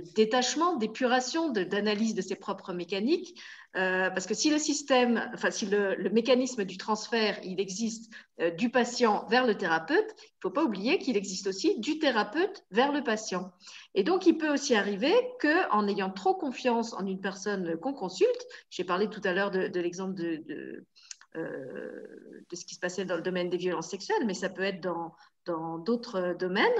[0.00, 3.38] détachement, d'épuration, d'analyse de, ses propres mécaniques.
[3.74, 8.50] Euh, parce que si le système, enfin si le, mécanisme du transfert, il existe euh,
[8.50, 12.64] du patient vers le thérapeute, il ne faut pas oublier qu'il existe aussi du thérapeute
[12.70, 13.50] vers le patient.
[13.94, 18.46] Et donc, il peut aussi arriver qu'en ayant trop confiance en une personne qu'on consulte,
[18.68, 20.84] j'ai parlé tout à l'heure de, l'exemple de,
[21.36, 24.62] euh, de ce qui se passait dans le domaine des violences sexuelles, mais ça peut
[24.62, 25.14] être dans,
[25.78, 26.70] d'autres domaines,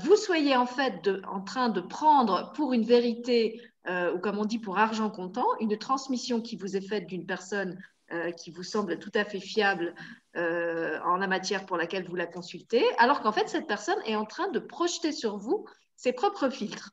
[0.00, 4.44] vous soyez en fait en train de prendre pour une vérité, euh, ou comme on
[4.44, 7.78] dit pour argent comptant, une transmission qui vous est faite d'une personne
[8.12, 9.94] euh, qui vous semble tout à fait fiable
[10.34, 14.24] en la matière pour laquelle vous la consultez, alors qu'en fait cette personne est en
[14.24, 16.92] train de projeter sur vous ses propres filtres.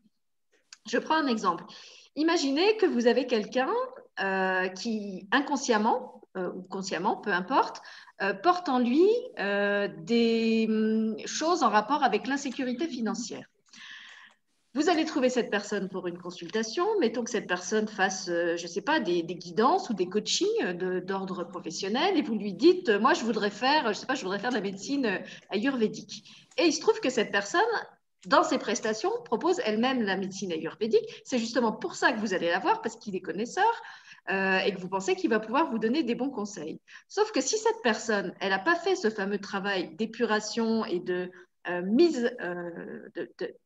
[0.85, 1.63] Je prends un exemple.
[2.17, 3.71] Imaginez que vous avez quelqu'un
[4.75, 7.81] qui inconsciemment ou consciemment, peu importe,
[8.21, 9.07] euh, porte en lui
[9.39, 13.45] euh, des hum, choses en rapport avec l'insécurité financière.
[14.75, 16.85] Vous allez trouver cette personne pour une consultation.
[16.99, 20.73] Mettons que cette personne fasse, euh, je ne sais pas, des, guidances ou des coachings
[21.01, 24.37] d'ordre professionnel et vous lui dites, moi, je voudrais faire, je sais pas, je voudrais
[24.37, 26.23] faire la médecine ayurvédique.
[26.57, 27.61] Et il se trouve que cette personne,
[28.27, 31.21] dans ses prestations, propose elle-même la médecine ayurvédique.
[31.25, 33.81] C'est justement pour ça que vous allez la voir, parce qu'il est connaisseur,
[34.29, 36.79] euh, et que vous pensez qu'il va pouvoir vous donner des bons conseils.
[37.07, 41.31] Sauf que si cette personne, elle n'a pas fait ce fameux travail d'épuration et de
[41.69, 43.09] euh, mise, euh,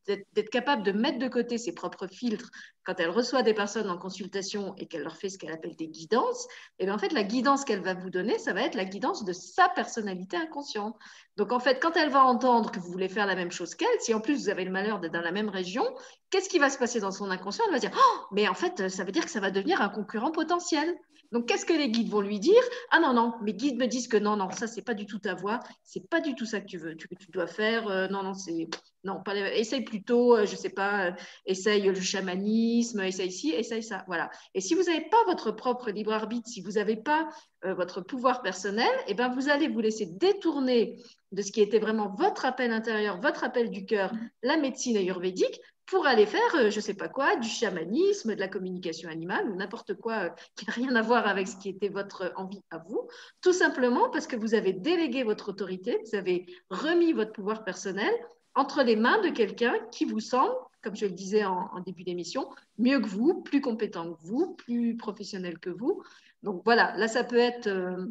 [0.06, 2.50] d'être capable de mettre de côté ses propres filtres
[2.84, 5.88] quand elle reçoit des personnes en consultation et qu'elle leur fait ce qu'elle appelle des
[5.88, 6.44] guidances,
[6.78, 8.84] et eh bien en fait, la guidance qu'elle va vous donner, ça va être la
[8.84, 10.96] guidance de sa personnalité inconsciente.
[11.36, 14.00] Donc en fait, quand elle va entendre que vous voulez faire la même chose qu'elle,
[14.00, 15.84] si en plus vous avez le malheur d'être dans la même région,
[16.30, 17.64] qu'est-ce qui va se passer dans son inconscient?
[17.68, 19.88] Elle va dire oh, mais en fait, ça veut dire que ça va devenir un
[19.88, 20.94] concurrent potentiel.
[21.34, 22.62] Donc, qu'est-ce que les guides vont lui dire?
[22.92, 25.18] Ah non, non, mes guides me disent que non, non, ça, c'est pas du tout
[25.18, 27.88] ta voix, c'est pas du tout ça que tu veux, tu dois faire.
[27.88, 28.68] Euh, non, non, c'est.
[29.02, 31.12] Non, pas, essaye plutôt, euh, je sais pas, euh,
[31.44, 34.04] essaye le chamanisme, essaye ci, essaye ça.
[34.06, 34.30] Voilà.
[34.54, 37.28] Et si vous n'avez pas votre propre libre arbitre, si vous n'avez pas
[37.64, 41.02] votre pouvoir personnel, eh ben, vous allez vous laisser détourner
[41.32, 44.12] de ce qui était vraiment votre appel intérieur, votre appel du cœur,
[44.42, 48.40] la médecine ayurvédique, pour aller faire, euh, je ne sais pas quoi, du chamanisme, de
[48.40, 51.68] la communication animale ou n'importe quoi euh, qui n'a rien à voir avec ce qui
[51.68, 53.08] était votre envie à vous,
[53.42, 58.12] tout simplement parce que vous avez délégué votre autorité, vous avez remis votre pouvoir personnel
[58.54, 62.48] entre les mains de quelqu'un qui vous semble, comme je le disais en, début d'émission,
[62.78, 66.02] mieux que vous, plus compétent que vous, plus professionnel que vous.
[66.42, 68.06] Donc voilà, là, ça peut être euh,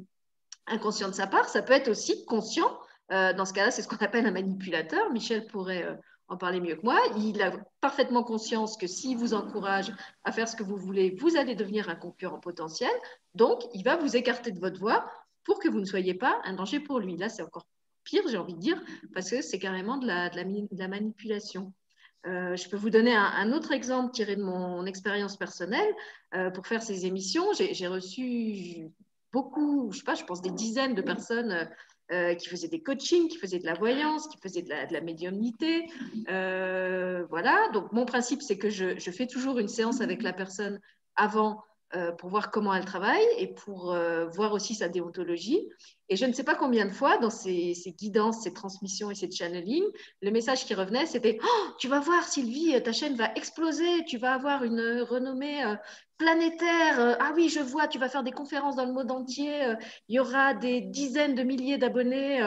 [0.67, 2.77] inconscient de sa part, ça peut être aussi conscient.
[3.09, 5.11] dans ce cas-là, c'est ce qu'on appelle un manipulateur.
[5.11, 5.97] Michel pourrait
[6.27, 6.99] en parler mieux que moi.
[7.17, 7.51] Il a
[7.81, 9.91] parfaitement conscience que s'il vous encourage
[10.23, 12.91] à faire ce que vous voulez, vous allez devenir un concurrent potentiel.
[13.35, 15.05] Donc, il va vous écarter de votre voie
[15.43, 17.17] pour que vous ne soyez pas un danger pour lui.
[17.17, 17.67] Là, c'est encore
[18.03, 18.81] pire, j'ai envie de dire,
[19.13, 21.73] parce que c'est carrément de la, manipulation.
[22.25, 25.93] Euh, je peux vous donner un, autre exemple tiré de mon expérience personnelle.
[26.35, 28.89] Euh, pour faire ces émissions, j'ai reçu
[29.31, 31.69] beaucoup, je sais pas, je pense des dizaines de personnes
[32.11, 35.85] euh, qui faisait des coachings, qui faisait de la voyance, qui faisait de la, médiumnité.
[36.29, 40.33] Euh, voilà, donc mon principe, c'est que je, je, fais toujours une séance avec la
[40.33, 40.79] personne
[41.15, 41.63] avant
[42.17, 45.69] pour voir comment elle travaille et pour euh, voir aussi sa déontologie.
[46.09, 49.29] Et je ne sais pas combien de fois, dans ces, guidances, ces transmissions et ces
[49.29, 49.83] channeling,
[50.21, 54.17] le message qui revenait, c'était oh, Tu vas voir, Sylvie, ta chaîne va exploser, tu
[54.17, 55.75] vas avoir une renommée euh,
[56.17, 57.17] planétaire.
[57.19, 59.73] Ah oui, je vois, tu vas faire des conférences dans le monde entier,
[60.07, 62.41] il y aura des dizaines de milliers d'abonnés.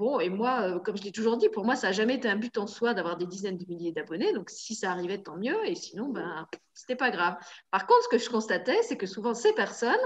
[0.00, 2.26] Bon, et moi, euh, comme je l'ai toujours dit, pour moi, ça n'a jamais été
[2.26, 4.32] un but en soi d'avoir des dizaines de milliers d'abonnés.
[4.32, 5.58] Donc, si ça arrivait, tant mieux.
[5.66, 7.36] Et sinon, ben, c'était pas grave.
[7.70, 10.00] Par contre, ce que je constatais, c'est que souvent, ces personnes,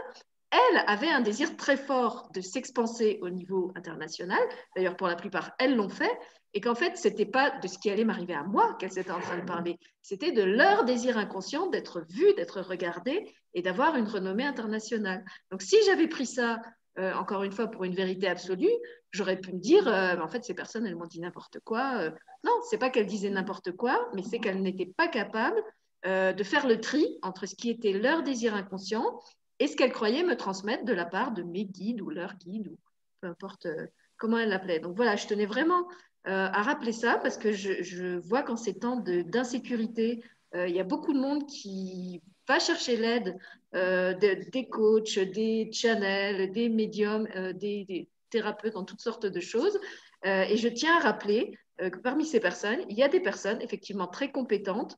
[0.51, 4.41] elles avaient un désir très fort de s'expanser au niveau international.
[4.75, 6.19] D'ailleurs, pour la plupart, elles l'ont fait.
[6.55, 9.13] Et qu'en fait, ce n'était pas de ce qui allait m'arriver à moi qu'elles étaient
[9.13, 9.79] en train de parler.
[10.03, 15.25] C'était de leur désir inconscient d'être vues, d'être regardées et d'avoir une renommée internationale.
[15.53, 16.59] Donc, si j'avais pris ça
[16.99, 18.71] euh, encore une fois, pour une vérité absolue,
[19.11, 21.99] j'aurais pu me dire, euh, en fait, ces personnes, elles m'ont dit n'importe quoi.
[21.99, 22.11] Euh,
[22.45, 25.61] non, c'est pas qu'elles disaient n'importe quoi, mais c'est qu'elles n'étaient pas capables
[26.07, 29.19] de faire le tri entre ce qui était leur désir inconscient
[29.59, 32.69] et ce qu'elles croyaient me transmettre de la part de mes guides ou leurs guides,
[32.69, 32.77] ou
[33.23, 33.67] peu importe
[34.19, 34.81] comment elles l'appelaient.
[34.81, 35.89] Donc voilà, je tenais vraiment
[36.25, 40.23] à rappeler ça parce que je, je vois qu'en ces temps d'insécurité,
[40.55, 43.39] il y a beaucoup de monde qui va chercher l'aide
[43.75, 49.79] euh, des coachs, des channels, des médiums, euh, des, thérapeutes, en toutes sortes de choses.
[50.27, 53.61] Euh, et je tiens à rappeler que parmi ces personnes, il y a des personnes
[53.61, 54.97] effectivement très compétentes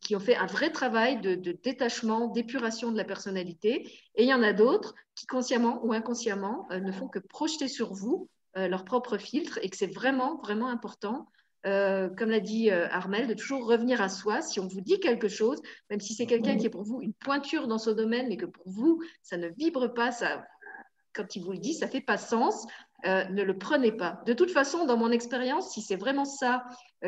[0.00, 3.90] qui ont fait un vrai travail de, de détachement, d'épuration de la personnalité.
[4.14, 7.92] Et il y en a d'autres qui, consciemment ou inconsciemment, ne font que projeter sur
[7.92, 11.26] vous leur propre filtre et que c'est vraiment, vraiment important
[11.64, 14.42] euh, comme l'a dit euh, Armel, de toujours revenir à soi.
[14.42, 15.60] Si on vous dit quelque chose,
[15.90, 18.46] même si c'est quelqu'un qui est pour vous une pointure dans son domaine, mais que
[18.46, 20.44] pour vous, ça ne vibre pas, ça,
[21.12, 22.66] quand il vous le dit, ça ne fait pas sens,
[23.06, 24.22] euh, ne le prenez pas.
[24.26, 26.64] De toute façon, dans mon expérience, si c'est vraiment ça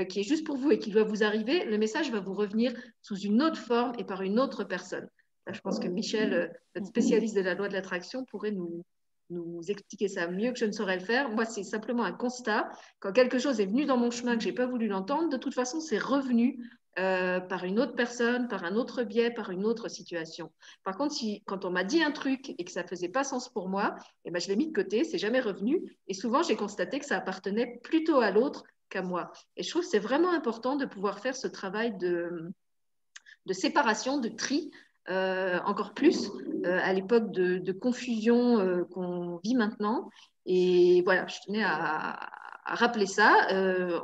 [0.08, 2.72] qui est juste pour vous et qui doit vous arriver, le message va vous revenir
[3.00, 5.08] sous une autre forme et par une autre personne.
[5.50, 8.84] je pense que Michel, notre spécialiste de la loi de l'attraction, pourrait nous,
[9.30, 11.30] nous expliquer ça mieux que je ne saurais le faire.
[11.30, 12.70] Moi, c'est simplement un constat.
[13.00, 15.36] Quand quelque chose est venu dans mon chemin que je n'ai pas voulu l'entendre, de
[15.36, 16.59] toute façon, c'est revenu
[16.98, 20.50] euh, par une autre personne, par un autre biais, par une autre situation.
[20.82, 23.48] Par contre, si, quand on m'a dit un truc et que ça faisait pas sens
[23.48, 23.94] pour moi,
[24.24, 25.96] eh ben, je l'ai mis de côté, c'est jamais revenu.
[26.09, 29.30] Et souvent, j'ai constaté que ça appartenait plutôt à l'autre qu'à moi.
[29.56, 32.50] Et je trouve que c'est vraiment important de pouvoir faire ce travail de,
[33.46, 34.72] de séparation, de tri,
[35.10, 36.30] euh, encore plus
[36.66, 40.10] euh, à l'époque de, confusion euh, qu'on vit maintenant.
[40.44, 42.28] Et voilà, je tenais à,
[42.64, 43.48] rappeler ça.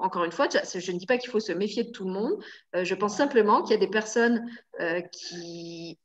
[0.01, 2.32] encore une fois, je, ne dis pas qu'il faut se méfier de tout le monde.
[2.72, 4.43] je pense simplement qu'il y a des personnes
[5.12, 5.98] qui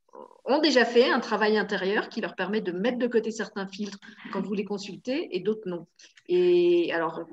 [0.46, 4.00] ont déjà fait un travail intérieur qui leur permet de mettre de côté certains filtres
[4.34, 5.86] quand vous les consultez et d'autres non.
[6.28, 7.24] Et alors,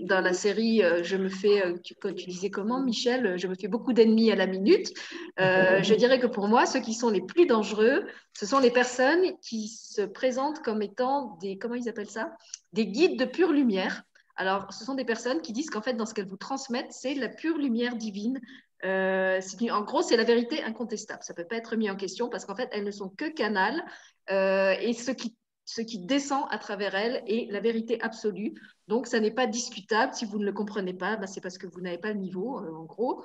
[0.00, 3.54] dans la série, euh, je me fais, euh, tu, tu disais comment, Michel, je me
[3.54, 4.92] fais beaucoup d'ennemis à la minute.
[5.40, 8.70] Euh, je dirais que pour moi, ceux qui sont les plus dangereux, ce sont les
[8.70, 12.36] personnes qui se présentent comme étant des, comment ils appellent ça?
[12.74, 14.02] Des guides de pure lumière.
[14.36, 17.14] Alors, ce sont des personnes qui disent qu'en fait, dans ce qu'elles vous transmettent, c'est
[17.14, 18.40] la pure lumière divine
[18.84, 19.40] euh,
[19.70, 21.22] en gros, c'est la vérité incontestable.
[21.22, 23.28] Ça ne peut pas être mis en question parce qu'en fait, elles ne sont que
[23.28, 23.82] canal
[24.30, 28.54] euh, et ce qui, ce qui descend à travers elles est la vérité absolue.
[28.88, 30.14] Donc, ça n'est pas discutable.
[30.14, 32.58] Si vous ne le comprenez pas, ben, c'est parce que vous n'avez pas le niveau,
[32.58, 33.24] euh, en gros.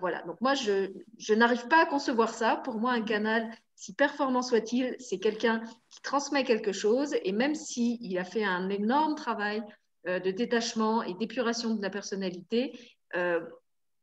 [0.00, 0.22] voilà.
[0.22, 2.56] Donc, moi, je, je n'arrive pas à concevoir ça.
[2.56, 7.54] Pour moi, un canal, si performant soit-il, c'est quelqu'un qui transmet quelque chose et même
[7.54, 9.62] s'il il a fait un énorme travail
[10.04, 12.72] de détachement et d'épuration de la personnalité,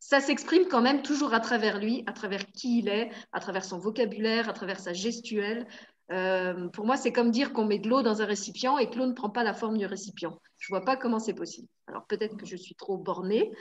[0.07, 3.65] ça s'exprime quand même toujours à travers lui, à travers qui il est, à travers
[3.65, 5.65] son vocabulaire, à travers sa gestuelle.
[6.11, 8.99] Euh, pour moi, c'est comme dire qu'on met de l'eau dans un récipient et que
[8.99, 10.39] l'eau ne prend pas la forme du récipient.
[10.59, 11.67] Je vois pas comment c'est possible.
[11.87, 13.51] Alors peut-être que je suis trop bornée,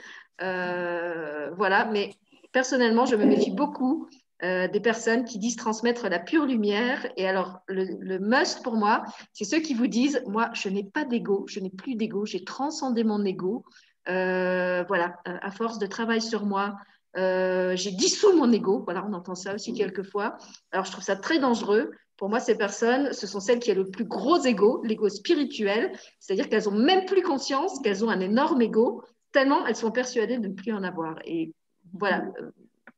[0.43, 2.13] euh, voilà, mais
[2.51, 4.07] personnellement, je me méfie beaucoup
[4.43, 7.11] euh, des personnes qui disent transmettre la pure lumière.
[7.17, 9.03] Et alors, le, le must pour moi,
[9.33, 12.43] c'est ceux qui vous disent, moi, je n'ai pas d'ego, je n'ai plus d'ego, j'ai
[12.43, 13.65] transcendé mon ego,
[14.07, 16.75] voilà, euh, à force de travail sur moi,
[17.17, 18.83] euh, j'ai dissous mon ego.
[18.85, 20.37] Voilà, on entend ça aussi quelquefois.
[20.71, 21.91] Alors, je trouve ça très dangereux.
[22.17, 25.91] Pour moi, ces personnes, ce sont celles qui ont le plus gros ego, l'ego spirituel,
[26.19, 29.03] c'est-à-dire qu'elles ont même plus conscience qu'elles ont un énorme ego,
[29.33, 31.19] tellement elles sont persuadées de ne plus en avoir.
[31.25, 31.53] Et
[31.93, 32.23] voilà.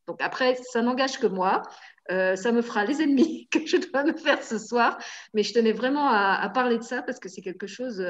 [0.05, 1.63] Donc après, ça n'engage que moi.
[2.09, 4.99] ça me fera les ennemis que je dois me faire ce soir.
[5.33, 8.05] Mais je tenais vraiment à, parler de ça parce que c'est quelque chose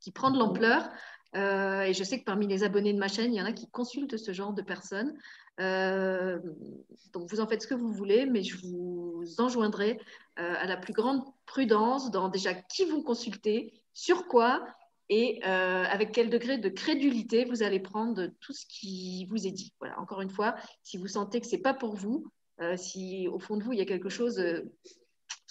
[0.00, 0.88] qui prend de l'ampleur.
[1.36, 3.52] Euh, et je sais que parmi les abonnés de ma chaîne, il y en a
[3.52, 5.16] qui consultent ce genre de personnes.
[5.60, 6.38] Euh,
[7.12, 10.00] donc vous en faites ce que vous voulez, mais je vous enjoindrai
[10.36, 14.64] à la plus grande prudence dans déjà qui vous consultez, sur quoi
[15.08, 19.72] et avec quel degré de crédulité vous allez prendre tout ce qui vous est dit.
[19.78, 22.26] Voilà, encore une fois, si vous sentez que ce n'est pas pour vous,
[22.76, 24.42] si au fond de vous, il y a quelque chose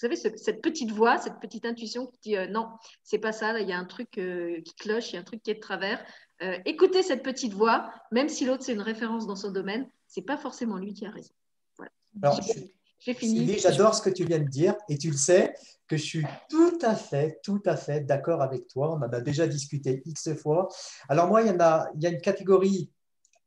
[0.08, 2.70] vous savez, cette petite voix, cette petite intuition qui dit euh, non,
[3.04, 5.24] c'est pas ça, il y a un truc euh, qui cloche, il y a un
[5.24, 6.04] truc qui est de travers.
[6.42, 10.22] Euh, écoutez cette petite voix, même si l'autre c'est une référence dans son domaine, c'est
[10.22, 11.34] pas forcément lui qui a raison.
[11.78, 12.40] Voilà.
[13.00, 13.58] J'ai fini.
[13.60, 15.54] J'adore ce que tu viens de dire et tu le sais
[15.88, 18.94] que je suis tout à fait, tout à fait d'accord avec toi.
[18.94, 20.70] On en a déjà discuté x fois.
[21.10, 22.90] Alors moi, il y en a, il y a une catégorie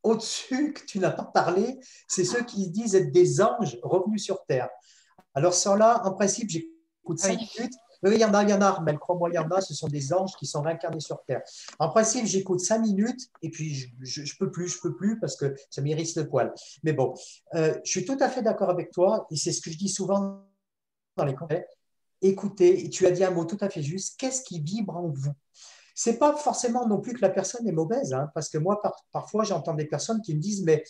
[0.07, 4.45] au-dessus que tu n'as pas parlé, c'est ceux qui disent être des anges revenus sur
[4.47, 4.69] Terre.
[5.37, 7.75] Alors, ça-là, en principe, j'écoute 5 minutes.
[8.03, 9.61] Oui, il y en a, il y en a, mais crois-moi, il y en a,
[9.61, 11.43] ce sont des anges qui sont réincarnés sur Terre.
[11.79, 15.37] En principe, j'écoute 5 minutes et puis je ne peux plus, je peux plus parce
[15.37, 16.53] que ça m'irrisse le poil.
[16.83, 17.15] Mais bon,
[17.55, 19.89] euh, je suis tout à fait d'accord avec toi et c'est ce que je dis
[19.89, 20.43] souvent
[21.17, 21.65] dans les conseils.
[22.23, 25.09] Écoutez, et tu as dit un mot tout à fait juste, qu'est-ce qui vibre en
[25.09, 25.33] vous?
[25.95, 28.83] C'est pas forcément non plus que la personne est mauvaise, hein, parce que moi,
[29.13, 30.85] parfois, j'entends des personnes qui me disent, mais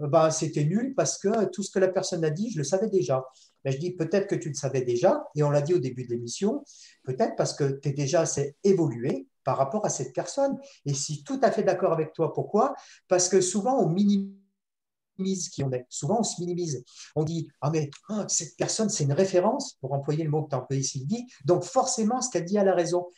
[0.00, 2.64] euh, bah, c'était nul parce que tout ce que la personne a dit, je le
[2.64, 3.24] savais déjà.
[3.64, 6.04] Mais je dis peut-être que tu le savais déjà, et on l'a dit au début
[6.04, 6.64] de l'émission,
[7.04, 10.58] peut-être parce que tu es déjà assez évolué par rapport à cette personne.
[10.86, 12.74] Et si tout à fait d'accord avec toi, pourquoi?
[13.08, 15.86] Parce que souvent, on minimise qui on est.
[15.88, 16.84] Souvent, on se minimise.
[17.16, 20.50] On dit Ah, mais ah, cette personne, c'est une référence, pour employer le mot que
[20.50, 21.26] tu as employé, Sylvie.
[21.44, 23.08] Donc, forcément, ce qu'elle dit a la raison.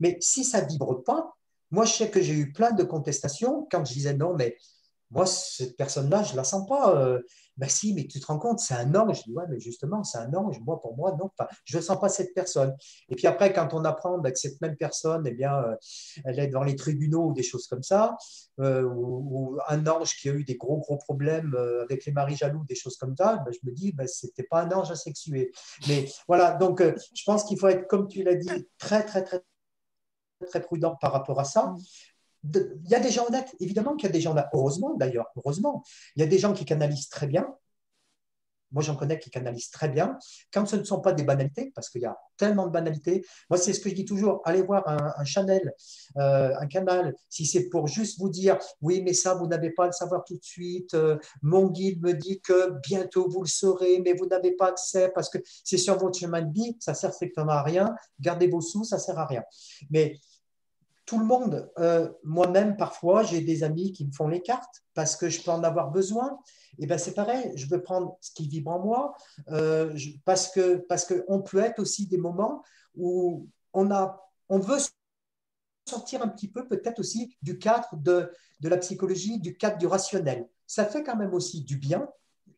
[0.00, 1.34] Mais si ça vibre pas,
[1.70, 4.56] moi, je sais que j'ai eu plein de contestations quand je disais non, mais
[5.12, 6.96] moi, cette personne-là, je ne la sens pas.
[6.96, 7.20] Euh,
[7.58, 9.18] ben si, mais tu te rends compte, c'est un ange.
[9.18, 10.58] Je dis, ouais, mais justement, c'est un ange.
[10.60, 11.30] Moi, pour moi, non,
[11.64, 12.74] je ne sens pas cette personne.
[13.10, 15.76] Et puis après, quand on apprend ben, que cette même personne, eh bien, euh,
[16.24, 18.16] elle est dans les tribunaux ou des choses comme ça,
[18.60, 22.64] euh, ou, un ange qui a eu des gros, gros problèmes avec les maris jaloux,
[22.64, 25.52] des choses comme ça, ben, je me dis, ben, ce n'était pas un ange asexué.
[25.88, 29.42] Mais voilà, donc je pense qu'il faut être, comme tu l'as dit, très, très, très
[30.46, 31.74] très prudent par rapport à ça.
[32.44, 35.26] Il y a des gens honnêtes, évidemment qu'il y a des gens là, heureusement d'ailleurs,
[35.36, 35.82] heureusement,
[36.16, 37.46] il y a des gens qui canalisent très bien.
[38.72, 40.18] Moi, j'en connais qui canalisent très bien.
[40.52, 43.58] Quand ce ne sont pas des banalités, parce qu'il y a tellement de banalités, moi,
[43.58, 45.74] c'est ce que je dis toujours, allez voir un, un channel,
[46.16, 49.84] euh, un canal, si c'est pour juste vous dire, oui, mais ça, vous n'avez pas
[49.84, 53.48] à le savoir tout de suite, euh, mon guide me dit que bientôt vous le
[53.48, 56.94] saurez, mais vous n'avez pas accès parce que c'est sur votre chemin de vie, ça
[56.94, 59.42] sert strictement à rien, gardez vos sous, ça sert à rien.
[59.90, 60.18] Mais
[61.12, 65.14] tout le monde, euh, moi-même parfois, j'ai des amis qui me font les cartes parce
[65.14, 66.38] que je peux en avoir besoin.
[66.78, 69.14] Et ben c'est pareil, je veux prendre ce qui vibre en moi
[69.50, 69.94] euh,
[70.24, 72.62] parce que parce que on peut être aussi des moments
[72.96, 74.78] où on a on veut
[75.86, 79.86] sortir un petit peu peut-être aussi du cadre de, de la psychologie, du cadre du
[79.86, 80.48] rationnel.
[80.66, 82.08] Ça fait quand même aussi du bien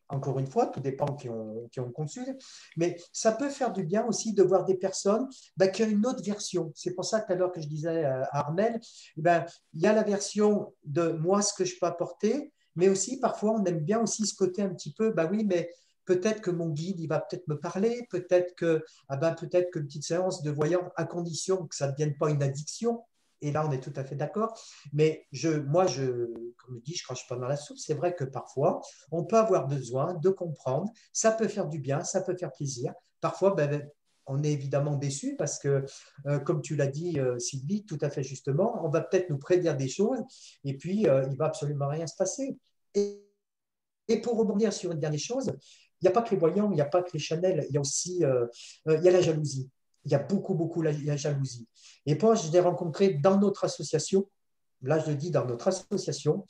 [0.09, 2.33] encore une fois, tout dépend qui ont, qui ont consulté,
[2.77, 5.27] mais ça peut faire du bien aussi de voir des personnes
[5.57, 6.71] bah, qui ont une autre version.
[6.75, 8.79] C'est pour ça tout à l'heure que je disais à Armel,
[9.17, 13.19] ben, il y a la version de moi, ce que je peux apporter, mais aussi
[13.19, 15.69] parfois on aime bien aussi ce côté un petit peu, bah oui, mais
[16.05, 19.79] peut-être que mon guide, il va peut-être me parler, peut-être que, ah ben, peut-être que
[19.79, 23.01] petite séance de voyant, à condition que ça ne devienne pas une addiction,
[23.45, 24.59] et là, on est tout à fait d'accord.
[24.91, 27.77] Mais je, moi, je, comme je dis, je crache pas dans la soupe.
[27.77, 28.81] C'est vrai que parfois,
[29.11, 30.91] on peut avoir besoin de comprendre.
[31.13, 32.93] Ça peut faire du bien, ça peut faire plaisir.
[33.21, 33.87] Parfois, ben,
[34.25, 35.85] on est évidemment déçu parce que,
[36.25, 39.37] euh, comme tu l'as dit, euh, Sylvie, tout à fait justement, on va peut-être nous
[39.37, 40.19] prédire des choses
[40.63, 42.57] et puis euh, il va absolument rien se passer.
[42.95, 43.21] Et,
[44.23, 45.51] pour rebondir sur une dernière chose,
[46.01, 47.73] il n'y a pas que les voyants, il n'y a pas que les Chanel, il
[47.73, 49.69] y a aussi il y a la jalousie
[50.05, 51.67] il y a beaucoup, beaucoup la, jalousie.
[52.05, 54.29] Et moi, je l'ai rencontré dans notre association,
[54.81, 56.45] là je le dis dans notre association,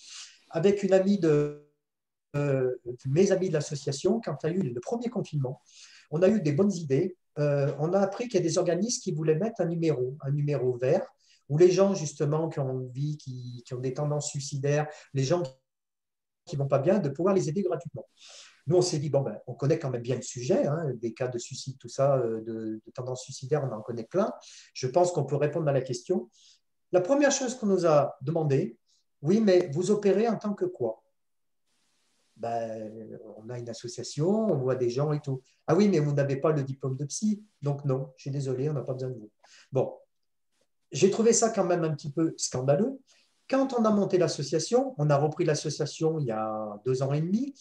[0.50, 1.66] avec une amie de,
[2.36, 2.76] euh,
[3.06, 5.62] mes amis de l'association, quand il y a eu le premier confinement,
[6.12, 7.18] on a eu des bonnes idées.
[7.40, 10.32] Euh, on a appris qu'il y a des organismes qui voulaient mettre un numéro, un
[10.32, 11.06] numéro vert,
[11.50, 15.44] où les gens justement qui ont envie, qui, qui ont des tendances suicidaires, les gens
[16.46, 18.08] qui ne vont pas bien, de pouvoir les aider gratuitement.
[18.68, 21.14] Nous, on s'est dit, bon, ben, on connaît quand même bien le sujet, hein, des
[21.14, 24.34] cas de suicide, tout ça, euh, de, tendance suicidaire, on en connaît plein.
[24.74, 26.30] Je pense qu'on peut répondre à la question.
[26.92, 28.78] La première chose qu'on nous a demandé,
[29.22, 31.04] oui, mais vous opérez en tant que quoi?
[32.38, 35.42] Ben, on a une association, on voit des gens et tout.
[35.68, 38.70] Ah oui, mais vous n'avez pas le diplôme de psy, donc non, je suis désolé,
[38.70, 39.32] on n'a pas besoin de vous.
[39.72, 39.94] Bon,
[40.92, 43.00] j'ai trouvé ça quand même un petit peu scandaleux.
[43.50, 47.22] Quand on a monté l'association, on a repris l'association il y a deux ans et
[47.22, 47.54] demi,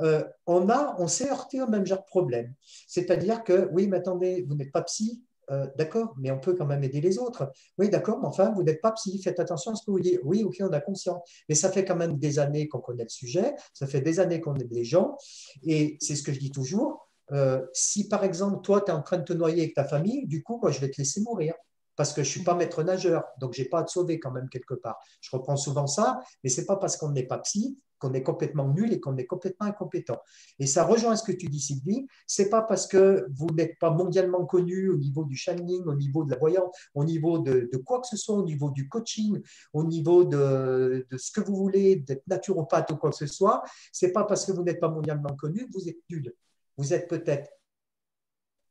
[0.00, 2.54] euh, on, a, on s'est heurté au même genre de problème.
[2.86, 6.66] C'est-à-dire que, oui, mais attendez, vous n'êtes pas psy, euh, d'accord, mais on peut quand
[6.66, 7.50] même aider les autres.
[7.76, 10.20] Oui, d'accord, mais enfin, vous n'êtes pas psy, faites attention à ce que vous dites.
[10.22, 11.22] Oui, ok, on a conscience.
[11.48, 14.40] Mais ça fait quand même des années qu'on connaît le sujet, ça fait des années
[14.40, 15.16] qu'on aide les gens,
[15.64, 17.08] et c'est ce que je dis toujours.
[17.32, 20.26] Euh, si par exemple, toi, tu es en train de te noyer avec ta famille,
[20.26, 21.54] du coup, moi, je vais te laisser mourir
[21.96, 24.18] parce que je ne suis pas maître nageur, donc je n'ai pas à te sauver
[24.18, 24.98] quand même quelque part.
[25.20, 28.22] Je reprends souvent ça, mais ce n'est pas parce qu'on n'est pas psy qu'on est
[28.22, 30.18] complètement nul et qu'on est complètement incompétent.
[30.58, 32.06] Et ça rejoint ce que tu dis, Sylvie.
[32.26, 36.24] C'est pas parce que vous n'êtes pas mondialement connu au niveau du shining, au niveau
[36.24, 39.40] de la voyance, au niveau de, quoi que ce soit, au niveau du coaching,
[39.72, 43.62] au niveau de, ce que vous voulez, d'être naturopathe ou quoi que ce soit.
[43.92, 46.34] C'est pas parce que vous n'êtes pas mondialement connu que vous êtes nul.
[46.76, 47.50] Vous êtes peut-être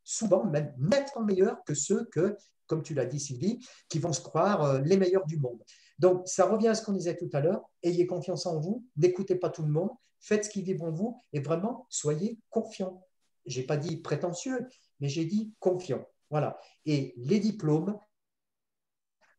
[0.04, 2.36] souvent même nettement meilleur que ceux que,
[2.66, 5.62] comme tu l'as dit Sylvie, qui vont se croire euh, les meilleurs du monde.
[6.00, 7.70] Donc, ça revient à ce qu'on disait tout à l'heure.
[7.84, 9.90] Ayez confiance en vous, n'écoutez pas tout le monde,
[10.20, 13.06] faites ce qui vibre en vous et vraiment, soyez confiant.
[13.46, 14.68] Je n'ai pas dit prétentieux,
[15.00, 16.06] mais j'ai dit confiant.
[16.30, 16.60] Voilà.
[16.86, 18.00] Et les diplômes,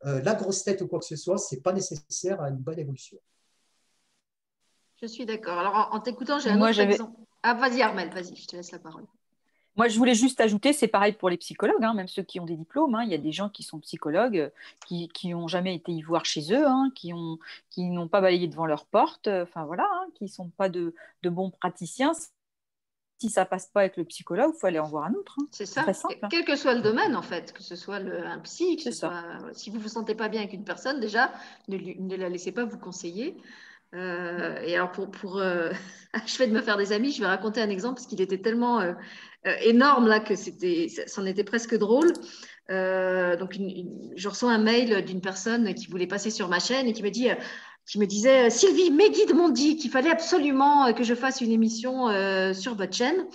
[0.04, 2.56] euh, la grosse tête ou quoi que ce soit, ce n'est pas nécessaire à une
[2.56, 3.18] bonne évolution.
[5.00, 5.58] Je suis d'accord.
[5.58, 7.18] Alors, en, t'écoutant, j'ai un autre exemple.
[7.42, 9.06] Ah, vas-y, Armel, vas-y, je te laisse la parole.
[9.80, 12.44] Moi, je voulais juste ajouter, c'est pareil pour les psychologues, hein, même ceux qui ont
[12.44, 12.94] des diplômes.
[12.94, 13.04] Hein.
[13.04, 14.50] il y a des gens qui sont psychologues, euh,
[15.14, 17.38] qui n'ont jamais été y voir chez eux, hein, qui n'ont
[17.70, 20.94] qui pas balayé devant leur porte, euh, enfin voilà, qui ne sont pas de,
[21.24, 22.12] bons praticiens.
[23.22, 25.38] Si ça passe pas avec le psychologue, il faut aller en voir un autre.
[25.50, 25.86] C'est ça.
[26.30, 29.78] Quel que soit le domaine, en fait, que ce soit un psy, que si vous
[29.78, 31.32] ne vous sentez pas bien avec une personne, déjà,
[31.68, 33.34] ne, ne la laissez pas vous conseiller.
[33.94, 35.70] Euh, et alors, pour, pour euh,
[36.12, 38.80] achever de me faire des amis, je vais raconter un exemple parce qu'il était tellement
[38.80, 38.92] euh,
[39.62, 40.34] énorme là que
[41.06, 42.12] c'en était presque drôle.
[42.68, 43.58] donc,
[44.16, 47.10] je reçois un mail d'une personne qui voulait passer sur ma chaîne et qui me
[47.10, 47.28] dit,
[47.86, 51.50] qui me disait, Sylvie, mes guides m'ont dit qu'il fallait absolument que je fasse une
[51.50, 52.08] émission
[52.52, 53.26] sur votre chaîne.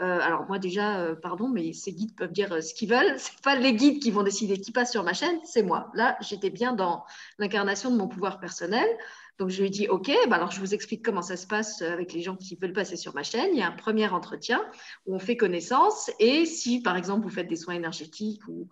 [0.00, 3.14] alors moi déjà, pardon, mais ces guides peuvent dire ce qu'ils veulent.
[3.16, 5.90] C'est pas les guides qui vont décider qui passe sur ma chaîne, c'est moi.
[5.94, 7.04] Là, j'étais bien dans
[7.38, 8.88] l'incarnation de mon pouvoir personnel.
[9.38, 11.82] Donc, je lui ai dit, OK, bah alors je vous explique comment ça se passe
[11.82, 13.48] avec les gens qui veulent passer sur ma chaîne.
[13.52, 14.64] Il y a un premier entretien
[15.06, 16.10] où on fait connaissance.
[16.20, 18.68] Et si, par exemple, vous faites des soins énergétiques ou,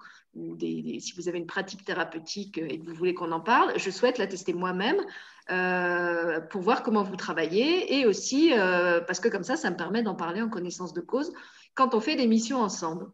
[0.60, 4.18] si vous avez une pratique thérapeutique et que vous voulez qu'on en parle, je souhaite
[4.18, 5.00] la tester moi-même
[5.50, 9.76] euh, pour voir comment vous travaillez et aussi euh, parce que comme ça, ça me
[9.76, 11.32] permet d'en parler en connaissance de cause
[11.74, 13.06] quand on fait des missions ensemble.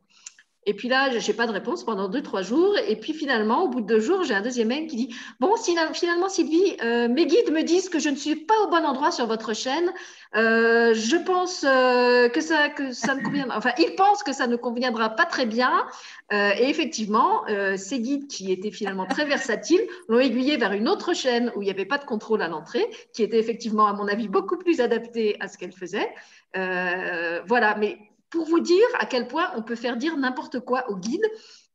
[0.68, 2.76] Et puis là, je n'ai pas de réponse pendant deux, trois jours.
[2.86, 5.54] Et puis finalement, au bout de deux jours, j'ai un deuxième mail qui dit Bon,
[5.56, 9.10] finalement, Sylvie, euh, mes guides me disent que je ne suis pas au bon endroit
[9.10, 9.90] sur votre chaîne.
[10.36, 13.56] Euh, je pense euh, que, ça, que ça ne conviendra.
[13.56, 15.86] Enfin, ils pensent que ça ne conviendra pas très bien.
[16.30, 17.44] et effectivement,
[17.78, 21.64] ces guides qui étaient finalement très versatiles l'ont aiguillé vers une autre chaîne où il
[21.64, 24.82] n'y avait pas de contrôle à l'entrée, qui était effectivement, à mon avis, beaucoup plus
[24.82, 26.10] adaptée à ce qu'elle faisait.
[26.52, 27.96] voilà, mais
[28.30, 31.24] pour vous dire à quel point on peut faire dire n'importe quoi au guide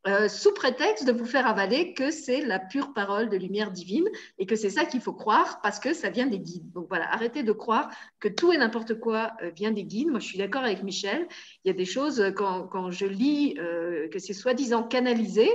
[0.06, 4.06] euh, sous prétexte de vous faire avaler que c'est la pure parole de lumière divine
[4.36, 6.70] et que c'est ça qu'il faut croire parce que ça vient des guides.
[6.72, 7.90] Donc voilà, arrêtez de croire
[8.20, 10.08] que tout et n'importe quoi euh, vient des guides.
[10.08, 11.26] Moi, je suis d'accord avec Michel.
[11.64, 15.48] Il y a des choses, euh, quand, quand je lis que c'est soi-disant canalisé,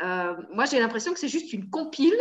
[0.00, 2.16] moi j'ai l'impression que c'est juste une compile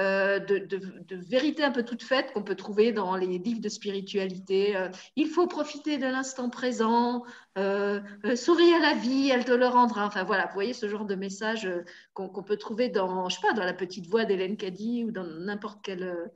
[0.00, 3.68] euh, de, de, vérité un peu toute faite qu'on peut trouver dans les livres de
[3.68, 4.74] spiritualité.
[4.74, 7.22] Euh, il faut profiter de l'instant présent,
[7.58, 8.00] euh,
[8.34, 10.06] souris à la vie, elle te le rendra.
[10.06, 11.68] Enfin voilà, vous voyez ce genre de message
[12.14, 15.24] qu'on peut trouver dans, je sais pas, dans la petite voix d'Hélène Caddy ou dans
[15.24, 16.30] n'importe quel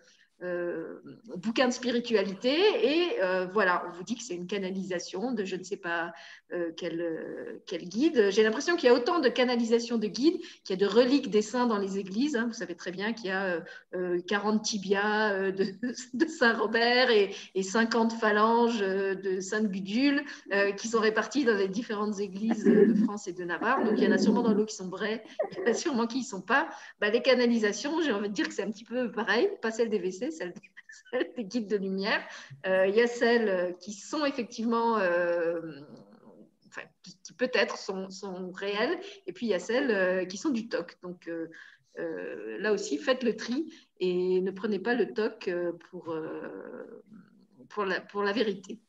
[0.45, 1.01] euh,
[1.37, 5.57] bouquin de spiritualité et euh, voilà, on vous dit que c'est une canalisation de je
[5.57, 6.13] ne sais pas
[6.53, 8.31] euh, quel, quel, guide.
[8.31, 11.31] J'ai l'impression qu'il y a autant de canalisation de guides qu'il y a de reliques
[11.31, 12.37] des saints dans les églises.
[12.37, 12.47] Hein.
[12.47, 13.65] Vous savez très bien qu'il y a
[14.29, 15.67] 40 tibias de,
[16.29, 20.25] Saint-Robert et, et, 50 phalanges de Sainte-Gudule
[20.77, 23.83] qui sont répartis dans les différentes églises de France et de Navarre.
[23.85, 25.25] Donc il y en a sûrement dans l'eau qui sont vraies,
[25.67, 26.69] il y sûrement qui ne sont pas.
[27.01, 29.89] Bah, les canalisations, j'ai envie de dire que c'est un petit peu pareil, pas celle
[29.89, 30.55] des WC, celles,
[31.37, 32.23] des guides de lumière.
[32.67, 35.61] Euh, il y a celles qui sont effectivement, euh,
[36.69, 40.51] enfin, qui, peut-être sont, sont, réelles, et puis il y a celles euh, qui sont
[40.51, 40.99] du TOC.
[41.03, 41.31] Donc
[41.97, 45.51] là aussi, faites le tri et ne prenez pas le TOC
[45.91, 46.17] pour,
[47.69, 48.81] pour, la, pour la vérité.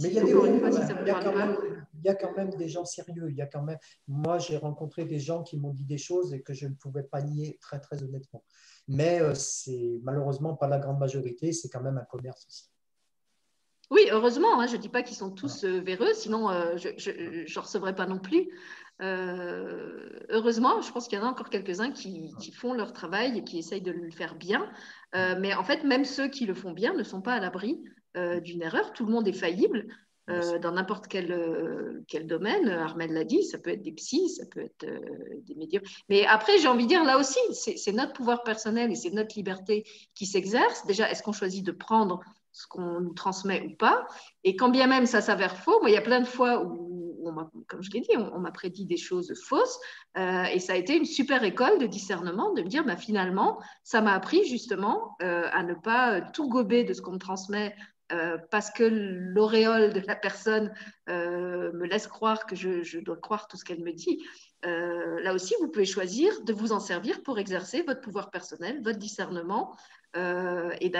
[0.00, 3.30] Mais il y, a quand même des gens sérieux.
[3.30, 6.34] Il y a quand même, moi, j'ai rencontré des gens qui m'ont dit des choses
[6.34, 8.42] et que je ne pouvais pas nier très, très honnêtement
[8.88, 12.70] mais euh, c'est malheureusement pas la grande majorité, c'est quand même un commerce aussi.
[13.90, 16.88] Oui, heureusement, hein, je ne dis pas qu'ils sont tous euh, véreux, sinon euh, je
[16.88, 18.48] ne recevrai pas non plus.
[19.00, 23.58] heureusement, je pense qu'il y en a encore quelques-uns qui, font leur travail et qui
[23.58, 24.70] essayent de le faire bien.
[25.14, 27.80] mais en fait, même ceux qui le font bien ne sont pas à l'abri
[28.14, 28.92] d'une erreur.
[28.92, 29.86] Tout le monde est faillible.
[30.30, 32.68] euh, dans n'importe quel, euh, quel domaine.
[32.68, 35.00] Armel l'a dit, ça peut être des psys, ça peut être euh,
[35.46, 35.82] des médiums.
[36.08, 39.36] Mais après, j'ai envie de dire, là aussi, c'est notre pouvoir personnel et c'est notre
[39.36, 40.84] liberté qui s'exerce.
[40.86, 42.20] Déjà, est-ce qu'on choisit de prendre
[42.52, 44.06] ce qu'on nous transmet ou pas?
[44.44, 47.06] Et quand bien même ça s'avère faux, moi, il y a plein de fois où,
[47.66, 49.78] comme je l'ai dit, on, m'a prédit des choses fausses.
[50.16, 54.00] et ça a été une super école de discernement de me dire, bah, finalement, ça
[54.00, 57.74] m'a appris justement à ne pas tout gober de ce qu'on me transmet
[58.10, 60.72] euh, parce que l'auréole de la personne
[61.10, 64.24] euh, me laisse croire que je, dois croire tout ce qu'elle me dit.
[64.64, 68.82] Euh, là aussi, vous pouvez choisir de vous en servir pour exercer votre pouvoir personnel,
[68.82, 69.76] votre discernement
[70.80, 70.90] et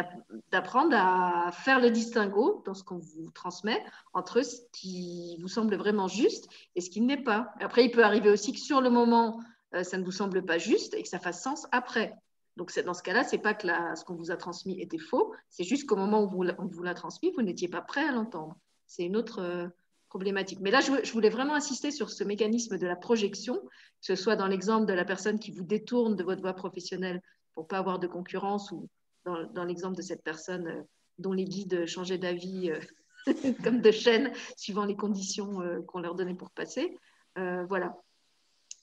[0.52, 3.82] d'apprendre à faire le distinguo dans ce qu'on vous transmet
[4.12, 7.52] entre ce qui vous semble vraiment juste et ce qui n'est pas.
[7.58, 9.40] Après, il peut arriver aussi que sur le moment,
[9.82, 12.14] ça ne vous semble pas juste et que ça fasse sens après.
[12.58, 15.32] Donc, dans ce cas-là, ce n'est pas que ce qu'on vous a transmis était faux,
[15.48, 18.56] c'est juste qu'au moment où on vous l'a transmis, vous n'étiez pas prêt à l'entendre.
[18.88, 19.68] C'est une autre euh,
[20.08, 20.58] problématique.
[20.60, 23.70] Mais là, je, voulais vraiment insister sur ce mécanisme de la projection, que
[24.00, 27.22] ce soit dans l'exemple de la personne qui vous détourne de votre voie professionnelle
[27.54, 28.88] pour ne pas avoir de concurrence ou
[29.24, 30.82] dans, l'exemple de cette personne euh,
[31.18, 36.34] dont les guides changeaient d'avis euh, comme de chaîne suivant les conditions qu'on leur donnait
[36.34, 36.98] pour passer.
[37.36, 37.94] voilà.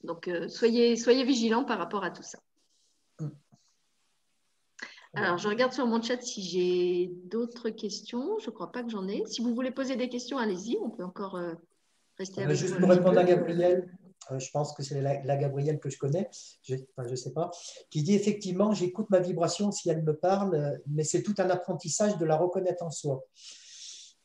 [0.04, 2.38] Donc, soyez, soyez vigilants par rapport à tout ça.
[5.16, 8.38] Alors, je regarde sur mon chat si j'ai d'autres questions.
[8.40, 9.24] Je ne crois pas que j'en ai.
[9.26, 10.78] Si vous voulez poser des questions, allez-y.
[10.84, 11.54] On peut encore euh,
[12.18, 13.90] rester euh, avec Juste pour répondre à Gabriel,
[14.32, 16.30] euh, je pense que c'est la, la, Gabrielle que je connais,
[16.64, 17.50] je ne sais pas,
[17.90, 22.18] qui dit effectivement, j'écoute ma vibration si elle me parle, mais c'est tout un apprentissage
[22.18, 23.24] de la reconnaître en soi.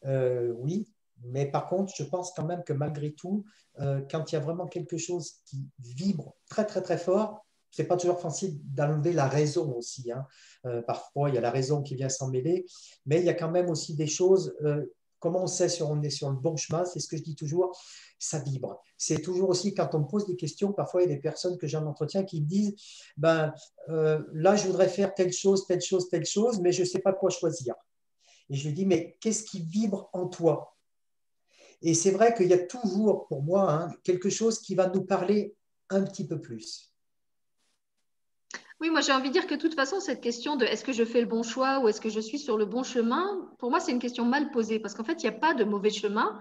[0.05, 0.89] oui,
[1.23, 3.45] mais par contre, je pense quand même que malgré tout,
[3.79, 7.97] quand il y a vraiment quelque chose qui vibre très, très, très fort, c'est pas
[7.97, 10.11] toujours facile d'enlever la raison aussi.
[10.13, 10.27] Hein.
[10.67, 12.67] Euh, parfois, il y a la raison qui vient s'en mêler,
[13.07, 14.55] mais il y a quand même aussi des choses.
[14.65, 14.85] Euh,
[15.19, 16.85] comment on sait si on est sur le bon chemin?
[16.85, 17.79] C'est ce que je dis toujours,
[18.19, 18.83] ça vibre.
[18.97, 21.59] C'est toujours aussi quand on me pose des questions, parfois il y a des personnes
[21.59, 22.75] que j'ai en entretien qui me disent
[23.17, 23.53] ben,
[23.89, 27.01] euh, là, je voudrais faire telle chose, telle chose, telle chose, mais je ne sais
[27.01, 27.75] pas quoi choisir.
[28.49, 30.77] Et je lui dis mais qu'est-ce qui vibre en toi?
[31.83, 35.03] Et c'est vrai qu'il y a toujours, pour moi, hein, quelque chose qui va nous
[35.03, 35.57] parler
[35.89, 36.90] un petit peu plus.
[38.81, 40.93] Oui, moi j'ai envie de dire que de toute façon, cette question de est-ce que
[40.93, 43.71] je fais le bon choix ou est-ce que je suis sur le bon chemin, pour
[43.71, 45.91] moi c'est une question mal posée parce qu'en fait, il n'y a pas de mauvais
[45.91, 46.39] chemin.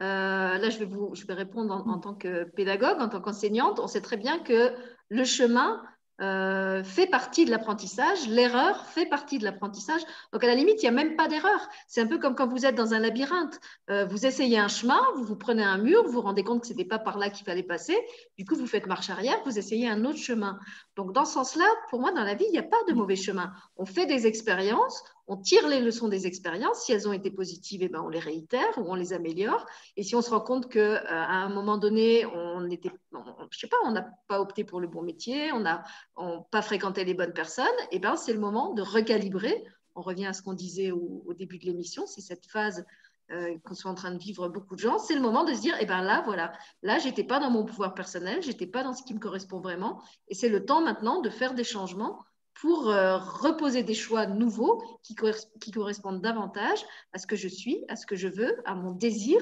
[0.00, 3.78] Euh, là, je vais, vous, répondre en tant que pédagogue, en tant qu'enseignante.
[3.78, 4.72] On sait très bien que
[5.10, 5.82] le chemin,
[6.20, 10.02] euh, fait partie de l'apprentissage, l'erreur fait partie de l'apprentissage.
[10.32, 11.68] Donc à la limite, il n'y a même pas d'erreur.
[11.88, 13.58] C'est un peu comme quand vous êtes dans un labyrinthe.
[13.90, 16.66] Euh, vous essayez un chemin, vous vous prenez un mur, vous vous rendez compte que
[16.66, 17.96] ce n'était pas par là qu'il fallait passer.
[18.38, 20.58] Du coup, vous faites marche arrière, vous essayez un autre chemin.
[20.96, 23.16] Donc dans ce sens-là, pour moi, dans la vie, il n'y a pas de mauvais
[23.16, 23.52] chemin.
[23.76, 26.84] On fait des expériences, on tire les leçons des expériences.
[26.84, 29.64] Si elles ont été positives, eh ben, on les réitère ou on les améliore.
[29.96, 32.90] Et si on se rend compte qu'à euh, un moment donné, on était,
[33.50, 35.84] je sais pas, on n'a pas opté pour le bon métier, on n'a
[36.50, 39.64] pas fréquenté les bonnes personnes, eh ben, c'est le moment de recalibrer.
[39.94, 42.84] On revient à ce qu'on disait au, début de l'émission, c'est cette phase
[43.30, 45.60] euh, qu'on soit en train de vivre beaucoup de gens, c'est le moment de se
[45.60, 48.94] dire, eh ben là, voilà, là, j'étais pas dans mon pouvoir personnel, j'étais pas dans
[48.94, 52.24] ce qui me correspond vraiment, et c'est le temps maintenant de faire des changements
[52.54, 57.96] pour euh, reposer des choix nouveaux qui, correspondent davantage à ce que je suis, à
[57.96, 59.40] ce que je veux, à mon désir,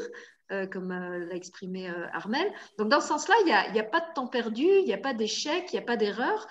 [0.53, 2.47] euh, comme euh, l'a exprimé Armel.
[2.79, 5.15] Donc dans ce sens-là, il n'y a, pas de temps perdu, il n'y a pas
[5.15, 6.47] d'échec, il n'y a pas d'erreur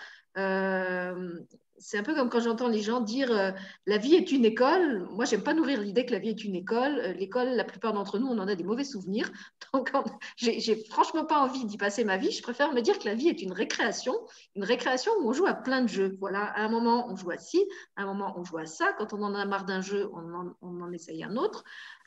[1.80, 3.51] c'est un peu comme quand j'entends les gens dire euh,
[3.85, 5.07] la vie est une école.
[5.11, 6.99] Moi, j'aime pas nourrir l'idée que la vie est une école.
[6.99, 9.31] Euh, l'école, la plupart d'entre nous, on en a des mauvais souvenirs.
[9.73, 9.91] Donc,
[10.38, 12.31] j'ai franchement pas envie d'y passer ma vie.
[12.31, 14.14] Je préfère me dire que la vie est une récréation,
[14.56, 16.18] une récréation où on joue à plein de jeux.
[16.19, 17.64] Voilà, à un moment, on joue à ci,
[17.95, 18.93] à un moment, on joue à ça.
[18.97, 21.64] Quand on en a marre d'un jeu, on en, essaye un autre.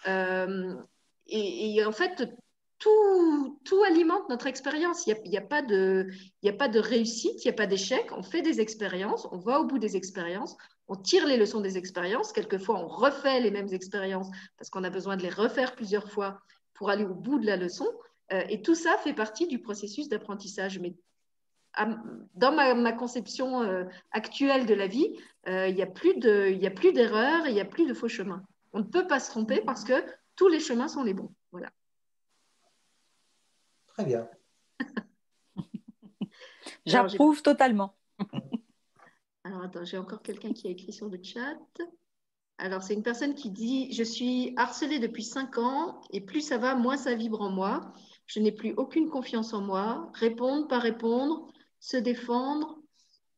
[0.06, 0.74] Euh,
[1.26, 2.28] et, et, en fait,
[2.82, 5.06] tout, alimente notre expérience.
[5.06, 6.08] Il n'y a, pas de,
[6.44, 8.10] a pas de réussite, il n'y a pas d'échec.
[8.16, 10.56] On fait des expériences, on va au bout des expériences,
[10.88, 12.32] on tire les leçons des expériences.
[12.32, 14.28] Quelquefois, on refait les mêmes expériences
[14.58, 16.40] parce qu'on a besoin de les refaire plusieurs fois
[16.74, 17.86] pour aller au bout de la leçon.
[18.32, 20.78] Euh, et tout ça fait partie du processus d'apprentissage.
[20.78, 20.94] Mais
[22.34, 25.16] dans ma, conception euh, actuelle de la vie,
[25.48, 28.42] euh, il n'y a plus d'erreurs, il n'y a plus de faux chemins.
[28.72, 30.04] On ne peut pas se tromper parce que
[30.34, 31.32] tous les chemins sont les bons.
[31.52, 31.70] Voilà.
[34.02, 34.28] Très bien.
[36.86, 37.94] J'approuve totalement.
[39.44, 41.58] Alors, attends, j'ai encore quelqu'un qui a écrit sur le chat.
[42.58, 46.58] Alors, c'est une personne qui dit Je suis harcelée depuis cinq ans et plus ça
[46.58, 47.92] va, moins ça vibre en moi.
[48.26, 50.10] Je n'ai plus aucune confiance en moi.
[50.14, 52.78] Répondre, pas répondre, se défendre,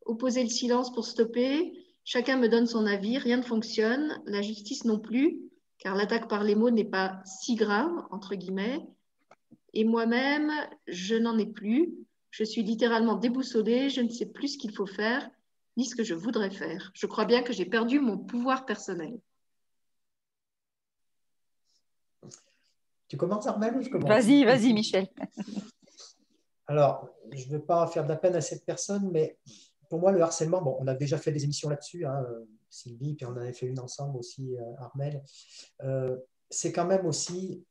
[0.07, 1.75] opposer le silence pour stopper.
[2.05, 4.23] Chacun me donne son avis, rien ne fonctionne.
[4.27, 5.41] La justice non plus.
[5.79, 8.81] car l'attaque par les mots n'est pas si grave, entre guillemets.
[9.75, 10.51] Et moi-même,
[10.87, 11.93] je n'en ai plus.
[12.31, 15.29] Je suis littéralement déboussolée, je ne sais plus ce qu'il faut faire,
[15.77, 16.91] ni ce que je voudrais faire.
[16.95, 19.19] Je crois bien que j'ai perdu mon pouvoir personnel.
[23.09, 24.09] Tu commences, Armel, ou je commence?
[24.09, 25.09] Vas-y, vas-y, Michel.
[26.67, 29.39] Alors, je ne veux pas faire de la peine à cette personne, mais
[29.91, 32.25] pour moi, le harcèlement, bon, on a déjà fait des émissions là-dessus, hein,
[32.71, 35.23] Sylvie, puis on en avait fait une ensemble aussi, euh, Armel.
[35.83, 36.17] Euh,
[36.49, 37.65] c'est quand même aussi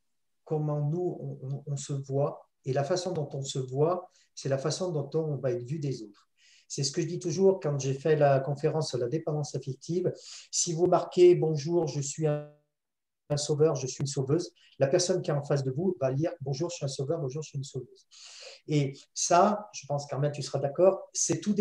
[0.53, 4.91] comment nous, on, se voit, et la façon dont on se voit, c'est la façon
[4.91, 6.29] dont on va être vu des autres.
[6.67, 10.13] C'est ce que je dis toujours quand j'ai fait la conférence sur la dépendance affective.
[10.51, 12.51] Si vous marquez Bonjour, je suis un,
[13.35, 16.31] sauveur, je suis une sauveuse, la personne qui est en face de vous va lire
[16.41, 18.07] Bonjour, je suis un sauveur, bonjour, je suis une sauveuse.
[18.67, 21.55] Et ça, je pense qu'Armel, tu seras d'accord, c'est tout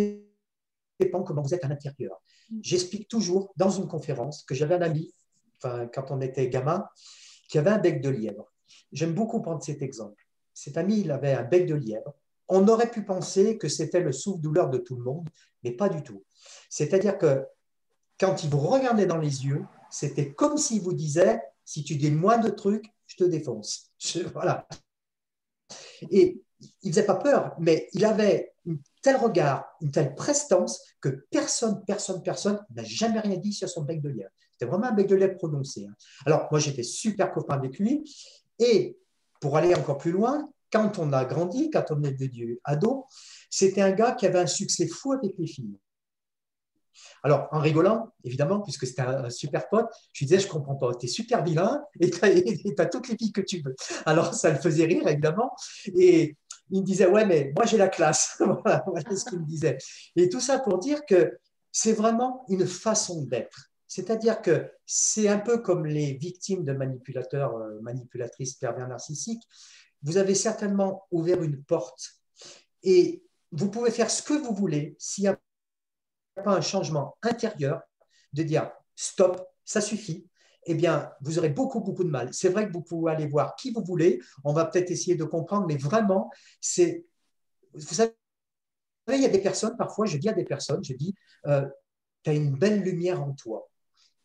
[1.01, 2.21] dépend comment vous êtes à l'intérieur.
[2.51, 2.59] Mm.
[2.63, 5.15] J'explique toujours dans une conférence que j'avais un ami,
[5.57, 6.87] enfin, quand on était gamin,
[7.49, 8.52] qui avait un bec de lièvre.
[8.93, 10.27] J'aime beaucoup prendre cet exemple.
[10.55, 12.15] Cet ami, il avait un bec de lièvre.
[12.49, 15.29] On aurait pu penser que c'était le souffle-douleur de tout le monde,
[15.63, 16.25] mais pas du tout.
[16.69, 17.45] C'est-à-dire que
[18.19, 22.11] quand il vous regardait dans les yeux, c'était comme s'il vous disait si tu dis
[22.11, 23.91] moins de trucs, je te défonce.
[24.33, 24.67] voilà.
[26.11, 26.43] Et
[26.83, 31.27] il ne faisait pas peur, mais il avait un tel regard, une telle prestance que
[31.31, 34.31] personne, personne, personne n'a jamais rien dit sur son bec de lièvre.
[34.53, 35.87] C'était vraiment un bec de lièvre prononcé.
[35.87, 35.95] Hein.
[36.27, 38.05] Alors, moi, j'étais super copain avec lui.
[38.63, 38.97] Et
[39.41, 43.07] pour aller encore plus loin, quand on a grandi, quand on est devenu ado,
[43.51, 45.77] c'était un gars qui avait un succès fou avec les filles.
[47.25, 50.95] Alors, en rigolant, évidemment, puisque c'était un, super pote, je lui disais, je comprends pas,
[50.95, 52.21] tu es super vilain et tu
[52.79, 53.75] as, toutes les filles que tu veux.
[54.07, 55.53] Alors, ça le faisait rire, évidemment.
[55.97, 56.37] Et
[56.71, 58.37] il me disait, ouais, mais moi, j'ai la classe.
[58.63, 59.79] voilà, voilà ce qu'il me disait.
[60.17, 61.39] Et tout ça pour dire que
[61.73, 63.72] c'est vraiment une façon d'être.
[63.95, 69.43] C'est-à-dire que c'est un peu comme les victimes de manipulateurs, euh, manipulatrices pervers narcissiques.
[70.03, 72.15] Vous avez certainement ouvert une porte
[72.83, 75.39] et vous pouvez faire ce que vous voulez s'il n'y a
[76.43, 77.83] pas un changement intérieur
[78.33, 80.27] de dire stop, ça suffit,
[80.65, 82.33] eh bien, vous aurez beaucoup, beaucoup de mal.
[82.33, 84.23] C'est vrai que vous pouvez aller voir qui vous voulez.
[84.43, 86.31] On va peut-être essayer de comprendre, mais vraiment,
[86.63, 87.05] c'est.
[87.75, 88.15] Vous savez,
[89.09, 91.15] il y a des personnes, parfois, je dis à des personnes, je dis,
[91.47, 91.69] euh,
[92.23, 93.69] tu as une belle lumière en toi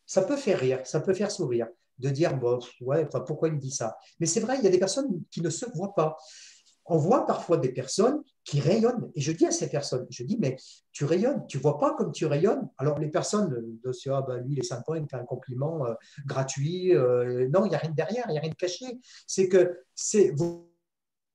[0.08, 1.68] ça peut faire rire, ça peut faire sourire,
[1.98, 3.96] de dire, bon, ouais, pourquoi il me dit ça?
[4.18, 6.16] Mais c'est vrai, il y a des personnes qui ne se voient pas.
[6.86, 9.12] On voit parfois des personnes qui rayonnent.
[9.14, 10.56] Et je dis à ces personnes, je dis, mais
[10.92, 12.66] tu rayonnes, tu vois pas comme tu rayonnes?
[12.78, 15.26] Alors les personnes de ce, ah ben lui, il est sympa, il me fait un
[15.26, 15.92] compliment euh,
[16.24, 16.94] gratuit.
[16.94, 18.86] Euh, non, il n'y a rien derrière, il n'y a rien de caché.
[19.26, 20.70] C'est que vous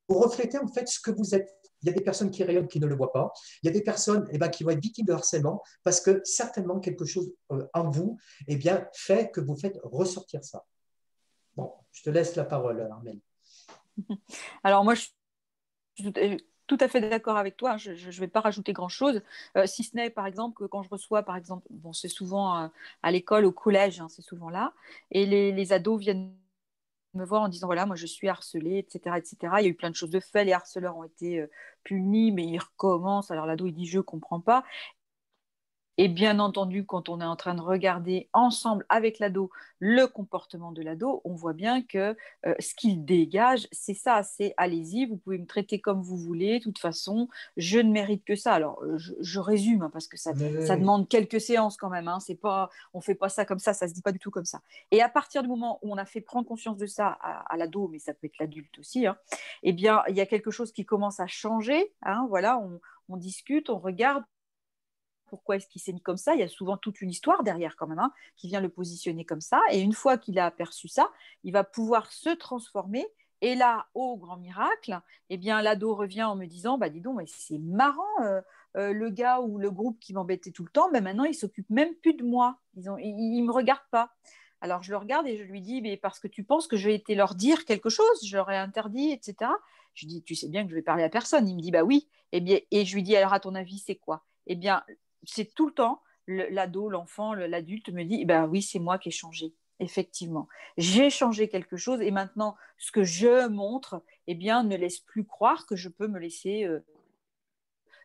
[0.10, 1.56] reflétez en fait ce que vous êtes.
[1.84, 3.32] Il y a des personnes qui rayonnent qui ne le voient pas.
[3.62, 6.22] Il y a des personnes eh ben, qui vont être victimes de harcèlement parce que
[6.24, 10.66] certainement quelque chose euh, en vous eh bien, fait que vous faites ressortir ça.
[11.56, 13.20] Bon, je te laisse la parole, Armel.
[14.64, 17.78] Alors moi, je suis tout à fait d'accord avec toi.
[17.78, 19.22] Je ne vais pas rajouter grand-chose,
[19.58, 22.64] euh, si ce n'est par exemple que quand je reçois, par exemple, bon, c'est souvent
[22.64, 22.68] euh,
[23.04, 24.74] à l'école, au collège, hein, c'est souvent là,
[25.12, 26.34] et les ados viennent
[27.14, 29.38] me voir en disant voilà, moi je suis harcelée, etc., etc.
[29.60, 31.48] Il y a eu plein de choses de fait, les harceleurs ont été euh,
[31.84, 33.32] punis, mais ils recommencent.
[33.32, 34.64] Alors l'ado il dit je comprends pas.
[35.98, 40.72] Et bien entendu, quand on est en train de regarder ensemble avec l'ado le comportement
[40.72, 42.16] de l'ado, on voit bien que
[42.46, 46.60] euh, ce qu'il dégage, c'est ça, c'est allez-y, vous pouvez me traiter comme vous voulez,
[46.60, 48.54] de toute façon, je ne mérite que ça.
[48.54, 52.36] Alors, euh, je, résume, hein, parce que ça, demande quelques séances quand même, hein, c'est
[52.36, 54.32] pas, on ne fait pas ça comme ça, ça ne se dit pas du tout
[54.32, 54.62] comme ça.
[54.90, 57.88] Et à partir du moment où on a fait prendre conscience de ça à, l'ado,
[57.88, 59.18] mais ça peut être l'adulte aussi, hein,
[59.62, 61.94] eh bien, il y a quelque chose qui commence à changer,
[62.30, 62.60] voilà,
[63.10, 64.24] on discute, on regarde
[65.34, 66.36] pourquoi est-ce qu'il s'est mis comme ça.
[66.36, 69.26] Il y a souvent toute une histoire derrière quand même, hein, qui vient le positionner
[69.26, 69.60] comme ça.
[69.72, 71.10] Et une fois qu'il a aperçu ça,
[71.44, 73.08] il va pouvoir se transformer.
[73.42, 75.02] Et là, au grand miracle,
[75.32, 78.42] eh bien, l'ado revient en me disant, bah dis donc, mais c'est marrant, euh,
[78.78, 81.96] euh, le gars ou le groupe qui m'embêtait tout le temps, maintenant, il s'occupe même
[81.96, 82.60] plus de moi.
[82.76, 84.12] Ils ne me regarde pas.
[84.62, 86.90] Alors, je le regarde et je lui dis, mais parce que tu penses que je
[86.90, 89.50] vais été leur dire quelque chose, je leur ai interdit, etc.
[89.96, 91.50] Je lui dis, tu sais bien que je vais parler à personne.
[91.50, 92.08] Il me dit, bah oui.
[92.34, 94.24] Et, eh et je lui dis, alors à ton avis, c'est quoi?
[94.48, 94.84] Eh bien,
[95.26, 99.12] c'est tout le temps, l'ado, l'enfant, l'adulte me dit, ben oui, c'est moi qui ai
[99.12, 99.54] changé.
[99.80, 100.48] Effectivement,
[100.78, 105.26] j'ai changé quelque chose et maintenant, ce que je montre, eh bien, ne laisse plus
[105.26, 106.86] croire que je peux me laisser euh,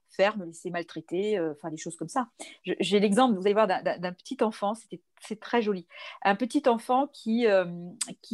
[0.09, 2.31] faire, me laisser maltraiter, euh, des choses comme ça.
[2.65, 4.73] J'ai l'exemple, vous allez voir, d'un petit enfant,
[5.21, 5.87] c'est très joli.
[6.23, 7.67] Un petit enfant qui, euh,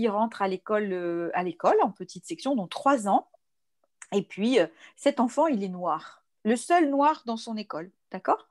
[0.09, 3.29] rentre à l'école, à l'école en petite section, donc trois ans,
[4.13, 4.59] et puis
[4.97, 8.47] cet enfant, il est noir, le seul noir dans son école D'accord?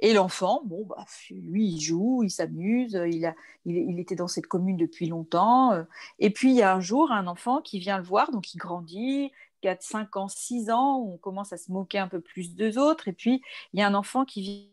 [0.00, 3.34] Et l'enfant, bon, bah, lui, il joue, il s'amuse, il, a,
[3.64, 5.72] il, était dans cette commune depuis longtemps.
[5.72, 5.84] Euh.
[6.18, 8.58] Et puis, il y a un jour un enfant qui vient le voir, donc il
[8.58, 9.32] grandit,
[9.62, 13.08] 4, 5 ans, 6 ans, on commence à se moquer un peu plus d'eux autres.
[13.08, 13.40] Et puis,
[13.72, 14.70] il y a un enfant qui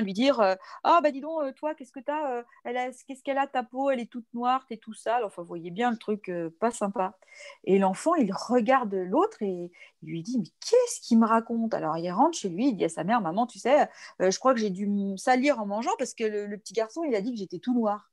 [0.00, 0.54] lui dire euh,
[0.84, 3.64] Ah, bah dis donc, euh, toi, qu'est-ce que tu as, euh, Qu'est-ce qu'elle a, ta
[3.64, 5.24] peau Elle est toute noire, t'es tout sale.
[5.24, 6.30] Enfin, vous voyez bien le truc
[6.60, 7.18] pas sympa.
[7.64, 9.70] Et l'enfant, il regarde l'autre et
[10.02, 11.74] il lui dit Mais qu'est-ce qu'il me raconte?
[11.74, 13.88] Alors, il rentre chez lui, il dit à sa mère Maman, tu sais,
[14.20, 17.14] je crois que j'ai dû me salir en mangeant parce que le, petit garçon, il
[17.14, 18.10] a dit que j'étais tout noir.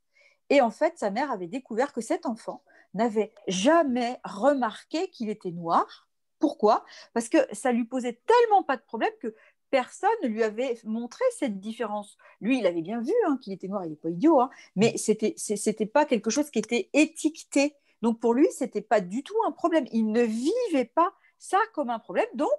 [0.49, 2.63] Et en fait, sa mère avait découvert que cet enfant
[2.93, 6.07] n'avait jamais remarqué qu'il était noir.
[6.39, 6.85] Pourquoi?
[7.13, 9.33] Parce que ça lui posait tellement pas de problème que
[9.69, 12.17] personne ne lui avait montré cette différence.
[12.41, 14.97] Lui, il avait bien vu hein, qu'il était noir, il n'est pas idiot, hein, mais
[14.97, 17.75] c'était c'était pas quelque chose qui était étiqueté.
[18.01, 19.85] Donc pour lui, c'était pas du tout un problème.
[19.91, 22.49] Il ne vivait pas ça comme un problème, donc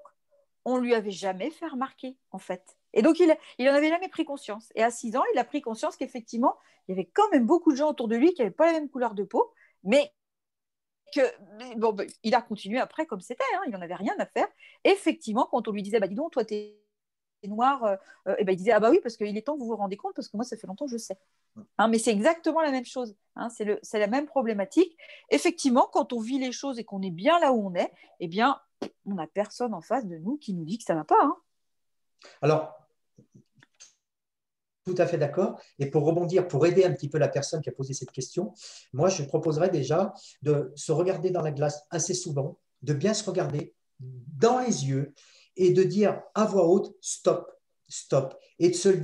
[0.64, 2.76] on lui avait jamais fait remarquer en fait.
[2.92, 4.70] Et donc il, il en avait jamais pris conscience.
[4.74, 6.56] Et à 6 ans, il a pris conscience qu'effectivement,
[6.86, 8.72] il y avait quand même beaucoup de gens autour de lui qui n'avaient pas la
[8.72, 9.52] même couleur de peau,
[9.84, 10.12] mais
[11.14, 14.26] que bon, ben, il a continué après comme c'était, hein, il n'en avait rien à
[14.26, 14.48] faire.
[14.84, 16.78] Effectivement, quand on lui disait, bah dis donc, toi, tu es
[17.46, 17.96] noir, et euh,
[18.28, 19.76] euh, eh ben, il disait Ah bah oui, parce qu'il est temps que vous vous
[19.76, 21.18] rendez compte, parce que moi, ça fait longtemps que je sais.
[21.78, 23.14] Hein, mais c'est exactement la même chose.
[23.36, 24.96] Hein, c'est la même problématique.
[25.30, 28.28] Effectivement, quand on vit les choses et qu'on est bien là où on est, eh
[28.28, 28.60] bien,
[29.06, 31.22] on n'a personne en face de nous qui nous dit que ça ne va pas.
[31.22, 31.36] Hein.
[32.42, 32.74] Alors,
[34.84, 35.60] tout à fait d'accord.
[35.78, 38.54] Et pour rebondir, pour aider un petit peu la personne qui a posé cette question,
[38.92, 43.28] moi, je proposerais déjà de se regarder dans la glace assez souvent, de bien se
[43.28, 45.14] regarder dans les yeux
[45.58, 47.52] et de dire à voix haute stop,
[47.88, 49.02] stop, et de se le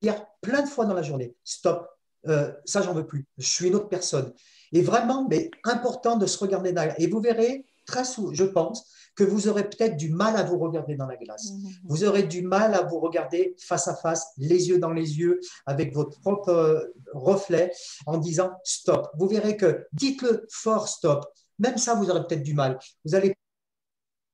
[0.00, 1.88] dire plein de fois dans la journée stop,
[2.28, 4.32] euh, ça j'en veux plus, je suis une autre personne.
[4.72, 7.00] Et vraiment, mais important de se regarder dans la glace.
[7.00, 10.58] Et vous verrez, très souvent, je pense, que vous aurez peut-être du mal à vous
[10.58, 11.50] regarder dans la glace.
[11.50, 11.72] Mmh, mmh, mmh.
[11.84, 15.40] Vous aurez du mal à vous regarder face à face, les yeux dans les yeux,
[15.66, 16.80] avec votre propre euh,
[17.14, 17.72] reflet,
[18.06, 19.08] en disant stop.
[19.18, 21.24] Vous verrez que dites-le fort stop.
[21.58, 22.78] Même ça, vous aurez peut-être du mal.
[23.04, 23.34] Vous allez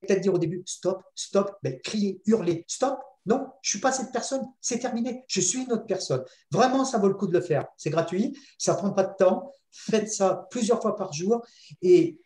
[0.04, 2.98] peut-être dire au début stop, stop, ben, crier, hurler, stop.
[3.26, 6.22] Non, je suis pas cette personne, c'est terminé, je suis une autre personne.
[6.50, 7.66] Vraiment, ça vaut le coup de le faire.
[7.78, 9.50] C'est gratuit, ça prend pas de temps.
[9.70, 11.44] Faites ça plusieurs fois par jour
[11.80, 12.20] et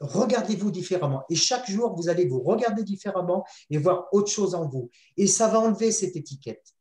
[0.00, 1.24] regardez-vous différemment.
[1.30, 4.90] Et chaque jour, vous allez vous regarder différemment et voir autre chose en vous.
[5.16, 6.74] Et ça va enlever cette étiquette.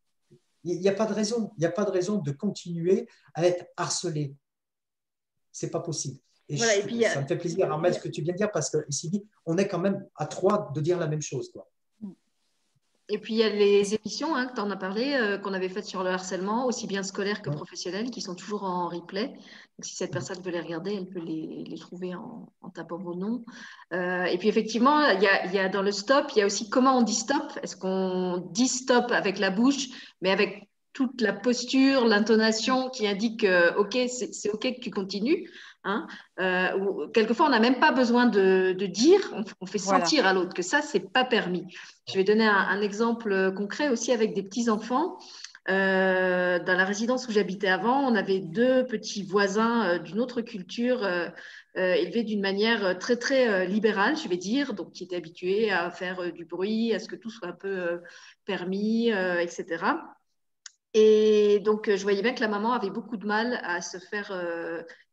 [0.64, 3.46] Il n'y a pas de raison, il n'y a pas de raison de continuer à
[3.48, 4.36] être harcelé.
[5.52, 6.20] C'est pas possible.
[6.52, 9.26] Et, ça me fait plaisir, Armel, ce que tu viens de dire, parce que ici,
[9.46, 11.50] on est quand même à trois de dire la même chose.
[11.52, 11.68] Quoi.
[13.14, 15.54] Et puis, il y a les émissions hein, que tu en as parlé, euh, qu'on
[15.54, 19.28] avait faites sur le harcèlement, aussi bien scolaire que professionnel, qui sont toujours en replay.
[19.28, 23.14] Donc, si cette personne veut les regarder, elle peut les, les trouver en, tapant vos
[23.14, 23.44] noms.
[23.94, 26.42] Euh, et puis, effectivement, il y, a, il y, a, dans le stop, il y
[26.42, 27.52] a aussi comment on dit stop.
[27.62, 29.90] Est-ce qu'on dit stop avec la bouche,
[30.22, 35.50] mais avec toute la posture, l'intonation qui indique euh, OK, c'est OK que tu continues
[35.84, 36.06] Hein,
[36.40, 39.20] euh, quelquefois, on n'a même pas besoin de, dire,
[39.60, 41.66] on, fait sentir à l'autre que ça, c'est pas permis.
[42.08, 45.18] Je vais donner un, exemple concret aussi avec des petits-enfants.
[45.70, 50.42] Euh, dans la résidence où j'habitais avant, on avait deux petits voisins euh, d'une autre
[50.42, 51.08] culture
[51.76, 56.32] élevés d'une manière très très libérale, je vais dire, donc qui étaient habitués à faire
[56.34, 58.02] du bruit, à ce que tout soit un peu
[58.46, 59.86] permis, etc.
[60.94, 64.34] Et donc, je voyais bien que la maman avait beaucoup de mal à se faire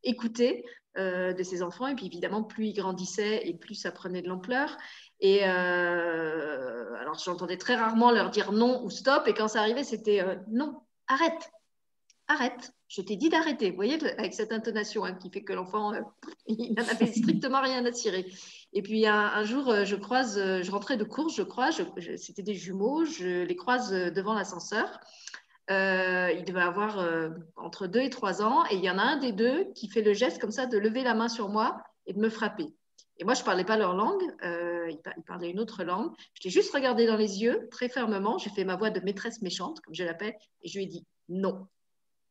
[0.03, 0.65] écouter
[0.99, 1.87] euh, de ses enfants.
[1.87, 4.77] Et puis évidemment, plus ils grandissaient et plus ça prenait de l'ampleur.
[5.21, 9.29] Et euh, alors, j'entendais très rarement leur dire non ou stop.
[9.29, 11.53] Et quand ça arrivait, c'était euh, non, arrête,
[12.27, 12.73] arrête.
[12.89, 13.71] Je t'ai dit d'arrêter.
[13.71, 15.93] Vous voyez, avec cette intonation hein, qui fait que l'enfant,
[16.49, 18.27] il n'en avait strictement rien à tirer.
[18.73, 21.71] Et puis un, jour, je croise, je rentrais de course, je crois,
[22.17, 24.99] c'était des jumeaux, je les croise devant l'ascenseur.
[25.71, 29.03] Euh, il devait avoir euh, entre 2 et 3 ans, et il y en a
[29.03, 31.83] un des deux qui fait le geste comme ça de lever la main sur moi
[32.07, 32.75] et de me frapper.
[33.19, 36.13] Et moi, je ne parlais pas leur langue, euh, ils, parlaient une autre langue.
[36.35, 39.43] Je t'ai juste regardé dans les yeux très fermement, j'ai fait ma voix de maîtresse
[39.43, 41.67] méchante, comme je l'appelle, et je lui ai dit non.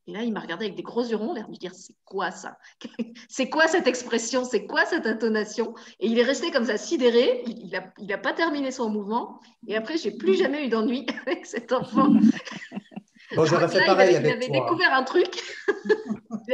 [0.07, 1.95] Et là, il m'a regardé avec des gros yeux ronds, l'air de me dire c'est
[2.05, 2.57] quoi ça?
[3.29, 4.45] C'est quoi cette expression?
[4.45, 5.75] C'est quoi cette intonation?
[5.99, 7.43] Et il est resté comme ça, sidéré.
[7.45, 9.41] Il n'a il a pas terminé son mouvement.
[9.67, 12.13] Et après, j'ai plus jamais eu d'ennui avec cet enfant.
[13.35, 14.45] Bon, j'aurais fait pareil avec toi.
[14.47, 15.43] Il avait découvert un truc.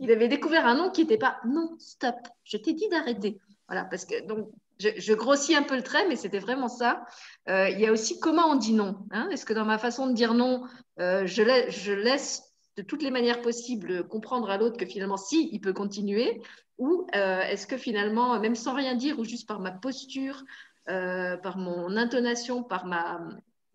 [0.00, 3.40] il, avait, découvert un nom qui n'était pas non, stop, je t'ai dit d'arrêter.
[3.68, 4.48] Voilà, parce que donc,
[4.78, 7.04] je, grossis un peu le trait, mais c'était vraiment ça.
[7.48, 8.98] Euh, il y a aussi comment on dit non.
[9.10, 9.28] Hein.
[9.30, 10.64] Est-ce que dans ma façon de dire non,
[10.98, 12.42] euh, je, laisse, je laisse
[12.76, 16.42] de toutes les manières possibles comprendre à l'autre que finalement, si, il peut continuer?
[16.78, 20.42] Ou euh, est-ce que finalement, même sans rien dire, ou juste par ma posture,
[20.86, 23.20] par mon intonation, par ma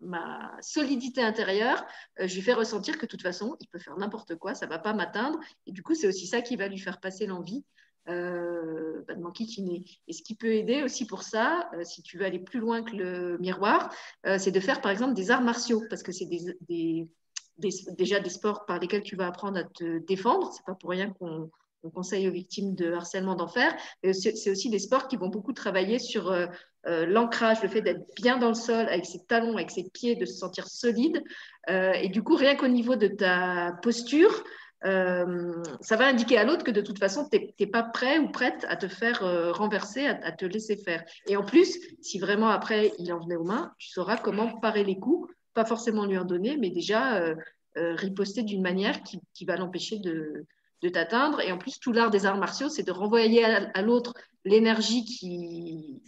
[0.00, 1.84] ma solidité intérieure,
[2.18, 4.70] je lui fais ressentir que de toute façon, il peut faire n'importe quoi, ça ne
[4.70, 5.38] va pas m'atteindre.
[5.66, 7.64] Et du coup, c'est aussi ça qui va lui faire passer l'envie
[8.08, 9.84] euh, bah, de m'enquiquiner.
[10.06, 12.96] Et ce qui peut aider aussi pour ça, si tu veux aller plus loin que
[12.96, 13.92] le miroir,
[14.38, 18.78] c'est de faire par exemple des arts martiaux, parce que c'est déjà des sports par
[18.78, 20.52] lesquels tu vas apprendre à te défendre.
[20.52, 21.50] C'est pas pour rien qu'on
[21.92, 23.74] conseille aux victimes de harcèlement d'enfer.
[24.12, 26.46] C'est aussi des sports qui vont beaucoup travailler sur euh,
[26.86, 30.16] euh, l'ancrage, le fait d'être bien dans le sol, avec ses talons, avec ses pieds,
[30.16, 31.22] de se sentir solide.
[31.70, 34.44] Euh, et du coup, rien qu'au niveau de ta posture,
[34.80, 38.64] ça va indiquer à l'autre que de toute façon, tu n'es pas prêt ou prête
[38.68, 39.20] à te faire
[39.56, 41.02] renverser, à, te laisser faire.
[41.26, 44.84] Et en plus, si vraiment après il en venait aux mains, tu sauras comment parer
[44.84, 45.28] les coups
[45.58, 47.34] pas forcément lui en donner, mais déjà euh,
[47.78, 50.46] euh, riposter d'une manière qui, va l'empêcher de,
[50.86, 51.40] t'atteindre.
[51.40, 54.14] Et en plus, tout l'art des arts martiaux, c'est de renvoyer à, l'autre
[54.44, 56.00] l'énergie qu'il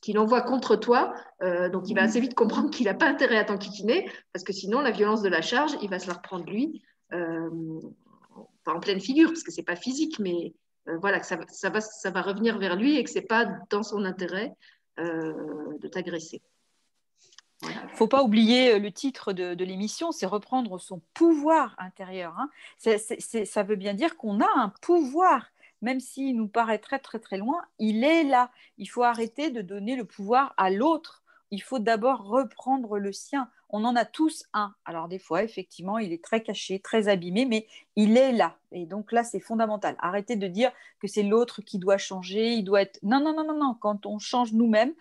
[0.00, 1.14] qui, envoie contre toi.
[1.42, 4.52] Euh, donc, il va assez vite comprendre qu'il n'a pas intérêt à t'enquiquiner, parce que
[4.52, 9.00] sinon, la violence de la charge, il va se la reprendre lui, pas en pleine
[9.00, 10.54] figure, parce que c'est pas physique, mais
[11.00, 13.82] voilà, que ça, ça, va, ça va revenir vers lui et que c'est pas dans
[13.82, 14.54] son intérêt
[14.96, 16.42] de t'agresser.
[17.62, 22.36] Il ne faut pas oublier euh, le titre de, l'émission, c'est reprendre son pouvoir intérieur.
[22.38, 22.50] Hein.
[22.78, 25.46] ça veut bien dire qu'on a un pouvoir,
[25.82, 28.50] même s'il nous paraît très très très loin, il est là.
[28.78, 31.22] Il faut arrêter de donner le pouvoir à l'autre.
[31.50, 33.50] Il faut d'abord reprendre le sien.
[33.70, 34.74] On en a tous un.
[34.84, 37.66] Alors des fois, effectivement, il est très caché, très abîmé, mais
[37.96, 38.56] il est là.
[38.70, 39.96] Et donc là, c'est fondamental.
[39.98, 40.70] Arrêtez de dire
[41.00, 42.98] que c'est l'autre qui doit changer, il doit être...
[43.02, 43.74] Non, non, non, non, non.
[43.74, 44.94] Quand on change nous-mêmes,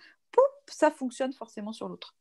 [0.67, 2.15] ça fonctionne forcément sur l'autre.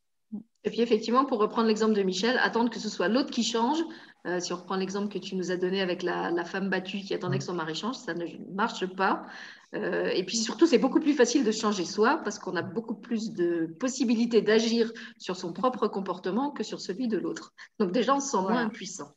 [0.64, 3.78] Et puis effectivement, pour reprendre l'exemple de Michel, attendre que ce soit l'autre qui change.
[4.26, 7.14] Euh, si on reprend l'exemple que tu nous as donné avec la, femme battue qui
[7.14, 9.26] attendait que son mari change, ça ne marche pas.
[9.74, 12.96] Euh, et puis surtout, c'est beaucoup plus facile de changer soi parce qu'on a beaucoup
[12.96, 17.52] plus de possibilités d'agir sur son propre comportement que sur celui de l'autre.
[17.78, 19.12] Donc déjà, on se sent moins impuissant.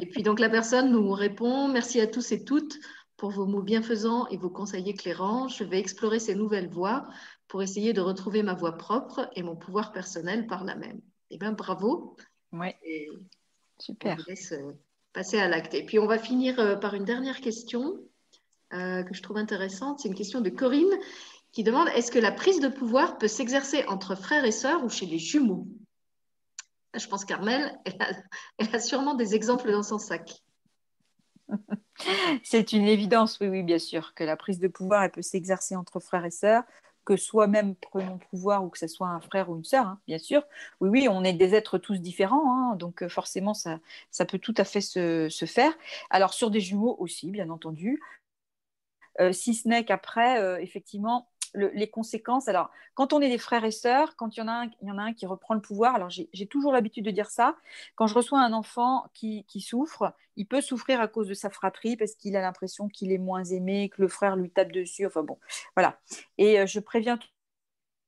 [0.00, 2.78] Et puis donc la personne nous répond, merci à tous et toutes
[3.16, 5.48] pour vos mots bienfaisants et vos conseils éclairants.
[5.48, 7.06] Je vais explorer ces nouvelles voies
[7.52, 11.02] pour essayer de retrouver ma voix propre et mon pouvoir personnel par la même.
[11.28, 12.16] Eh bien, bravo.
[13.78, 14.16] Super.
[14.18, 14.72] On laisse euh,
[15.12, 15.74] passer à l'acte.
[15.74, 18.00] Et puis, on va finir euh, par une dernière question
[18.72, 20.00] euh, que je trouve intéressante.
[20.00, 20.98] C'est une question de Corinne
[21.52, 24.88] qui demande est-ce que la prise de pouvoir peut s'exercer entre frères et sœurs ou
[24.88, 25.66] chez les jumeaux?
[26.94, 27.78] Je pense qu'Armel,
[28.56, 30.42] elle a sûrement des exemples dans son sac.
[32.44, 35.76] C'est une évidence, oui, oui, bien sûr, que la prise de pouvoir, elle peut s'exercer
[35.76, 36.64] entre frères et sœurs
[37.04, 40.18] que soi-même prenons pouvoir ou que ce soit un frère ou une sœur, hein, bien
[40.18, 40.44] sûr.
[40.80, 43.80] Oui, oui, on est des êtres tous différents, hein, donc euh, forcément, ça,
[44.10, 45.72] ça peut tout à fait se, faire.
[46.10, 48.00] Alors, sur des jumeaux aussi, bien entendu.
[49.20, 52.48] Euh, si ce n'est qu'après, euh, effectivement, les conséquences.
[52.48, 55.10] Alors, quand on est des frères et sœurs, quand il y en a un, il
[55.10, 57.56] y qui reprend le pouvoir, alors j'ai toujours l'habitude de dire ça,
[57.94, 61.96] quand je reçois un enfant qui, souffre, il peut souffrir à cause de sa fratrie
[61.96, 65.22] parce qu'il a l'impression qu'il est moins aimé, que le frère lui tape dessus, enfin
[65.22, 65.38] bon,
[65.76, 65.98] voilà.
[66.38, 67.18] Et euh, je préviens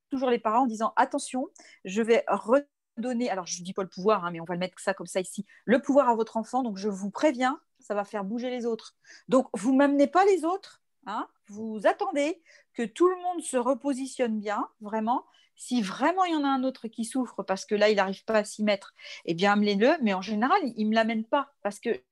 [0.09, 1.47] toujours les parents en disant, attention,
[1.83, 4.59] je vais redonner, alors je ne dis pas le pouvoir, hein, mais on va le
[4.59, 7.93] mettre ça comme ça ici, le pouvoir à votre enfant, donc je vous préviens, ça
[7.93, 8.95] va faire bouger les autres.
[9.27, 12.41] Donc, vous ne m'amenez pas les autres, Hein, vous attendez
[12.73, 15.25] que tout le monde se repositionne bien, vraiment.
[15.55, 18.25] Si vraiment il y en a un autre qui souffre parce que là, il n'arrive
[18.25, 18.93] pas à s'y mettre,
[19.25, 19.97] eh bien, amenez-le.
[20.01, 22.03] Mais en général, il ne me l'amène pas parce que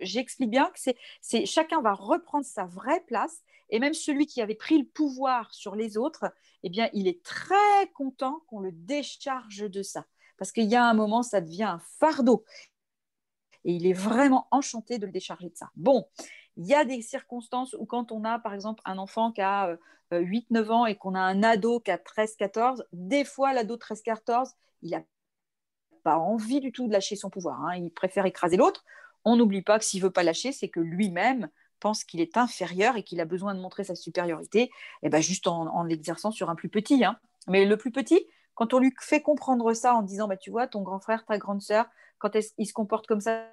[0.00, 0.78] j'explique bien que
[1.20, 3.42] c'est, chacun va reprendre sa vraie place.
[3.70, 6.26] Et même celui qui avait pris le pouvoir sur les autres,
[6.62, 10.04] eh bien, il est très content qu'on le décharge de ça.
[10.36, 12.44] Parce qu'il y a un moment, ça devient un fardeau.
[13.64, 15.70] Et il est vraiment enchanté de le décharger de ça.
[15.76, 16.06] Bon,
[16.56, 19.76] il y a des circonstances où quand on a, par exemple, un enfant qui a
[20.10, 24.52] 8-9 euh, ans et qu'on a un ado qui a 13-14, des fois, l'ado 13-14,
[24.82, 25.02] il n'a
[26.02, 27.64] pas envie du tout de lâcher son pouvoir.
[27.64, 27.76] Hein.
[27.76, 28.84] Il préfère écraser l'autre.
[29.24, 31.48] On n'oublie pas que s'il veut pas lâcher, c'est que lui-même
[31.80, 34.70] pense qu'il est inférieur et qu'il a besoin de montrer sa supériorité, et
[35.02, 37.04] eh ben juste en, l'exerçant sur un plus petit.
[37.04, 37.18] Hein.
[37.48, 38.24] Mais le plus petit,
[38.54, 41.38] quand on lui fait comprendre ça en disant, bah, tu vois, ton grand frère, ta
[41.38, 41.86] grande sœur,
[42.18, 43.48] quand il se comporte comme ça,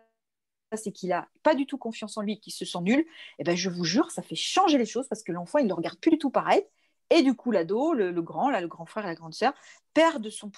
[0.78, 3.06] c'est qu'il a pas du tout confiance en lui, qu'il se sent nul,
[3.40, 5.70] eh ben je vous jure, ça fait changer les choses parce que l'enfant, il ne
[5.70, 6.64] le regarde plus du tout pareil.
[7.10, 9.54] Et du coup, l'ado, le, grand, là, le grand frère et la grande sœur,
[9.94, 10.52] perdent son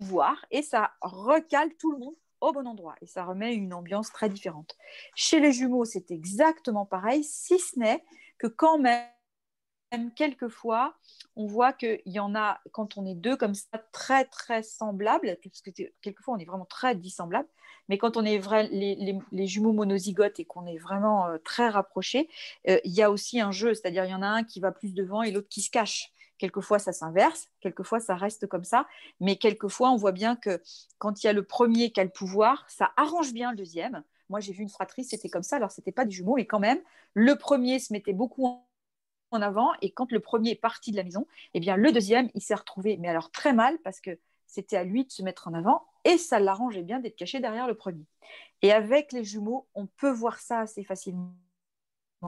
[0.00, 4.10] pouvoir et ça recale tout le monde au bon endroit et ça remet une ambiance
[4.10, 4.76] très différente.
[5.14, 8.04] Chez les jumeaux, c'est exactement pareil, si ce n'est
[8.38, 9.06] que quand même,
[10.16, 10.94] quelquefois,
[11.36, 15.36] on voit qu'il y en a, quand on est deux comme ça, très, très semblables,
[15.42, 15.70] parce que
[16.00, 17.48] quelquefois, on est vraiment très dissemblables,
[17.88, 22.28] mais quand on est vrai, les, jumeaux monozygotes et qu'on est vraiment euh, très rapprochés,
[22.68, 24.72] euh, il y a aussi un jeu, c'est-à-dire il y en a un qui va
[24.72, 28.88] plus devant et l'autre qui se cache Quelquefois, ça s'inverse, quelquefois, ça reste comme ça,
[29.20, 30.60] mais quelquefois, on voit bien que
[30.98, 34.02] quand il y a le premier qui a le pouvoir, ça arrange bien le deuxième.
[34.28, 36.46] Moi, j'ai vu une fratrie, c'était comme ça, alors ce n'était pas des jumeaux, mais
[36.46, 36.80] quand même,
[37.14, 38.66] le premier se mettait beaucoup en
[39.40, 42.42] avant, et quand le premier est parti de la maison, eh bien, le deuxième, il
[42.42, 45.54] s'est retrouvé, mais alors très mal, parce que c'était à lui de se mettre en
[45.54, 48.04] avant, et ça l'arrangeait bien d'être caché derrière le premier.
[48.60, 51.34] Et avec les jumeaux, on peut voir ça assez facilement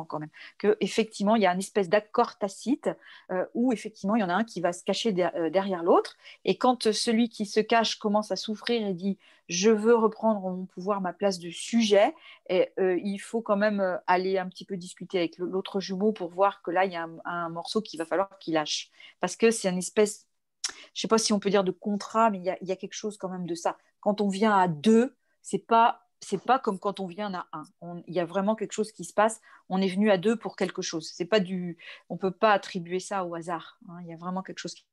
[0.03, 2.91] quand même, qu'effectivement, il y a une espèce d'accord tacite
[3.31, 6.17] euh, où effectivement, il y en a un qui va se cacher euh, derrière l'autre.
[6.45, 9.19] Et quand celui qui se cache commence à souffrir et dit
[9.49, 12.15] je veux reprendre mon pouvoir, ma place de sujet,
[12.49, 16.31] et, euh, il faut quand même aller un petit peu discuter avec l'autre jumeau pour
[16.31, 18.91] voir que là, il y a un, morceau qu'il va falloir qu'il lâche.
[19.21, 20.27] Parce que c'est une espèce,
[20.67, 22.95] je ne sais pas si on peut dire de contrat, mais il y a quelque
[22.95, 23.77] chose quand même de ça.
[24.01, 28.03] Quand on vient à deux, c'est pas c'est pas comme quand on vient à un.
[28.07, 29.41] Il y a vraiment quelque chose qui se passe.
[29.69, 31.11] On est venu à deux pour quelque chose.
[31.15, 31.77] C'est pas du,
[32.09, 33.79] on peut pas attribuer ça au hasard.
[33.89, 33.99] Hein.
[34.03, 34.85] Il y a vraiment quelque chose qui,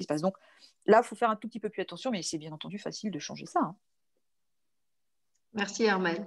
[0.00, 0.20] se passe.
[0.20, 0.36] Donc
[0.86, 3.10] là, il faut faire un tout petit peu plus attention, mais c'est bien entendu facile
[3.10, 3.60] de changer ça.
[3.60, 3.76] Hein.
[5.54, 6.26] Merci Armel.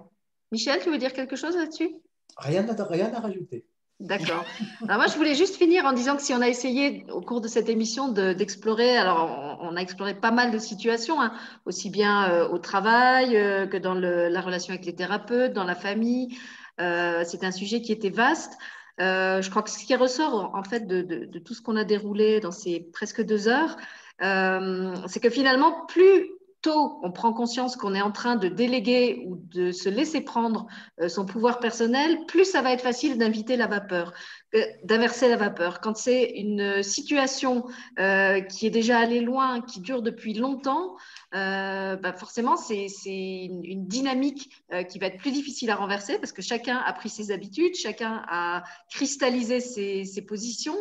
[0.52, 1.96] Michel, tu veux dire quelque chose là-dessus?
[2.38, 3.66] Rien rien à rajouter.
[4.00, 4.46] D'accord.
[4.84, 7.42] Alors moi, je voulais juste finir en disant que si on a essayé au cours
[7.42, 11.34] de cette émission d'explorer, alors on, a exploré pas mal de situations, hein,
[11.66, 15.74] aussi bien euh, au travail euh, que dans la relation avec les thérapeutes, dans la
[15.74, 16.38] famille.
[16.80, 18.54] Euh, c'est un sujet qui était vaste.
[19.00, 22.40] je crois que ce qui ressort en fait de, de tout ce qu'on a déroulé
[22.40, 23.78] dans ces presque deux heures,
[24.20, 26.37] c'est que finalement, plus
[26.68, 30.68] tôt on prend conscience qu'on est en train de déléguer ou de se laisser prendre
[31.00, 34.14] euh, son pouvoir personnel, plus ça va être facile d'inviter la vapeur,
[34.54, 35.80] euh, d'inverser la vapeur.
[35.80, 37.66] Quand c'est une situation
[38.00, 40.96] euh, qui est déjà allée loin, qui dure depuis longtemps,
[41.32, 44.50] bah, forcément, c'est une, dynamique
[44.90, 48.24] qui va être plus difficile à renverser parce que chacun a pris ses habitudes, chacun
[48.28, 50.78] a cristallisé ses positions.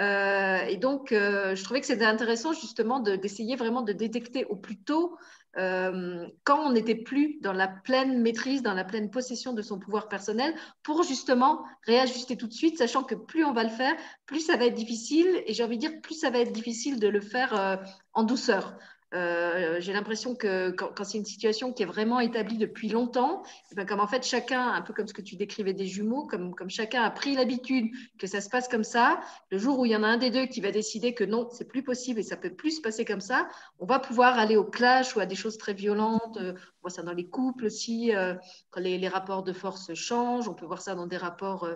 [0.00, 4.56] Euh, et donc, euh, je trouvais que c'était intéressant justement d'essayer vraiment de détecter au
[4.56, 5.16] plus tôt
[5.56, 9.78] euh, quand on n'était plus dans la pleine maîtrise, dans la pleine possession de son
[9.78, 10.52] pouvoir personnel,
[10.82, 13.94] pour justement réajuster tout de suite, sachant que plus on va le faire,
[14.26, 16.98] plus ça va être difficile, et j'ai envie de dire, plus ça va être difficile
[16.98, 17.80] de le faire
[18.14, 18.76] en douceur.
[19.14, 23.74] Euh, j'ai l'impression que quand, c'est une situation qui est vraiment établie depuis longtemps, eh
[23.74, 26.54] ben, comme en fait chacun, un peu comme ce que tu décrivais des jumeaux, comme,
[26.54, 29.20] comme chacun a pris l'habitude que ça se passe comme ça,
[29.50, 31.48] le jour où il y en a un des deux qui va décider que non,
[31.52, 34.56] c'est plus possible et ça peut plus se passer comme ça, on va pouvoir aller
[34.56, 36.38] au clash ou à des choses très violentes.
[36.84, 38.34] Euh, on voit ça dans les couples aussi, euh,
[38.70, 40.48] quand les, rapports de force changent.
[40.48, 41.68] On peut voir ça dans des rapports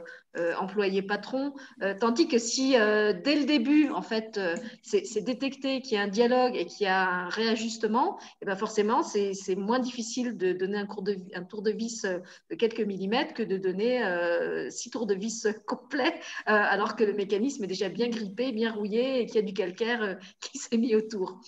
[0.58, 1.54] employés-patrons.
[2.00, 4.40] tandis que si dès le début, en fait,
[4.82, 8.46] c'est détecté qu'il y a un dialogue et qu'il y a un réajustement, et eh
[8.46, 12.18] ben forcément, c'est moins difficile de donner un, tour de vis euh,
[12.50, 17.04] de quelques millimètres que de donner euh, six tours de vis complets, euh, alors que
[17.04, 20.58] le mécanisme est déjà bien grippé, bien rouillé et qu'il y a du calcaire qui
[20.58, 21.40] s'est mis autour.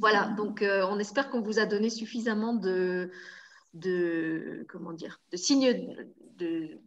[0.00, 3.10] Voilà, donc on espère qu'on vous a donné suffisamment de,
[3.74, 5.96] de comment dire, de signes
[6.38, 6.78] de,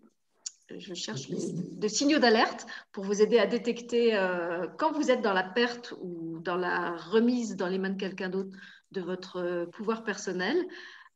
[0.77, 5.33] je cherche de signaux d'alerte pour vous aider à détecter euh, quand vous êtes dans
[5.33, 8.55] la perte ou dans la remise dans les mains de quelqu'un d'autre
[8.91, 10.57] de votre euh, pouvoir personnel.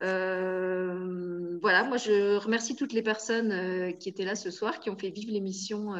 [0.01, 4.97] Euh, voilà, moi je remercie toutes les personnes qui étaient là ce soir, qui ont
[4.97, 5.93] fait vivre l'émission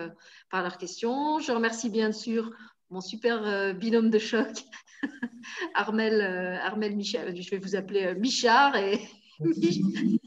[0.50, 1.40] par leurs questions.
[1.40, 2.52] Je remercie bien sûr
[2.94, 4.66] mon super binôme de choc,
[5.74, 6.22] Armel,
[6.62, 9.02] Armel Michard, je vais vous appeler Michard et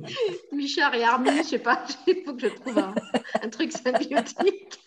[0.52, 2.94] Michard et Armin, je sais pas, il faut que je trouve un,
[3.48, 4.80] truc symbiotique.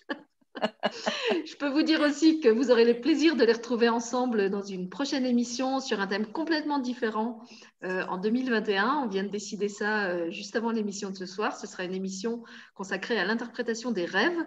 [1.46, 4.62] Je peux vous dire aussi que vous aurez le plaisir de les retrouver ensemble dans
[4.62, 7.44] une prochaine émission sur un thème complètement différent
[7.84, 9.04] euh, en 2021.
[9.04, 11.56] On vient de décider ça euh, juste avant l'émission de ce soir.
[11.56, 12.44] Ce sera une émission
[12.76, 14.38] consacrée à l'interprétation des rêves,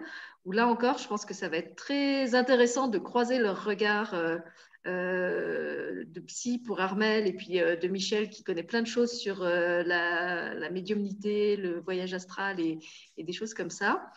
[0.45, 4.13] où là encore, je pense que ça va être très intéressant de croiser leurs regards.
[4.13, 4.37] Euh,
[4.85, 10.69] de psy pour Armel et puis de Michel qui connaît plein de choses sur la,
[10.69, 12.79] médiumnité, le voyage astral et,
[13.17, 14.09] des choses comme ça.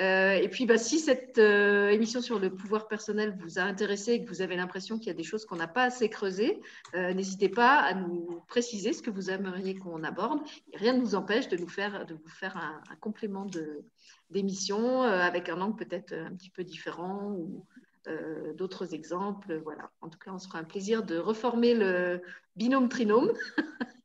[0.00, 4.28] Et puis, bah, si cette émission sur le pouvoir personnel vous a intéressé et que
[4.28, 6.60] vous avez l'impression qu'il y a des choses qu'on n'a pas assez creusées,
[6.94, 10.40] n'hésitez pas à nous préciser ce que vous aimeriez qu'on aborde.
[10.74, 12.06] rien ne nous empêche de, vous faire
[12.56, 13.46] un, complément
[14.30, 17.66] d'émission avec un angle peut-être un petit peu différent ou,
[18.08, 19.60] euh, d'autres exemples.
[19.62, 19.90] Voilà.
[20.00, 22.22] En tout cas, on sera un plaisir de reformer le
[22.56, 23.32] binôme trinôme.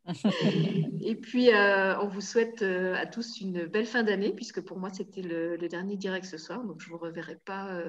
[1.02, 4.78] et puis, euh, on vous souhaite euh, à tous une belle fin d'année, puisque pour
[4.78, 6.64] moi, c'était le, dernier direct ce soir.
[6.64, 7.82] Donc, je ne vous reverrai pas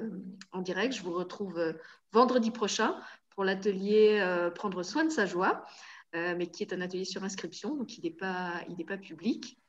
[0.51, 0.95] en direct.
[0.95, 1.75] Je vous retrouve
[2.11, 2.95] vendredi prochain
[3.29, 4.23] pour l'atelier
[4.55, 5.65] Prendre soin de sa joie,
[6.13, 9.59] mais qui est un atelier sur inscription, donc il n'est pas, pas public.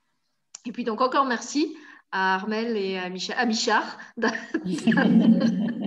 [0.65, 1.77] Et puis, donc, encore merci
[2.11, 3.99] à Armel et à, à Michard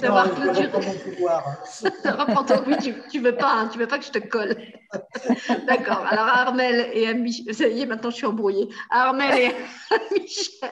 [0.00, 0.66] d'avoir clôturé.
[0.66, 2.62] Reprends ton...
[2.66, 4.56] Oui, tu, tu veux pas, hein, tu veux pas que je te colle.
[5.66, 6.04] D'accord.
[6.06, 8.68] Alors Armel et à Michel, ça y est, maintenant je suis embrouillée.
[8.90, 9.46] Armel et
[9.94, 10.70] à Michel.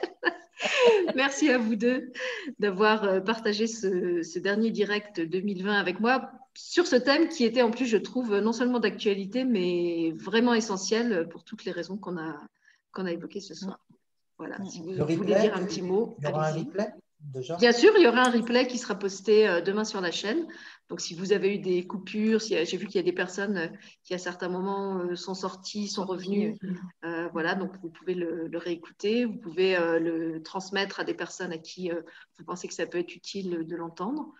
[1.15, 2.11] Merci à vous deux
[2.59, 7.61] d'avoir euh, partagé ce, ce, dernier direct 2020 avec moi sur ce thème qui était
[7.61, 12.17] en plus, je trouve, non seulement d'actualité, mais vraiment essentiel pour toutes les raisons qu'on
[12.17, 12.35] a,
[12.91, 13.79] qu'on a évoquées ce soir.
[14.39, 16.15] Voilà, si vous voulez dire un petit mot.
[16.19, 16.87] Il y aura un replay?
[17.19, 20.11] Déjà Bien sûr, il y aura un replay qui sera posté euh, demain sur la
[20.11, 20.47] chaîne.
[20.89, 23.57] Donc, si vous avez eu des coupures, si, j'ai vu qu'il y a des personnes
[23.57, 23.67] euh,
[24.03, 26.57] qui, à certains moments, euh, sont sorties, sont revenues.
[27.03, 29.25] Euh, voilà, donc vous pouvez le, le réécouter.
[29.25, 32.01] Vous pouvez euh, le transmettre à des personnes à qui euh,
[32.37, 34.33] vous pensez que ça peut être utile de l'entendre.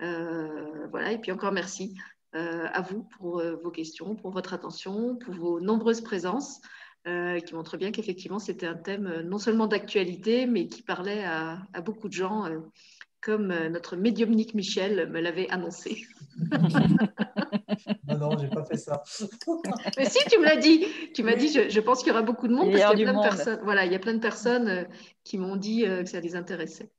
[0.00, 1.94] voilà, et puis encore merci
[2.32, 6.60] à vous pour vos questions, pour votre attention, pour vos nombreuses présences.
[7.06, 11.22] Euh, qui montre bien qu'effectivement c'était un thème euh, non seulement d'actualité, mais qui parlait
[11.22, 12.58] à, à beaucoup de gens, euh,
[13.20, 16.04] comme notre médiumnique Michel me l'avait annoncé.
[18.08, 19.02] non, non, j'ai pas fait ça.
[19.96, 20.86] mais si, tu me l'as dit.
[21.14, 23.00] Tu m'as dit, je, je, pense qu'il y aura beaucoup de monde il parce qu'il
[23.00, 23.24] y a plein monde.
[23.24, 23.60] de personnes.
[23.64, 24.84] Voilà, il y a plein de personnes euh,
[25.24, 26.90] qui m'ont dit euh, que ça les intéressait.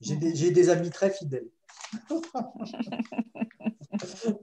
[0.00, 1.48] J'ai des, des, amis très fidèles.
[3.90, 4.34] merci,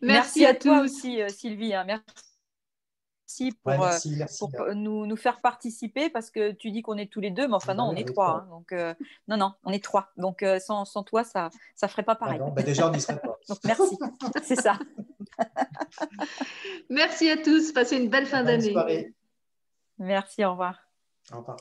[0.02, 0.84] merci, à, à toi tous.
[0.84, 1.74] aussi, Sylvie.
[1.74, 1.84] Hein.
[1.86, 2.25] Merci
[3.62, 7.10] pour, ouais, merci, merci, pour nous, nous, faire participer parce que tu dis qu'on est
[7.10, 8.42] tous les deux, mais enfin non, on est trois.
[8.42, 8.94] Hein, donc euh,
[9.28, 10.12] non, non, on est trois.
[10.16, 12.38] Donc euh, sans, sans, toi, ça ça ferait pas pareil.
[12.40, 13.38] Ah non, bah déjà, on n'y serait pas.
[13.48, 13.98] donc merci,
[14.42, 14.78] c'est ça.
[16.90, 17.72] merci à tous.
[17.72, 19.12] Passez une belle fin d'année.
[19.98, 20.80] Merci, au revoir.
[21.32, 21.56] Au revoir.